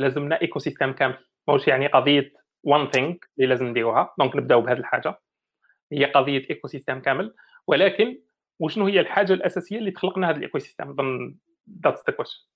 [0.00, 1.18] لازمنا écosystème كامل.
[1.48, 2.32] ماهوش يعني قضية
[2.62, 4.14] one thing اللي لازم نديروها.
[4.18, 5.20] donc نبداو بهذه الحاجة.
[5.92, 7.34] هي قضية écosystème كامل.
[7.66, 8.20] ولكن
[8.58, 11.36] وشنو هي الحاجة الأساسية اللي تخلقنا هذا ال écosystème نظن
[11.84, 12.46] that's the question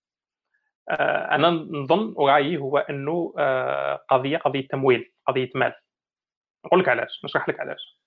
[1.31, 5.73] أنا نظن ورايي هو أنه آه قضية قضية تمويل قضية مال.
[6.67, 8.01] نقول لك علاش نشرح لك علاش.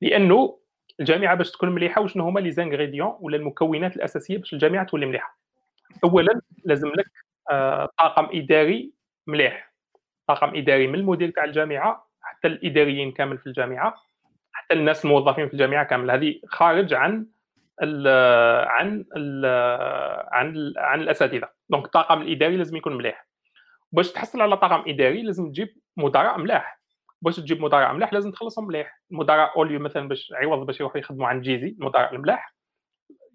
[0.00, 0.58] لأنه
[1.00, 5.38] الجامعة باش تكون مليحة وشنو هما les ingrédients ولا المكونات الأساسية باش الجامعة تولي مليحة؟
[6.04, 7.06] اولا لازم لك
[7.50, 8.92] آه طاقم إداري
[9.26, 9.72] مليح.
[10.28, 13.94] طاقم إداري من المدير تاع الجامعة حتى الإداريين كامل في الجامعة
[14.52, 16.10] حتى الناس الموظفين في الجامعة كامل.
[16.10, 17.26] هذه خارج عن
[17.82, 18.08] ال
[18.68, 19.46] عن ال
[20.32, 21.48] عن ال عن الأساتذة.
[21.68, 23.26] donc الطاقم الإداري لازم يكون مليح.
[23.92, 26.75] باش تحصل على طاقم إداري لازم تجيب مدراء ملاح.
[27.22, 29.00] باش تجيب مدراء ملاح لازم تخلصهم مليح.
[29.12, 32.54] المدراء au lieu مثلا باش عوض باش يروحوا يخدموا عند جيزي المدراء الملاح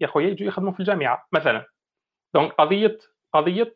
[0.02, 1.66] يا خويا يجوا يخدموا في الجامعة مثلا.
[2.34, 2.98] donc قضية
[3.34, 3.74] قضية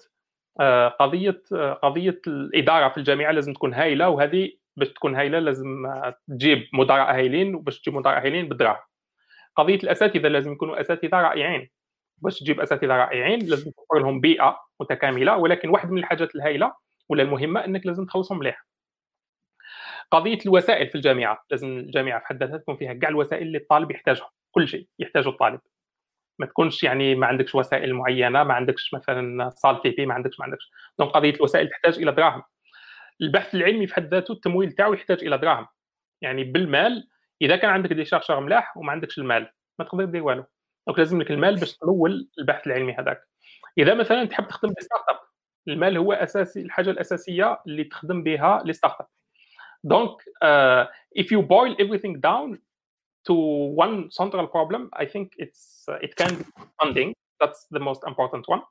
[0.60, 5.68] آه قضية آه قضية الإدارة في الجامعة لازم تكون هايلة وهذه باش تكون هايلة لازم
[6.30, 8.84] تجيب مدراء هايلين وباش تجيب مدراء هايلين بالدراهم
[9.56, 11.70] قضية الأساتذة لازم يكونوا أساتذة رائعين.
[12.18, 16.74] باش تجيب أساتذة رائعين لازم توفر لهم بيئة متكاملة ولكن واحد من الحاجات الهائله
[17.10, 18.66] ولا المهمة إنك لازم تخلصهم مليح.
[20.12, 23.92] قضية الوسائل في الجامعة لازم الجامعة في حد ذاتها تكون فيها كاع الوسائل اللي الطالب
[23.92, 25.60] يحتاجها كل شيء يحتاجه الطالب.
[26.40, 30.46] ما تكونش يعني ما عندكش وسائل معينة ما عندكش مثلا salle TP ما عندكش ما
[30.46, 30.72] عندكش.
[31.00, 32.44] donc قضية الوسائل تحتاج إلى دراهم.
[33.22, 35.68] البحث العلمي في حد ذاته التمويل تاعو يحتاج إلى دراهم.
[36.22, 37.08] يعني بالمال
[37.42, 39.50] إذا كان عندك des chercheurs ملاح وما عندكش المال
[39.80, 40.46] ما تقدر دير والو.
[40.88, 43.22] donc لازم لك المال باش تمول البحث العلمي هذاك.
[43.78, 45.20] إذا مثلا تحب تخدم بستارت أب
[45.68, 48.74] المال هو أساسي الحاجة الأساسية اللي تخدم بها لي
[49.85, 50.11] دونك
[50.45, 52.59] uh, if you boil everything down
[53.29, 53.35] to
[53.85, 56.45] one central problem I think it's uh, it can be
[56.81, 58.63] funding that's the most important one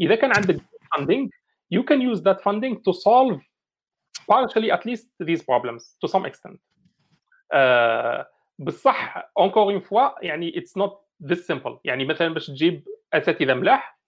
[0.00, 0.60] اذا كان عندك
[0.96, 1.30] funding
[1.70, 3.40] you can use that funding to solve
[4.28, 6.58] partially at least these problems to some extent
[7.54, 8.24] uh,
[8.58, 10.92] بصح encore une fois يعني it's not
[11.30, 13.98] this simple يعني مثلا باش تجيب اساتذه ملاح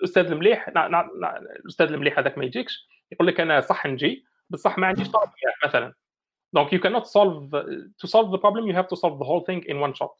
[0.00, 4.24] الاستاذ المليح نا نا نا الاستاذ المليح هذاك ما يجيكش يقول لك انا صح نجي
[4.53, 5.93] بصح ما عنديش طلب مليح مثلا.
[6.57, 7.51] Donc you cannot solve
[8.01, 10.11] to solve the problem you have to solve the whole thing in one shot.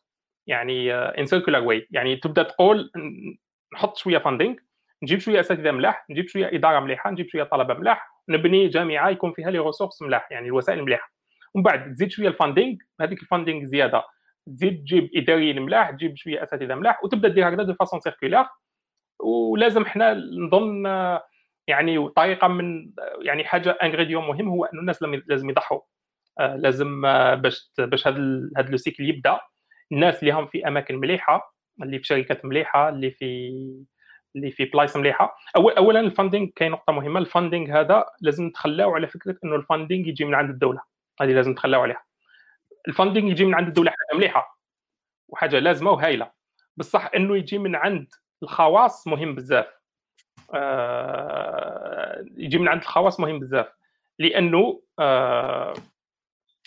[0.48, 1.88] يعني in circular way.
[1.92, 2.92] يعني تبدأ تقول
[3.74, 4.56] نحط شوية funding
[5.04, 9.34] نجيب شوية أساتذة ملاح نجيب شوية إدارة مليحة نجيب شوية طلبة ملاح نبني جامعة يكون
[9.34, 11.14] فيها les ressources ملاح يعني الوسائل مليحة.
[11.54, 14.04] ومن بعد تزيد شوية ال funding هذيك ال funding زيادة.
[14.48, 18.50] تزيد تجيب اداريين ملاح تجيب شوية أساتذة ملاح وتبدأ دير هكذا de façon circulaire
[19.20, 20.84] ولازم حنا نظن
[21.68, 22.92] يعني طريقة من
[23.22, 25.80] يعني حاجة ingrédient مهم هو انه الناس لازم يضحوا.
[26.40, 27.02] لازم
[27.36, 28.18] باش باش هذا
[28.58, 29.40] هذا le cycle يبدأ.
[29.92, 33.50] الناس اللي هم في أماكن مليحة اللي في شركات مليحة اللي في
[34.36, 35.36] اللي في بلايص مليحة.
[35.56, 37.20] أول اولا ال funding كاين نقطة مهمة.
[37.20, 40.82] ال funding هذا لازم نتخلاو على فكرة أنه ال funding يجي من عند الدولة.
[41.22, 42.04] هذه لازم نتخلاو عليها.
[42.88, 44.60] ال funding يجي من عند الدولة حاجة مليحة
[45.28, 46.32] وحاجة لازمة وهايلة.
[46.78, 48.08] بصح أنه يجي من عند
[48.44, 49.66] الخواص مهم بزاف.
[49.66, 49.83] آه
[52.38, 53.68] يجي من عند الخواص مهم بزاف.
[54.20, 55.74] لأنه آه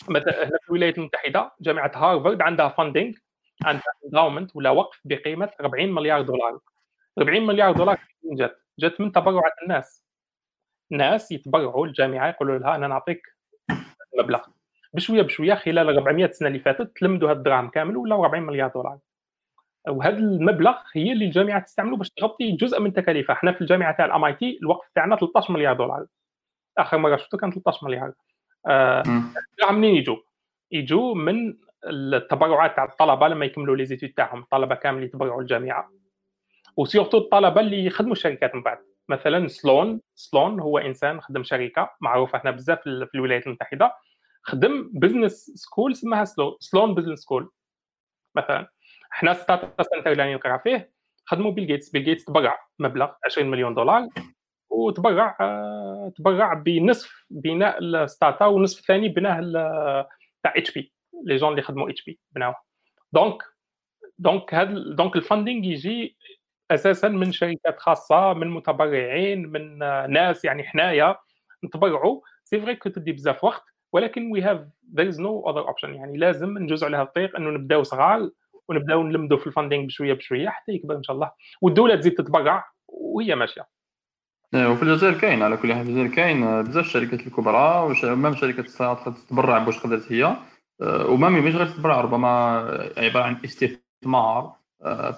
[0.09, 3.17] مثلا هنا في الولايات المتحدة جامعة هارفارد عندها funding
[3.65, 6.59] عندها endowment ولا وقف بقيمة 40 مليار دولار.
[7.19, 10.03] 40 مليار دولار جات؟ جات من تبرعات الناس.
[10.91, 13.21] ناس يتبرعوا للجامعه يقولوا لها أنا نعطيك
[14.19, 14.41] مبلغ.
[14.93, 18.99] بشوية بشوية خلال 400 سنة اللي فاتت تلمدوا هاد الدراهم كامل ولا 40 مليار دولار.
[19.87, 23.35] وهذا المبلغ هي اللي الجامعة تستعمله باش تغطي جزء من تكاليفها.
[23.35, 26.05] إحنا في الجامعة تاع الام آي تي الوقف تاعنا 13 مليار دولار.
[26.77, 28.13] آخر مرة شفته كان 13 مليار.
[28.67, 29.03] آه
[29.71, 30.17] منين يجوا؟
[30.71, 31.57] يجوا من
[31.87, 35.91] التبرعات تاع الطلبة لما يكملوا لي زيتود تاعهم الطلبه كامل يتبرعوا للجامعه
[36.77, 38.77] و surtout الطلبة اللي يخدموا الشركات من بعد.
[39.09, 43.95] مثلا سلون سلون هو إنسان خدم شركة معروفة هنا بزاف في الولايات المتحدة
[44.43, 47.51] خدم business school اسمها سلو Sloan Business School
[48.35, 48.67] مثلا
[49.13, 50.91] إحنا Stata Center اللي نقرا فيه
[51.25, 54.07] خدموا بيل جيتس بيل جيتس تبرع مبلغ 20 مليون دولار
[54.69, 59.39] وتبرع آه، تبرع بنصف بناء ال Stata والنصف الثاني بناه
[60.43, 60.93] تاع اتش بي
[61.25, 62.55] لي جون اللي خدموا HP بناوه
[63.13, 63.43] donc
[64.19, 66.17] donc هذا donc ال funding يجي
[66.71, 69.77] أساسا من شركات خاصة من متبرعين من
[70.13, 71.17] ناس يعني حنايا
[71.65, 73.63] نتبرعوا c'est vrai que تدي بزاف وقت
[73.93, 77.83] ولكن we have there is no other option يعني لازم نجوز على الطريق إنه نبداو
[77.83, 78.29] صغار.
[78.69, 81.31] ونبداو نلمدوا في ال funding بشوية بشوية حتى يكبر إن شاء الله.
[81.61, 83.67] والدولة تزيد تتبرع وهي ماشية.
[84.53, 85.83] إيه، وفي الجزائر كاين على كل حال.
[85.83, 90.37] في الجزائر كاين بزاف الشركات الكبرى و même شركات الصيانات تتبرع باش قدرت هي.
[90.81, 92.27] أه، و même مش غير تتبرع ربما
[92.97, 94.53] عبارة عن استثمار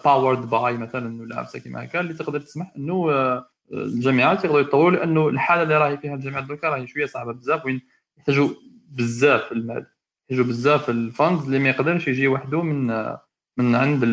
[0.06, 3.12] powered by مثلا ولا عرفتها كيما هكا اللي تقدر تسمح إنه
[3.74, 7.82] الجامعات يقدروا يطوروا لأنه الحالة اللي راهي فيها الجامعات دوكا راهي شوية صعبة بزاف وين
[8.18, 8.50] يحتاجوا
[8.88, 9.86] بزاف المال.
[10.30, 12.88] يحتاجوا بزاف ال funds اللي ما يقدرش يجي وحده من
[13.60, 14.03] من عند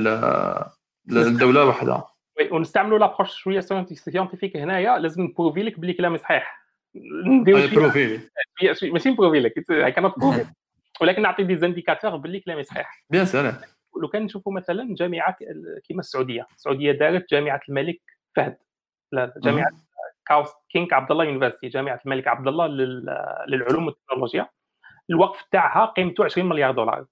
[1.11, 2.11] الدولة وحدها
[2.51, 6.67] ونستعملوا l'approche شوية scientifique هنايا لازم نبروفي لك بلي كلامي صحيح.
[7.27, 8.21] نديرو prouver
[8.83, 10.47] ماشي نبروفي لك اي كانت بروفي
[11.01, 13.05] ولكن نعطي des indicateurs باللي كلامي صحيح.
[13.11, 13.53] bien sûr.
[14.03, 15.37] لو كان نشوفوا مثلا جامعه
[15.85, 16.47] كيما السعودية.
[16.57, 18.01] السعودية دارت جامعة الملك
[18.37, 18.57] فهد.
[19.13, 19.71] لا جامعة
[20.27, 22.67] KAUST King عبد الله University جامعة الملك عبد الله
[23.47, 24.49] للعلوم والتكنولوجيا.
[25.11, 27.07] الوقف تاعها قيمته 20 مليار دولار.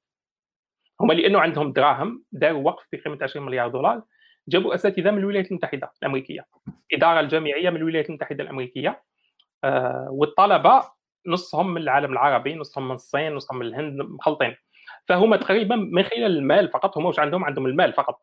[1.00, 4.02] هما لأنه عندهم دراهم داروا وقف بقيمه 20 مليار دولار
[4.48, 6.46] جابوا أساتذة من الولايات المتحدة الأمريكية.
[6.92, 9.02] الاداره الجامعية من الولايات المتحدة الأمريكية
[9.64, 10.82] آه والطلبة
[11.26, 14.56] نصهم من العالم العربي نصهم من الصين نصهم من الهند مخلطين
[15.08, 18.22] فهم تقريبا من خلال المال فقط هم واش عندهم عندهم المال فقط.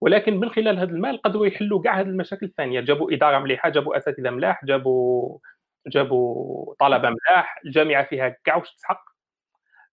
[0.00, 2.80] ولكن من خلال هذا المال قدروا يحلوا كاع هذه المشاكل الثانية.
[2.80, 5.38] جابوا إدارة مليحة جابوا أساتذة ملاح جابوا
[5.86, 9.00] جابوا طلبة ملاح الجامعة فيها كاع واش تسحق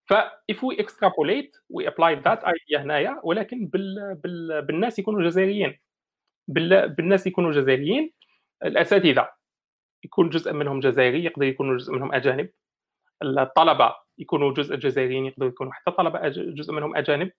[0.05, 0.13] ف
[0.51, 4.15] if we extrapolate we apply that idea هنايا ولكن بال...
[4.23, 4.61] بال...
[4.61, 5.79] بالناس يكونوا جزائريين.
[6.47, 6.89] بال...
[6.89, 8.13] بالناس يكونوا جزائريين
[8.63, 9.29] الأساتذة
[10.03, 12.49] يكون جزء منهم جزائري يقدر يكونوا جزء منهم أجانب.
[13.23, 16.27] الطلبة يكونوا جزء جزائريين يقدروا يكونوا حتى طلبة.
[16.29, 17.31] جزء منهم أجانب.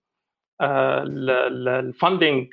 [0.62, 2.52] ال funding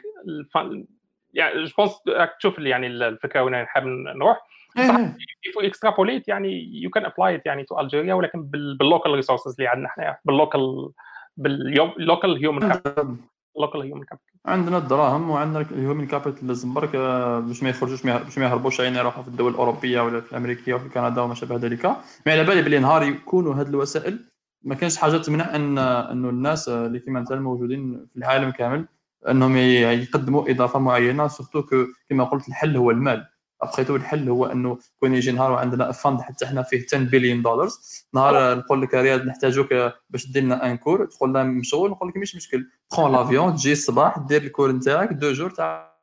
[1.33, 1.99] يعني je pense
[2.39, 7.63] تشوف يعني الفكرة وين حاب نروح if we extrapolate يعني you can apply it يعني
[7.63, 10.89] to Algeria ولكن بال local resources اللي عندنا إحنا بال local
[11.37, 13.15] بال local human capital
[13.59, 16.95] local human capital عندنا الدراهم وعندنا ال human capital لازم برك
[17.45, 20.89] باش ما يخرجوش باش ما يهربوش يعني يروحوا في الدول الأوروبية ولا في الامريكيه وفي
[20.89, 21.85] كندا وما شابه ذلك.
[22.25, 24.19] mais على بالي بلي نهار يكونوا هذه الوسائل.
[24.63, 28.85] ما كانش حاجة تمنع أن أنه الناس اللي كما مثلا موجودين في العالم كامل
[29.29, 31.63] أنهم يقدموا إضافة معينة surtout
[32.09, 33.25] كما قلت الحل هو المال.
[33.63, 37.69] ابخي الحل هو أنه كون يجي نهار وعندنا fund حتى حنا فيه 10 بليون دولار
[38.13, 39.73] نهار نقول لك رياض نحتاجوك
[40.09, 42.69] باش دير لنا un cours تدخل لنا مشغول نقول لك ماشي مشكل.
[42.89, 45.93] prends l'avion تجي الصباح دير ال cours نتاعك deux jours تاع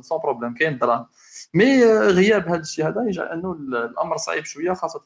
[0.00, 1.06] sans problème كاين دراهم.
[1.54, 5.02] mais غياب هذا الشيء هذا يجعل أنه الأمر صعيب شوية خاصة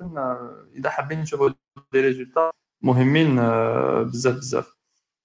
[0.75, 1.51] إذا حابين نشوفوا
[1.93, 2.51] des résultats
[2.83, 3.37] مهمين
[4.05, 4.75] بزاف بزاف.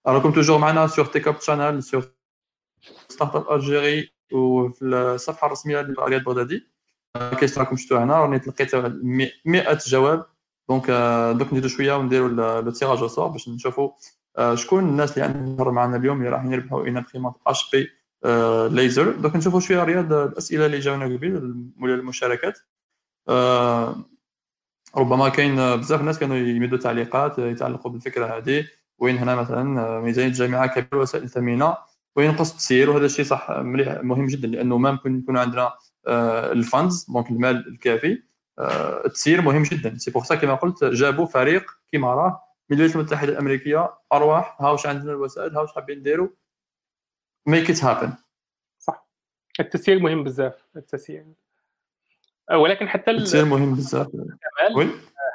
[0.07, 2.11] راكم toujours معنا sur Tech Up Channel sur
[3.09, 6.67] Startup Algérie وفي الصفحة الرسمية لرياض بغدادي
[7.39, 8.17] كيس راكم شفتوا هنا.
[8.17, 10.25] راني تلقيت 100 جواب.
[10.69, 10.91] donc
[11.39, 13.91] دوك نزيدو شوية ونديروا le tirage au sort باش نشوفوا
[14.53, 17.89] شكون الناس اللي عندهم معنا اليوم اللي راح يربحوا imprimante HP
[18.75, 19.11] laser.
[19.11, 22.59] دوك نشوفوا شوية رياض الأسئلة اللي جاونا قبل ولا المشاركات.
[24.97, 28.67] ربما كاين بزاف الناس كانوا يمدوا تعليقات يتعلقوا بالفكرة هذه
[28.99, 31.77] وين هنا مثلا ميزانية الجامعة كبيرة وسائل ثمينة.
[32.15, 35.73] وينقص التسيير وهذا الشيء صح مليح مهم جدا لأنه ما ممكن يكون عندنا
[36.07, 38.23] آه، ال funds donc المال الكافي
[38.59, 39.97] آه، التسيير مهم جدا.
[39.97, 44.71] c'est pour ça كما قلت جابوا فريق كما راه من الولايات المتحدة الأمريكية أرواح ها
[44.71, 46.27] واش عندنا الوسائل ها واش حابين نديروا؟
[47.45, 48.13] make it happen
[48.79, 49.07] صح.
[49.59, 51.25] التسيير مهم بزاف التسيير.
[52.51, 54.07] آه، ولكن حتى التسيير مهم بزاف.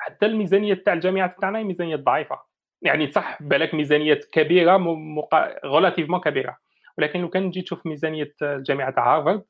[0.01, 2.41] حتى الميزانية تاع الجامعات تاعنا هي ميزانية ضعيفة.
[2.83, 5.67] يعني صح بالك ميزانية كبيرة مقا...
[5.67, 6.57] relativement كبيرة.
[7.01, 9.45] ولكن لو كان تجي تشوف ميزانية الجامعة تاع هارفارد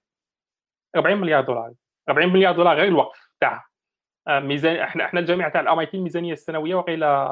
[0.97, 1.73] 40 مليار دولار.
[2.09, 3.67] 40 مليار دولار غير الوقف تاعها.
[4.29, 7.27] آه، ميزان إحنا إحنا الجامعة تاع الام اي تي الميزانية السنوية وقيله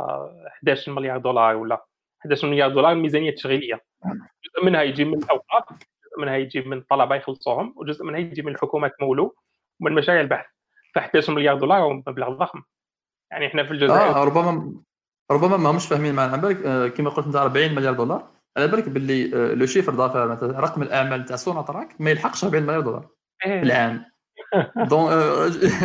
[0.47, 1.85] 11 مليار دولار ولا
[2.21, 3.85] 11 مليار دولار الميزانيه التشغيليه
[4.45, 8.53] جزء منها يجي من الأوقاف جزء منها يجي من طلبه يخلصوهم وجزء منها يجي من
[8.53, 9.37] الحكومة تمولو
[9.81, 10.47] ومن مشاريع البحث.
[10.95, 12.63] ف 11 مليار دولار هو مبلغ ضخم.
[13.31, 14.83] يعني إحنا في الجزائر آه ربما
[15.31, 18.38] ربما ما همش فاهمين معنا على بالك آه، كما قلت أنت 40 مليار دولار.
[18.59, 22.81] على بالك باللي le chiffre d'affaires مثلا رقم الاعمال تاع سوناتراك ما يلحقش 40 مليار
[22.81, 23.09] دولار.
[23.43, 24.05] في العام
[24.77, 25.11] donc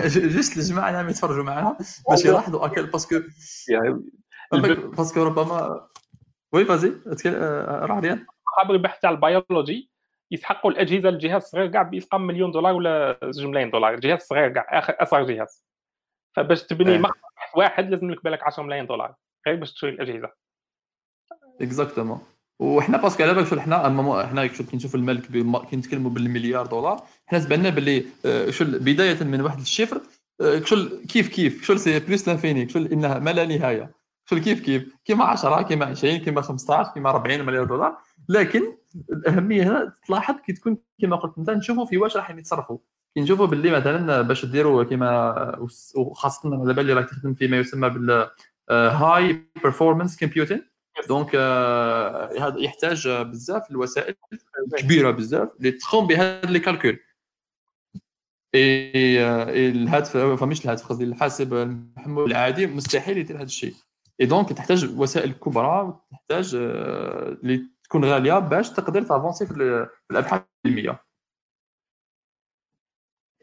[0.05, 1.77] juste الجماعه اللي عم يتفرجوا معنا
[2.09, 3.15] باش يلاحظوا اكل باسكو
[4.97, 5.87] باسكو ربما
[6.53, 6.93] oui vas-y
[7.57, 9.91] راح ريان خابر البحث تاع البيولوجي
[10.31, 14.79] يسحقوا الأجهزة الجهاز الصغير كاع بيسقم مليون دولار ولا زوج ملايين دولار؟ الجهاز الصغير كاع
[14.79, 15.65] آخر أصغر جهاز.
[16.35, 17.01] فباش تبني إيه.
[17.01, 19.15] بحث واحد لازم لك بالك 10 ملايين دولار
[19.47, 20.31] غير باش تشري الأجهزة.
[21.61, 22.21] exactement
[22.63, 26.65] وحنا parce que على بالك شو حنا حنا كي نشوف المال كبير كي نتكلموا بالمليار
[26.65, 30.01] دولار حنا تبان باللي آه، شو بداية من واحد ال chiffre
[30.41, 33.91] آه، شو كيف كيف شو c'est plus l'infini شو إنها ما لا نهاية.
[34.25, 37.97] شو كيف كيف كيما 10 كيما 20 كيما 15 كيما 40 مليار دولار.
[38.29, 38.61] لكن
[39.11, 42.77] الأهمية هنا تلاحظ كي تكون كيما قلت انت نشوفوا في واش راح يتصرفوا.
[43.15, 45.57] كي نشوفوا باللي مثلا باش ديروا كيما
[45.95, 48.29] وخاصة على بالي راك تخدم فيما يسمى بال
[48.71, 50.61] high performance computing
[51.07, 51.35] donc
[52.41, 54.15] هذا يحتاج بزاف الوسائل
[54.77, 56.99] كبيره بزاف اللي تقوم بهذا les calculs
[58.55, 63.73] et الهاتف فمش الهاتف قصدي الحاسب المحمول العادي مستحيل يدير هذا الشيء
[64.21, 70.43] et donc تحتاج وسائل كبرى تحتاج اللي تكون غاليه باش تقدر ت avancer في الابحاث
[70.65, 71.03] العلميه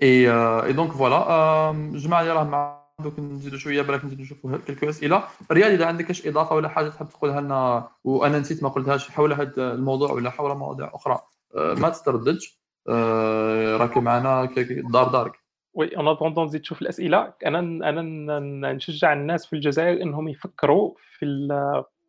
[0.03, 0.31] et
[0.65, 5.25] et donc voilà جماعة اللي راه مع دوك نزيدوا شوية بالك نزيدوا نشوفوا quelques أسئلة.
[5.53, 9.33] رياض إذا عندك اش إضافة ولا حاجة تحب تقولها لنا وأنا نسيت ما قلتهاش حول
[9.33, 11.19] هذا الموضوع ولا حول مواضيع أخرى
[11.57, 14.49] آه، ما تترددش آه، راك معنا
[14.93, 15.33] دار دارك.
[15.75, 17.33] oui en attendant نزيد تشوف الأسئلة.
[17.47, 21.49] أنا أنا نشجع الناس في الجزائر إنهم يفكروا في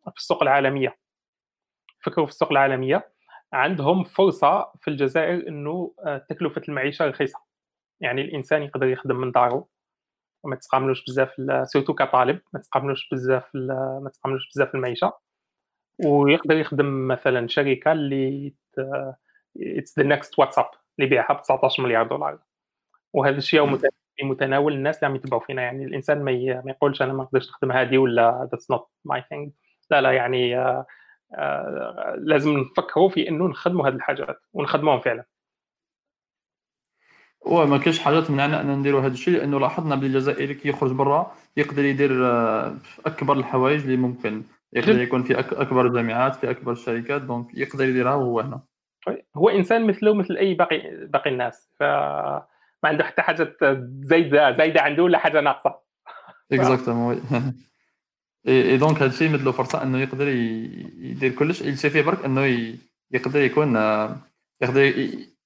[0.04, 0.96] في السوق العالمية.
[2.00, 3.12] فكروا في السوق العالمية.
[3.52, 7.38] عندهم فرصة في الجزائر إنه آه، تكلفة المعيشة رخيصة.
[8.00, 9.66] يعني الإنسان يقدر يخدم من داره.
[10.42, 11.30] وما تسقاملوش بزاف
[11.64, 15.12] surtout كطالب ما تسقاملوش بزاف ما تسقاملوش بزاف المعيشة.
[16.04, 18.54] ويقدر يخدم مثلا شركة اللي
[19.60, 22.38] it's the next WhatsApp اللي بيعها ب 19 مليار دولار.
[23.12, 23.76] وهذا الشيء
[24.16, 25.62] في متناول الناس اللي عم يتبعوا فينا.
[25.62, 26.30] يعني الإنسان ما,
[26.66, 29.52] يقولش أنا ما نقدرش نخدم هذه ولا that's not my thing
[29.90, 30.86] لا لا يعني آه
[31.34, 35.24] آه لازم نفكروا في إنه نخدموا هذه الحاجات ونخدموهم فعلا.
[37.46, 41.34] وما كاينش حاجة تمنعنا ان نديروا هذا الشيء لأنه لاحظنا بلي الجزائري كي يخرج برا
[41.56, 44.42] يقدر يدير آه، أكبر الحوائج اللي ممكن.
[44.72, 48.60] يقدر يكون في أكبر الجامعات في أكبر الشركات دونك يقدر يديرها وهو هنا.
[49.36, 52.44] هو إنسان مثله مثل أي باقي باقي الناس فما
[52.84, 53.56] عنده حتى حاجة
[54.02, 55.74] زايدة زايدة عنده ولا حاجة ناقصة.
[56.52, 57.20] exactement
[58.48, 61.62] et donc هذا الشيء مثل فرصة أنه يقدر يدير كلش.
[61.62, 62.74] il suffit برك أنه
[63.10, 64.16] يقدر يكون آه،
[64.62, 64.92] يقدر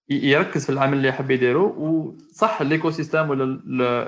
[0.09, 3.45] يركز في العمل اللي يحب يديره وصح ال écosystème ولا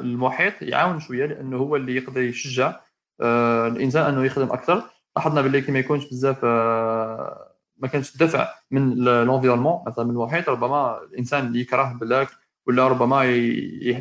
[0.00, 2.80] المحيط يعاون شوية لأنه هو اللي يقدر يشجع
[3.20, 4.82] آه، الإنسان أنه يخدم أكثر.
[5.16, 10.48] لاحظنا باللي كي ما يكونش بزاف آه، ما كانش دفع من l'environnement مثلا من المحيط
[10.48, 12.28] ربما الإنسان يكره بلاك
[12.66, 13.06] ولا ربما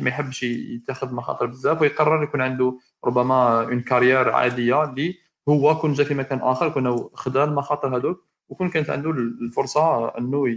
[0.02, 5.14] ما يحبش يتخذ مخاطر بزاف ويقرر يكون عنده ربما une carrière عادية اللي
[5.48, 10.48] هو كون جا في مكان آخر كون خدا المخاطر هذوك وكون كانت عنده الفرصة أنه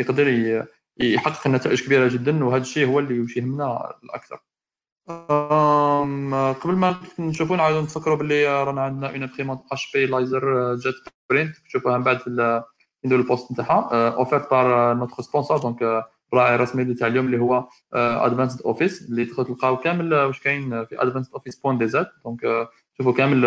[0.00, 0.28] يقدر
[1.00, 4.40] يحقق نتائج كبيرة جدا وهذا الشيء هو اللي يهمنا الأكثر.
[6.60, 10.94] قبل ما نشوفوا نعاودوا نفكروا باللي رانا عندنا une imprimante HP LaserJet
[11.30, 12.62] print تشوفوها من بعد في
[13.04, 14.08] نديروا ال post نتاعها.
[14.08, 19.46] offerte par notre sponsor donc الراعي الرسمي تاع اليوم اللي هو Advanced Office اللي تدخلوا
[19.46, 22.68] تلقاو كامل واش كاين في Advanced Office point dz donc
[22.98, 23.40] شوفوا كامل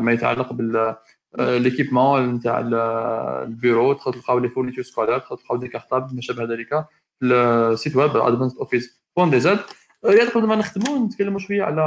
[0.00, 0.96] ما يتعلق بال
[1.38, 2.58] l'équipement نتاع
[3.42, 6.86] البيرو تلقاو les fournitures scolaires تلقاو des cartables ما شابه ذلك
[7.22, 9.58] ال site web Advanced Office point dz
[10.34, 11.82] قبل ما نختموا نتكلموا شوية على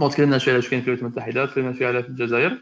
[0.00, 2.58] ما تكلمنا شوية على كاين في الولايات المتحده تكلمنا شوية على في الجزائر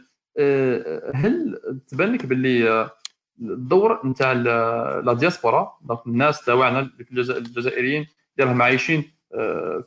[1.15, 2.91] هل تبان لك باللي
[3.41, 8.07] الدور نتاع la diaspora الناس تاعنا الجزائريين
[8.39, 9.03] اللي راهم عايشين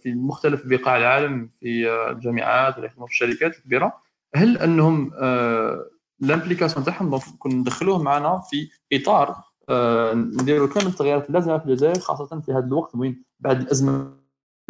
[0.04, 4.09] في مختلف بقاع العالم في الجامعات ولا يخدموا في الشركات الكبيرة.
[4.36, 5.12] هل أنهم
[6.24, 9.36] ال implication تاعهم donc كون ندخلوهم معنا في إطار
[9.70, 14.20] آه، نديروا كامل التغييرات اللازمه في الجزائر خاصة في هذا الوقت وين بعد الأزمة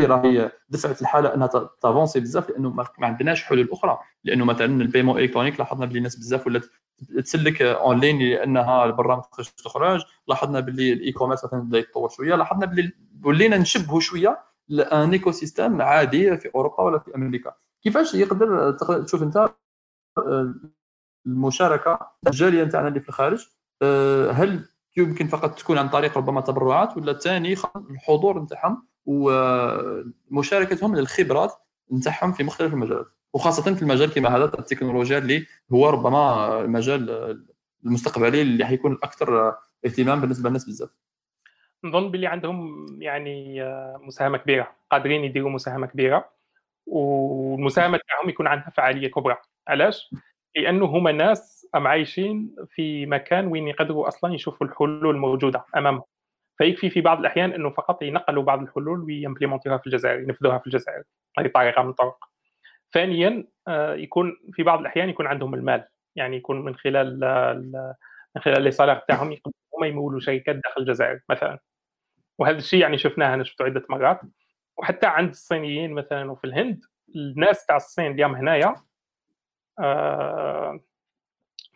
[0.02, 1.48] راهي دفعت الحالة أنها
[1.82, 4.00] ت avancer بزاف لأنه ما عندناش حلول أخرى.
[4.24, 6.66] لأنه مثلا ال paiement électronique لاحظنا بلي الناس بزاف ولات
[7.26, 12.36] تسلك en ligne لأنها تقدرش تخرج لاحظنا بلي ال e-commerce مثلا بدأ يتطور شوية.
[12.36, 12.92] لاحظنا بلي
[13.24, 14.40] ولينا نشبهوا شوية
[14.72, 17.54] un écosystème عادي في أوروبا ولا في أمريكا.
[17.84, 18.72] كيفاش يقدر
[19.04, 19.50] تشوف أنت
[20.18, 20.54] آه،
[21.26, 23.48] المشاركة الجالية نتاعنا اللي في الخارج
[23.82, 24.66] آه، هل
[24.98, 27.56] يمكن فقط تكون عن طريق ربما تبرعات ولا ثاني
[27.90, 31.52] الحضور نتاعهم ومشاركتهم للخبرات
[31.94, 37.10] نتاعهم في مختلف المجالات وخاصة في المجال كما هذا التكنولوجيا اللي هو ربما المجال
[37.86, 40.90] المستقبلي اللي حيكون الاكثر اهتمام بالنسبة للناس بزاف.
[41.84, 43.64] نظن باللي عندهم يعني
[43.98, 46.39] مساهمة كبيرة قادرين يديروا مساهمة كبيرة.
[46.90, 49.38] والمساهمة تاعهم يكون عندها فعالية كبرى.
[49.68, 50.10] علاش؟
[50.56, 56.04] لأنه هما ناس عايشين في مكان وين يقدروا أصلا يشوفوا الحلول الموجودة أمامهم.
[56.58, 61.04] فيكفي في بعض الأحيان إنه فقط ينقلوا بعض الحلول ويمبليمونتوها في الجزائر ينفذوها في الجزائر
[61.40, 62.18] هذه طريقه من الطرق
[62.94, 65.88] ثانيا آه، يكون في بعض الأحيان يكون عندهم المال.
[66.16, 67.20] يعني يكون من خلال
[68.36, 71.60] من خلال لي صالير تاعهم يقدروا يمولوا شركات داخل الجزائر مثلا.
[72.40, 74.22] وهذا الشيء يعني شفناه أنا شفته عدة مرات.
[74.80, 76.86] وحتى عند الصينيين مثلا وفي الهند
[77.16, 78.76] الناس تاع الصين اليوم هنايا
[79.80, 80.80] آه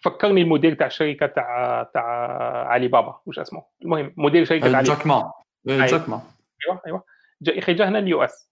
[0.03, 2.03] فكرني المدير تاع الشركة تاع تاع
[2.67, 5.34] علي بابا وش اسمه؟ المهم مدير شركة علي جاك ما.
[5.69, 5.85] أيوة.
[5.85, 6.21] جاك ما.
[6.67, 7.03] أيوه أيوه.
[7.41, 8.49] جا جا هنا ال US.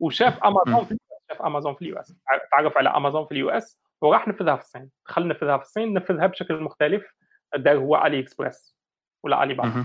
[0.00, 0.98] وشاف أمازون في
[1.28, 2.14] شاف أمازون في ال US.
[2.50, 4.90] تعرف على أمازون في ال US؟ وراح نفذها في الصين.
[5.06, 7.14] دخل نفذها في الصين نفذها بشكل مختلف.
[7.56, 8.76] دار هو علي إكسبريس
[9.22, 9.84] ولا علي بابا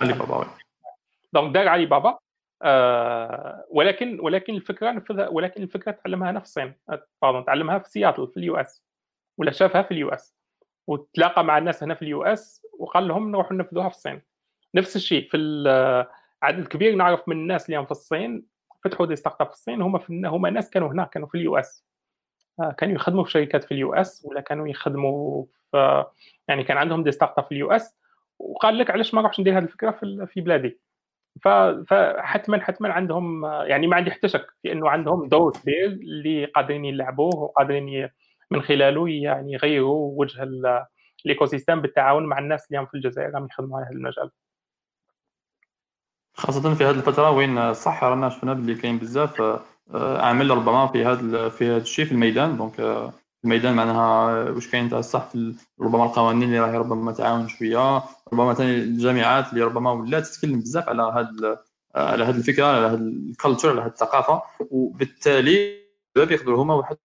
[0.00, 0.46] علي بابا
[1.32, 2.18] donc دار علي بابا
[2.62, 6.74] آه ولكن ولكن الفكرة نفذها ولكن الفكرة تعلمها هنا في الصين
[7.22, 8.84] pardon تعلمها في سياتل في ال US
[9.38, 10.36] ولا شافها في ال US
[10.86, 14.22] وتلاقى مع الناس هنا في ال US وقال لهم نروحوا ننفذوها في الصين
[14.74, 15.36] نفس الشيء في
[16.42, 18.46] عدد كبير نعرف من الناس اللي في الصين
[18.84, 21.84] فتحوا des startups في الصين هم في هم ناس كانوا هناك كانوا في ال US.
[22.60, 26.04] آه، كانوا يخدموا في شركات في ال US ولا كانوا يخدموا في
[26.48, 27.96] يعني كان عندهم des startups في ال US
[28.38, 29.90] وقال لك علاش ما نروحش ندير هذه الفكرة
[30.26, 30.80] في بلادي.
[31.42, 36.84] فحتما حتما عندهم يعني ما عندي حتى شك في إنه عندهم دور كبير اللي قادرين
[36.84, 38.08] يلعبوه وقادرين
[38.50, 40.42] من خلاله يعني يغيروا وجه
[41.24, 44.30] ال ecosystem بالتعاون مع الناس اللي هم في الجزائر عم يخدموا على هذا المجال.
[46.34, 51.04] خاصة في هذه الفترة وين صح رانا شفنا باللي كاين بزاف آه، عامل ربما في
[51.04, 52.56] هذا في هذا الشيء في الميدان.
[52.56, 53.12] donc آه،
[53.44, 58.02] الميدان معناها واش كاين تاع الصح في ربما القوانين اللي راهي ربما تعاون شوية
[58.32, 61.64] ربما ثاني الجامعات اللي ربما ولات تتكلم بزاف على هذا
[61.94, 65.84] على هذه الفكرة على هذا ال culture على هذه الثقافة وبالتالي
[66.16, 66.96] يقدروا هما واحد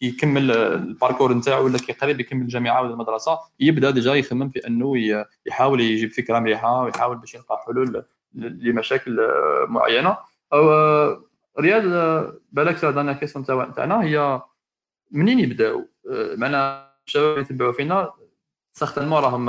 [0.00, 4.66] يكمل ال parcours نتاعو ولا كي قريب يكمل الجامعة ولا المدرسة يبدأ déjà يخمم في
[4.66, 8.04] أنه يحاول يجيب فكرة مليحة ويحاول باش يلقى حلول
[8.34, 9.20] لمشاكل
[9.68, 10.16] معينة.
[10.52, 10.68] أو
[11.60, 11.82] رياض
[12.52, 14.40] بالك dernière question تاعنا هي
[15.10, 15.88] منين يبداو؟
[16.36, 18.12] معنا الشباب يتبعوا فينا.
[18.72, 19.48] certainement راهم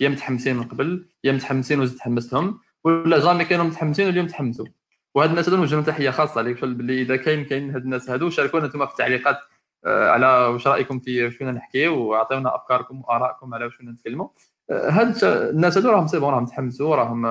[0.00, 4.66] يا متحمسين من قبل يا متحمسين وزدت حمستهم ولا jamais كانوا متحمسين واليوم تحمسوا.
[5.14, 8.64] وهاد الناس هذو نوجه تحيه خاصة عليك باللي إذا كاين كاين هاد الناس هادو شاركونا
[8.66, 9.38] أنتم في التعليقات
[9.84, 14.28] آه، على واش رأيكم في شنو نحكي وأعطيونا أفكاركم وآرائكم على شنو نتكلموا.
[14.70, 17.26] آه، هاد الناس هادو راهم سيبون راهم تحمسوا راهم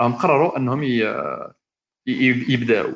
[0.00, 0.82] راهم قرروا أنهم
[2.06, 2.92] يبداو.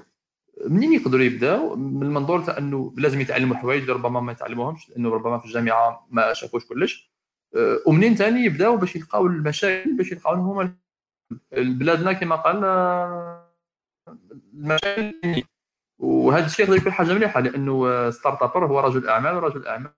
[0.66, 5.38] منين يقدروا يبداو؟ من المنظور تاع انه لازم يتعلموا حوايج ربما ما يتعلموهمش لأنه ربما
[5.38, 7.12] في الجامعة ما شافوش كلش.
[7.56, 10.74] آه، ومنين ثاني يبداو باش يلقاو المشاكل باش يلقاو هما
[11.52, 12.64] بلادنا كما قال
[14.54, 15.42] المشاكل.
[15.98, 19.92] وهذا الشيء يقدر يكون حاجة مليحة لأنه startuper هو رجل أعمال ورجل أعمال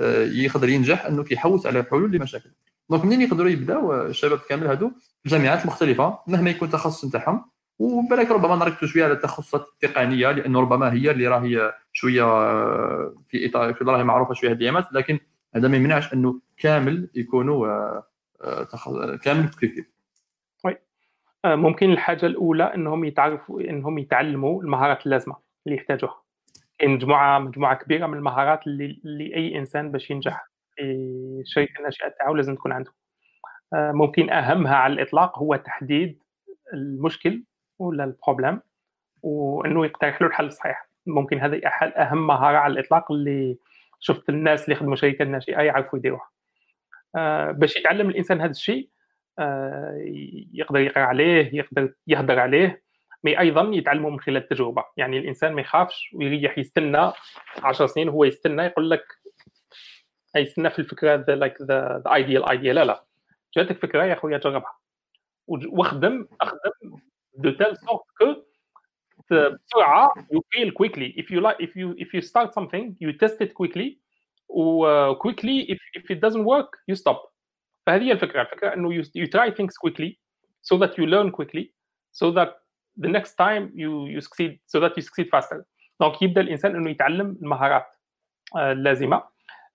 [0.00, 2.50] آه، يقدر ينجح إنه كيحوس على حلول لمشاكل.
[2.90, 7.50] donc منين يقدروا يبداو؟ الشباب كامل هادو في الجامعات المختلفه مهما يكون التخصص نتاعهم.
[7.78, 13.46] وبالك ربما نركزوا شوية على التخصصات التقنية لأنه ربما هي اللي راهي شوية آه، في
[13.46, 15.18] إطار في راهي معروفة شوية هذه الايامات لكن
[15.54, 17.66] هذا ما يمنعش أنه كامل يكونوا
[18.40, 19.96] آه، كامل كيف
[21.46, 25.36] آه، ممكن الحاجة الأولى إنهم يتعرفوا إنهم يتعلموا المهارات اللازمة
[25.66, 26.22] اللي يحتاجوها.
[26.78, 30.82] كاين مجموعة مجموعة كبيرة من المهارات اللي, اللي أي إنسان باش ينجح في
[31.40, 32.92] الشركة الناشئه تاعو لازم تكون عنده.
[33.72, 36.22] آه، ممكن أهمها على الإطلاق هو تحديد
[36.74, 37.44] المشكل
[37.78, 38.60] ولا البروبليم
[39.22, 40.88] وإنه يقترح له الحل الصحيح.
[41.06, 43.56] ممكن هذه أهم مهارة على الإطلاق اللي
[44.00, 46.30] شفت الناس اللي يخدموا شركة ناشئه يعرفوا يديروها.
[47.16, 48.88] آه، باش يتعلم الإنسان هذا الشيء
[49.38, 49.98] آه،
[50.52, 52.82] يقدر يقرأ عليه يقدر يهدر عليه
[53.24, 54.84] mais أيضا يتعلموا من خلال التجربة.
[54.96, 57.12] يعني الإنسان ما يخافش ويريح يستنى
[57.62, 59.04] 10 سنين هو يستنى يقول لك
[60.36, 63.04] يستنى في الفكرة like the ideal idea لا لا.
[63.56, 64.76] جاتك فكرة يا خويا جربها.
[65.48, 66.98] واخدم أخدم
[67.36, 68.34] de telle sorte que
[69.30, 73.40] بسرعة you feel quickly if you like if you if you start something you test
[73.40, 73.98] it quickly
[74.48, 77.32] و quickly if, if it doesn't work you stop
[77.86, 80.18] فهذه هي الفكرة الفكرة انه you, you try things quickly
[80.62, 81.72] so that you learn quickly
[82.12, 82.48] so that
[83.04, 85.64] the next time you you succeed so that you succeed faster
[86.00, 87.86] دونك يبدا الانسان انه يتعلم المهارات
[88.56, 89.22] اللازمه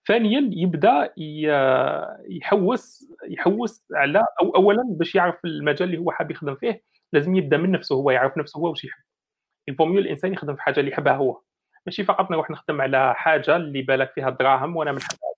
[0.07, 1.13] ثانيا يبدا
[2.29, 6.83] يحوس يحوس على أو اولا باش يعرف المجال اللي هو حاب يخدم فيه
[7.13, 9.03] لازم يبدأ من نفسه هو يعرف نفسه هو واش يحب.
[9.69, 11.41] الفوميو الإنسان يخدم في حاجة اللي يحبها هو.
[11.85, 15.35] ماشي فقط نروح نخدم على حاجة اللي بالك فيها الدراهم وأنا ما نحبهاش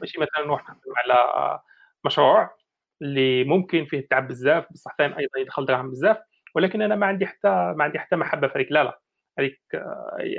[0.00, 1.60] ماشي مثلا نروح نخدم على
[2.06, 2.56] مشروع
[3.02, 6.18] اللي ممكن فيه التعب بزاف بصح ثاني أيضا يدخل دراهم بزاف
[6.54, 9.00] ولكن أنا ما عندي حتى ما عندي حتى محبة في هذيك لا لا.
[9.38, 9.60] هذيك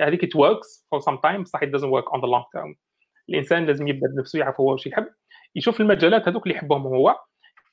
[0.01, 2.75] هذيك it works for some time بصح it doesn't work on the long term.
[3.29, 5.07] الإنسان لازم يبدأ بنفسه يعرف هو واش يحب.
[5.55, 7.19] يشوف المجالات هذوك اللي يحبهم هو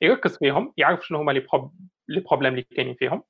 [0.03, 1.41] يركز فيهم يعرف شنو هما les
[2.09, 3.23] problèmes اللي كاينين فيهم.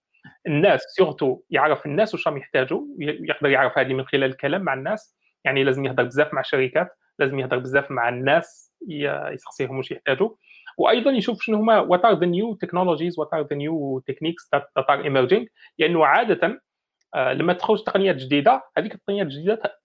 [0.46, 5.16] الناس surtout يعرف الناس واش راهم يحتاجوا يقدر يعرف هذه من خلال الكلام مع الناس.
[5.44, 6.88] يعني لازم يهضر بزاف مع الشركات
[7.18, 10.30] لازم يهضر بزاف مع الناس يسقسيهم واش يحتاجوا.
[10.78, 14.90] وأيضا يشوف شنو هما what are the new technologies what are the new techniques that
[14.90, 15.44] are emerging
[15.78, 16.62] لأنه عادة
[17.16, 19.80] لما تخرج تقنيات جديدة هذيك التقنيات الجديدة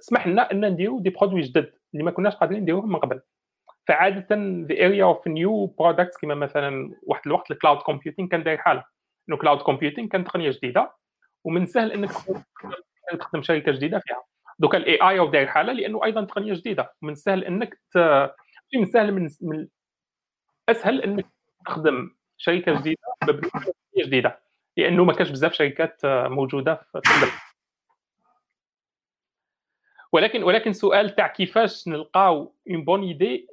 [0.00, 3.20] تسمح لنا إن نديروا des produits جدد اللي ما كناش قادرين نديروهم من قبل.
[3.88, 4.36] فعادة
[4.68, 8.84] the area of new products كما مثلا واحد الوقت ال cloud computing كان داير حالة.
[9.28, 10.92] إنه cloud computing كان تقنية جديدة
[11.44, 12.10] ومن سهل إنك
[13.20, 14.22] تخدم شركة جديدة فيها.
[14.58, 16.94] دوكا ال AI داير حالة لأنه أيضا تقنية جديدة.
[17.02, 17.98] ومن سهل إنك ت...
[18.74, 19.68] من سهل من, من
[20.68, 21.26] أسهل إنك
[21.66, 22.98] تخدم شركة جديدة
[23.28, 23.72] بتقنيه
[24.04, 24.40] جديدة
[24.76, 27.00] لأنه ما كانش بزاف شركات موجودة في
[30.12, 33.48] ولكن ولكن سؤال تاع كيفاش نلقاو une bonne idée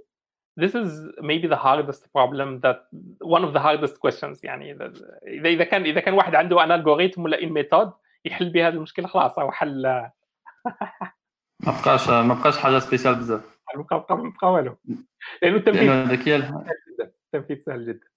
[0.61, 0.90] this is
[1.22, 2.80] maybe the hardest problem that
[3.36, 4.94] one of the hardest questions يعني اذا
[5.27, 7.91] اذا كان إذا كان واحد عنده an algorithm ولا an method
[8.26, 9.82] يحل بها المشكلة خلاص هو حل.
[11.60, 13.60] ما بقاش ما بقاش حاجة spéciale بزاف.
[13.76, 14.77] ما بقى ما بقى والو.
[15.41, 16.36] لأنه التنفيذ هي
[17.34, 18.07] التنفيذ سهل جدا.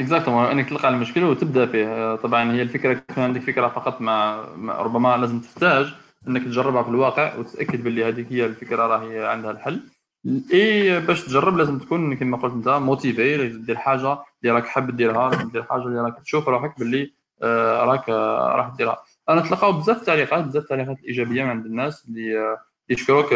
[0.00, 2.16] exactement انك تلقى المشكل وتبدأ فيه.
[2.16, 5.94] طبعا هي الفكرة كان عندك فكرة فقط مع ربما لازم تحتاج
[6.28, 9.80] إنك تجربها في الواقع وتتأكد باللي هذيك هي الفكرة راهي عندها الحل.
[10.26, 14.96] اي باش تجرب لازم تكون كما قلت أنت motivé لازم دير حاجة اللي راك حاب
[14.96, 17.12] ديرها لازم دير حاجة اللي راك تشوف روحك باللي
[17.42, 19.02] آه راك آه راح ديرها.
[19.28, 22.58] أنا تلقاو بزاف التعليقات بزاف التعليقات الإيجابية من عند الناس اللي آه
[22.90, 23.32] يشكروك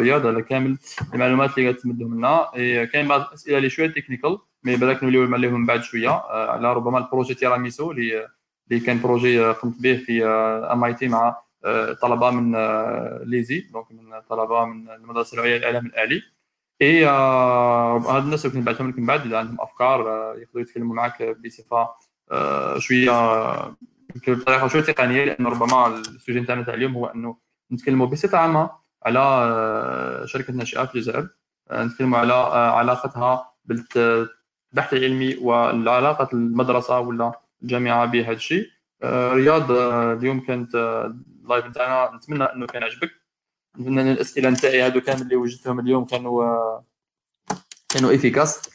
[0.00, 0.78] رياض على كامل
[1.14, 2.50] المعلومات اللي تمدهم لنا.
[2.92, 6.10] كاين بعض الأسئلة اللي شوية technical mais بالك نوليو عليهم بعد شوية.
[6.30, 8.26] على ربما ال projet Tiramisu اللي
[8.70, 10.24] اللي كان projet قمت به في
[10.72, 11.36] MIT مع
[12.02, 12.56] طلبة من
[13.30, 16.22] l'ESI donc من طلبة من المدرسة العليا للإعلام الآلي.
[16.82, 20.00] اي هاد الناس اللي نبعثهم لكم بعد إذا عندهم أفكار
[20.38, 21.88] يقدروا يتكلموا معك بصفة
[22.78, 23.10] شوية
[24.26, 27.36] بطريقة شوية تقنية لأن ربما ال sujet نتاعنا تاع اليوم هو أنه
[27.72, 28.70] نتكلموا بصفة عامة
[29.02, 31.28] على شركة ناشئة في الجزائر.
[31.72, 32.32] نتكلموا على
[32.76, 37.32] علاقتها بالبحث العلمي وعلاقه المدرسة ولا
[37.62, 38.68] الجامعة بهذا الشيء.
[39.04, 39.70] رياض
[40.18, 40.76] اليوم كانت
[41.46, 43.10] ال live نتاعنا نتمنى أنه كان عجبك
[43.80, 46.80] نتمنى أن الأسئلة نتاعي هادو كامل اللي وجدتهم اليوم كانوا
[47.88, 48.70] كانوا efficaces.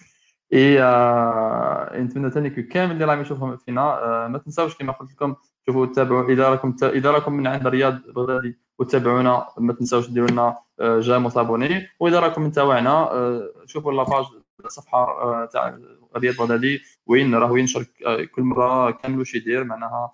[0.54, 3.82] إي آه نتمنى ثاني كامل اللي راهم يشوفهم فينا.
[3.82, 5.36] آه ما تنساوش كما قلت لكم
[5.66, 10.58] شوفوا تابعوا اذا راكم اذا راكم من عند رياض بغدادي وتابعونا ما تنساوش ديروا لنا
[10.82, 11.88] j'aime و s'abonner.
[12.00, 12.92] واذا راكم من تاوعنا.
[12.92, 14.26] آه شوفوا la page
[14.66, 15.80] الصفحة تاع
[16.18, 17.86] رياض بغدادي وين راه ينشر
[18.32, 20.12] كل مرة كامل واش يدير معناها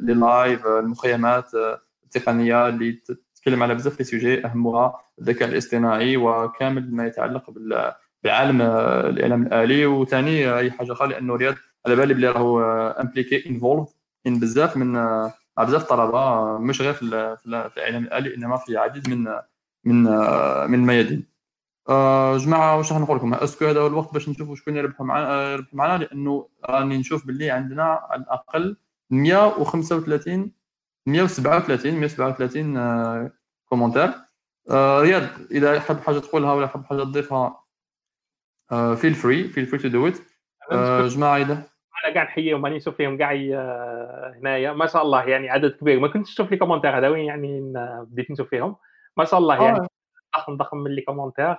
[0.00, 1.50] les lives المخيمات
[2.04, 2.92] التقنية اللي
[3.34, 7.50] تتكلم على بزاف les sujets أهمها الذكاء الاصطناعي وكامل ما يتعلق
[8.24, 9.86] بعالم الإعلام الآلي.
[9.86, 11.54] وثاني أي حاجة أخرى لأنه رياض
[11.86, 12.60] على بالي بلي راهو
[13.00, 13.86] impliqué involved
[14.26, 14.92] in بزاف من
[15.58, 17.02] بزاف الطلبه مش غير في
[17.46, 19.24] الإعلام الآلي إنما في العديد من
[19.84, 20.02] من
[20.70, 21.33] من الميادين.
[21.88, 25.06] آه جماعة واش راح نقول لكم؟ est-ce que هذا هو الوقت باش نشوفوا شكون يربحوا
[25.06, 28.76] معنا يربحوا معنا لأنه راني نشوف باللي عندنا على الأقل
[29.10, 30.52] 135
[31.06, 33.32] 137 137 آه
[33.68, 34.10] commentaires
[34.70, 37.60] آه رياض إذا حاب حاجة تقولها ولا حاب حاجة تضيفها
[38.70, 40.18] feel free feel free to do it
[41.06, 41.52] جماعة اذا
[42.04, 43.32] أنا قاعد نحييهم ماني نشوف فيهم كاع
[44.38, 44.72] هنايا.
[44.72, 46.00] ما شاء الله يعني عدد كبير.
[46.00, 47.72] ما كنتش نشوف les commentaires هذا وين يعني
[48.04, 48.76] بديت نشوف فيهم.
[49.16, 49.86] ما شاء الله يعني.
[50.36, 51.58] ضخم ضخم من les commentaires آه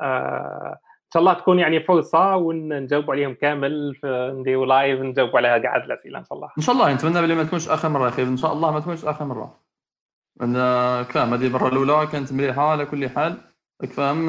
[0.00, 6.18] إن شاء الله تكون يعني فرصة ونجاوب عليهم كامل نديروا live نجاوب عليها كاع الأسئلة
[6.18, 6.50] إن شاء الله.
[6.58, 9.04] إن شاء الله نتمنى بلي ما تكونش آخر مرة أخي إن شاء الله ما تكونش
[9.04, 9.60] آخر مرة.
[10.42, 13.36] أنا فاهم هذه المرة الأولى كانت مليحة على كل حال.
[13.82, 14.28] راك فاهم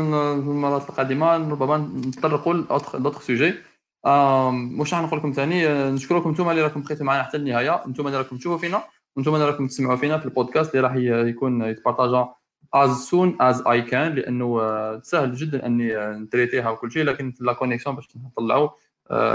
[0.49, 1.51] المرات القادمة.
[1.51, 3.53] ربما نتطرقوا ل d'autres sujets.
[4.05, 4.53] راح
[4.93, 7.85] نقول لكم ثاني؟ نشكركم أنتم اللي راكم بقيتوا معنا حتى النهاية.
[7.85, 8.83] أنتم اللي راكم تشوفوا فينا.
[9.15, 10.95] وأنتم اللي راكم تسمعوا فينا في البودكاست اللي راح
[11.29, 12.33] يكون يتبارطاجا
[12.73, 17.95] as soon as I can لأنه سهل جدا أني نتريتيها وكل شيء لكن la connexion
[17.95, 18.69] باش نطلعوا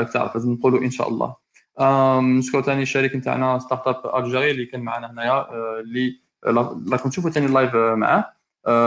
[0.05, 1.35] تعرف لازم نقولوا إن شاء الله.
[2.21, 5.47] نشكر ثاني الشريك نتاعنا Startup Algérie اللي كان معنا هنايا
[5.81, 6.21] اللي
[6.93, 8.33] راكم تشوفوا ثاني ال live معاه.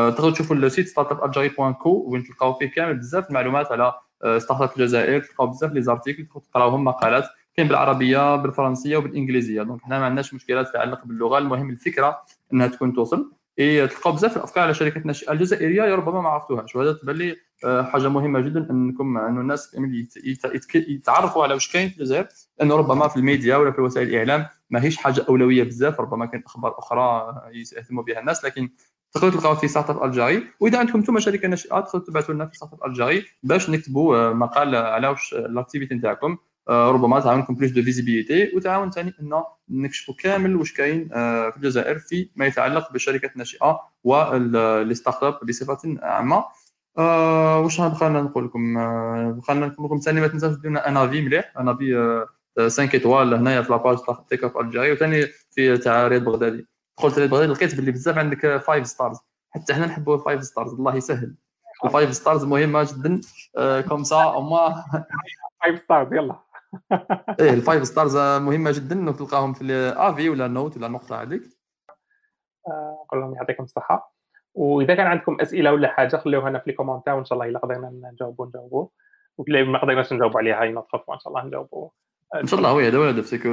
[0.09, 3.93] تقدروا تشوفوا ال site Startup Algérie point com وين تلقاو فيه كامل بزاف المعلومات على
[4.38, 5.19] startup الجزائر.
[5.19, 9.63] تلقاو بزاف les articles تقراوهم مقالات كاين بالعربية بالفرنسية وبالإنجليزية.
[9.63, 11.38] donc حنا ما عندناش مشكلات تتعلق باللغة.
[11.38, 12.21] المهم الفكرة
[12.53, 13.31] إنها تكون توصل.
[13.60, 18.07] اي تلقاو بزاف الأفكار على شركات الناشئه الجزائريه ربما ما عرفتوهاش وهذا تبان آه، حاجة
[18.07, 19.76] مهمة جدا إنكم إنه الناس
[20.76, 22.27] يتعرفوا على واش كاين في الجزائر
[22.60, 26.80] لأنه ربما في الميديا ولا في وسائل الإعلام ماهيش حاجة أولوية بزاف ربما كاين أخبار
[26.80, 28.69] أخرى يهتموا بها الناس لكن
[29.11, 32.85] تقدروا تلقاو في Startup Algérie وإذا عندكم أنتم شركة ناشئه تقدروا تبعثوا لنا في Startup
[32.85, 36.38] Algérie باش نكتبوا آه، مقال على واش ال activité نتاعكم.
[36.69, 41.99] ربما تعاونكم plus de visibilité وتعاون ثاني إن نكشفوا كامل واش كاين آه، في الجزائر
[41.99, 46.45] في ما يتعلق بالشركات الناشئه و les start-ups بصفة عامة.
[46.97, 48.73] آه، واش بقى نقول لكم
[49.39, 51.53] بقى نقول لكم ثاني ما تنساوش ديروا un avis مليح.
[51.57, 52.26] un avis
[52.57, 56.67] 5 étoiles هنايا في la page تاع Startup Algérie وثاني في تاع رياض بغدادي.
[56.97, 59.17] دخلت رياض بغدادي لقيت باللي بزاف عندك 5 stars
[59.51, 61.35] حتى حنا نحبوا 5 stars الله يسهل.
[61.85, 63.21] ال five stars مهمة جدا
[63.81, 64.83] comme ça أما
[65.63, 66.48] 5 stars يلا.
[67.39, 71.21] إيه ال five stars مهمة جدا إنك تلقاهم في ال avis ولا note ولا النقطه
[71.21, 71.59] هذيك
[72.69, 74.13] نقول لهم يعطيكم الصحة.
[74.53, 78.11] وإذا كان عندكم أسئلة ولا حاجة خليوها لنا في الكومنتات وإن شاء الله إلا قدرنا
[78.13, 78.87] نجاوبوا نجاوبوا.
[79.47, 81.89] ما قدرناش نجاوبوا عليها إن شاء الله نجاوبوا.
[82.35, 83.49] إن شاء الله oui هذا هو الهدف c'est que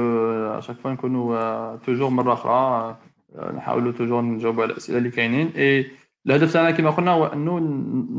[0.57, 2.97] à chaque fois نكونوا toujours مرة أخرى
[3.35, 5.47] نحاولوا toujours نجاوبوا على الأسئلة اللي كاينين.
[5.55, 5.91] اي
[6.27, 7.59] الهدف تاعنا كما قلنا هو إنه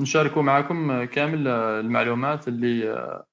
[0.02, 3.24] نشاركوا معكم كامل المعلومات اللي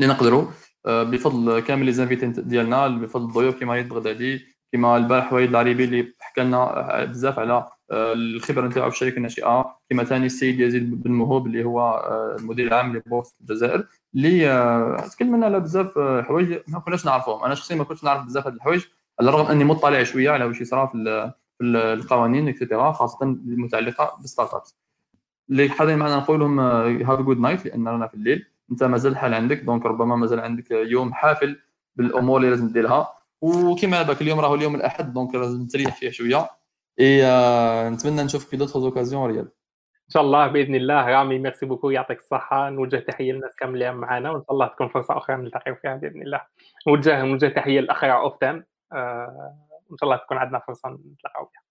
[0.00, 0.46] اللي نقدروا
[0.86, 5.84] آه، بفضل كامل les invités ديالنا بفضل الضيوف كيما وليد بغدادي كيما البارح وليد العريبي
[5.84, 9.78] اللي حكى لنا بزاف على آه، الخبرة نتاعو في الشركة الناشئة.
[9.88, 15.46] كيما ثاني السيد يزيد بن مهوب اللي هو آه، المدير العام لبورصة الجزائر اللي تكلمنا
[15.46, 17.44] على بزاف حوايج ما كناش نعرفهم.
[17.44, 18.84] أنا شخصيا ما كنتش نعرف بزاف هذه الحوايج
[19.20, 21.32] على الرغم أني مطلع شوية على واش يصرى في
[21.62, 24.76] القوانين et cetera خاصة المتعلقة بال startups.
[25.50, 28.46] اللي حاضرين معنا نقول لهم have good night لأن رانا في الليل.
[28.70, 31.60] انت مازال الحال عندك donc ربما مازال عندك يوم حافل
[31.96, 33.12] بالأمور اللي لازم ديرها.
[33.40, 36.50] وكما بالك اليوم راهو اليوم الأحد donc لازم تريح فيه شوية.
[37.00, 39.48] اي آه نتمنى نشوفك في d'autres occasions réelles
[40.06, 41.06] إن شاء الله بإذن الله.
[41.08, 42.70] رامي merci beaucoup يعطيك الصحة.
[42.70, 44.30] نوجه تحية للناس كامل اللي معنا.
[44.30, 46.40] وإن شاء الله تكون فرصة أخرى نلتقيو فيها بإذن الله.
[46.88, 49.56] نوجه نوجه تحية للأخ رؤوف تان آه
[49.88, 51.65] وان شاء الله تكون عندنا فرصة نتلاقاو فيها.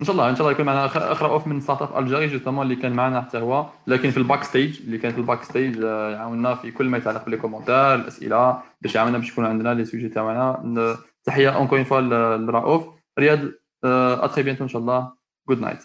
[0.00, 2.76] إن شاء الله إن شاء الله يكون معنا أخ رؤوف من Startup Algérie justement اللي
[2.76, 6.54] كان معنا حتى هو لكن في ال backstage اللي كان في ال backstage آه، يعاوننا
[6.54, 10.98] في كل ما يتعلق بال commentaires الأسئلة باش يعاوننا باش يكون عندنا les sujets تاعنا.
[11.24, 12.00] تحية encore une fois
[12.36, 12.84] لرؤوف
[13.18, 13.38] رياض
[13.84, 15.12] à très bientôt إن شاء الله.
[15.48, 15.78] good night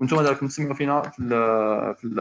[0.00, 1.28] وأنتم راكم تسمعوا فينا في ال
[1.96, 2.16] في ال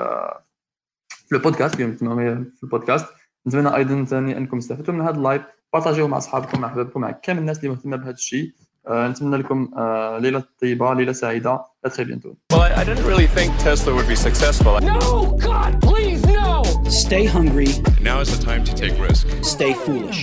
[1.08, 3.08] في البودكاست اليوم تسمعوا في البودكاست.
[3.48, 5.42] نتمنى أيضا ثاني أنكم استفدتوا من هذا اللايف
[5.74, 8.48] بارطاجيوه مع أصحابكم مع أحبابكم مع كامل الناس اللي مهتمة بهذا الشيء.
[8.48, 13.27] آه، نتمنى لكم آه، ليله طيبه ليله سعيده لا تري بيانتو Well, I didn't really
[13.39, 14.75] think Tesla would be successful.
[14.81, 15.37] No!
[15.49, 16.53] God, please, no!
[17.05, 17.71] Stay hungry.
[18.09, 19.25] Now is the time to take risk.
[19.55, 20.17] Stay foolish.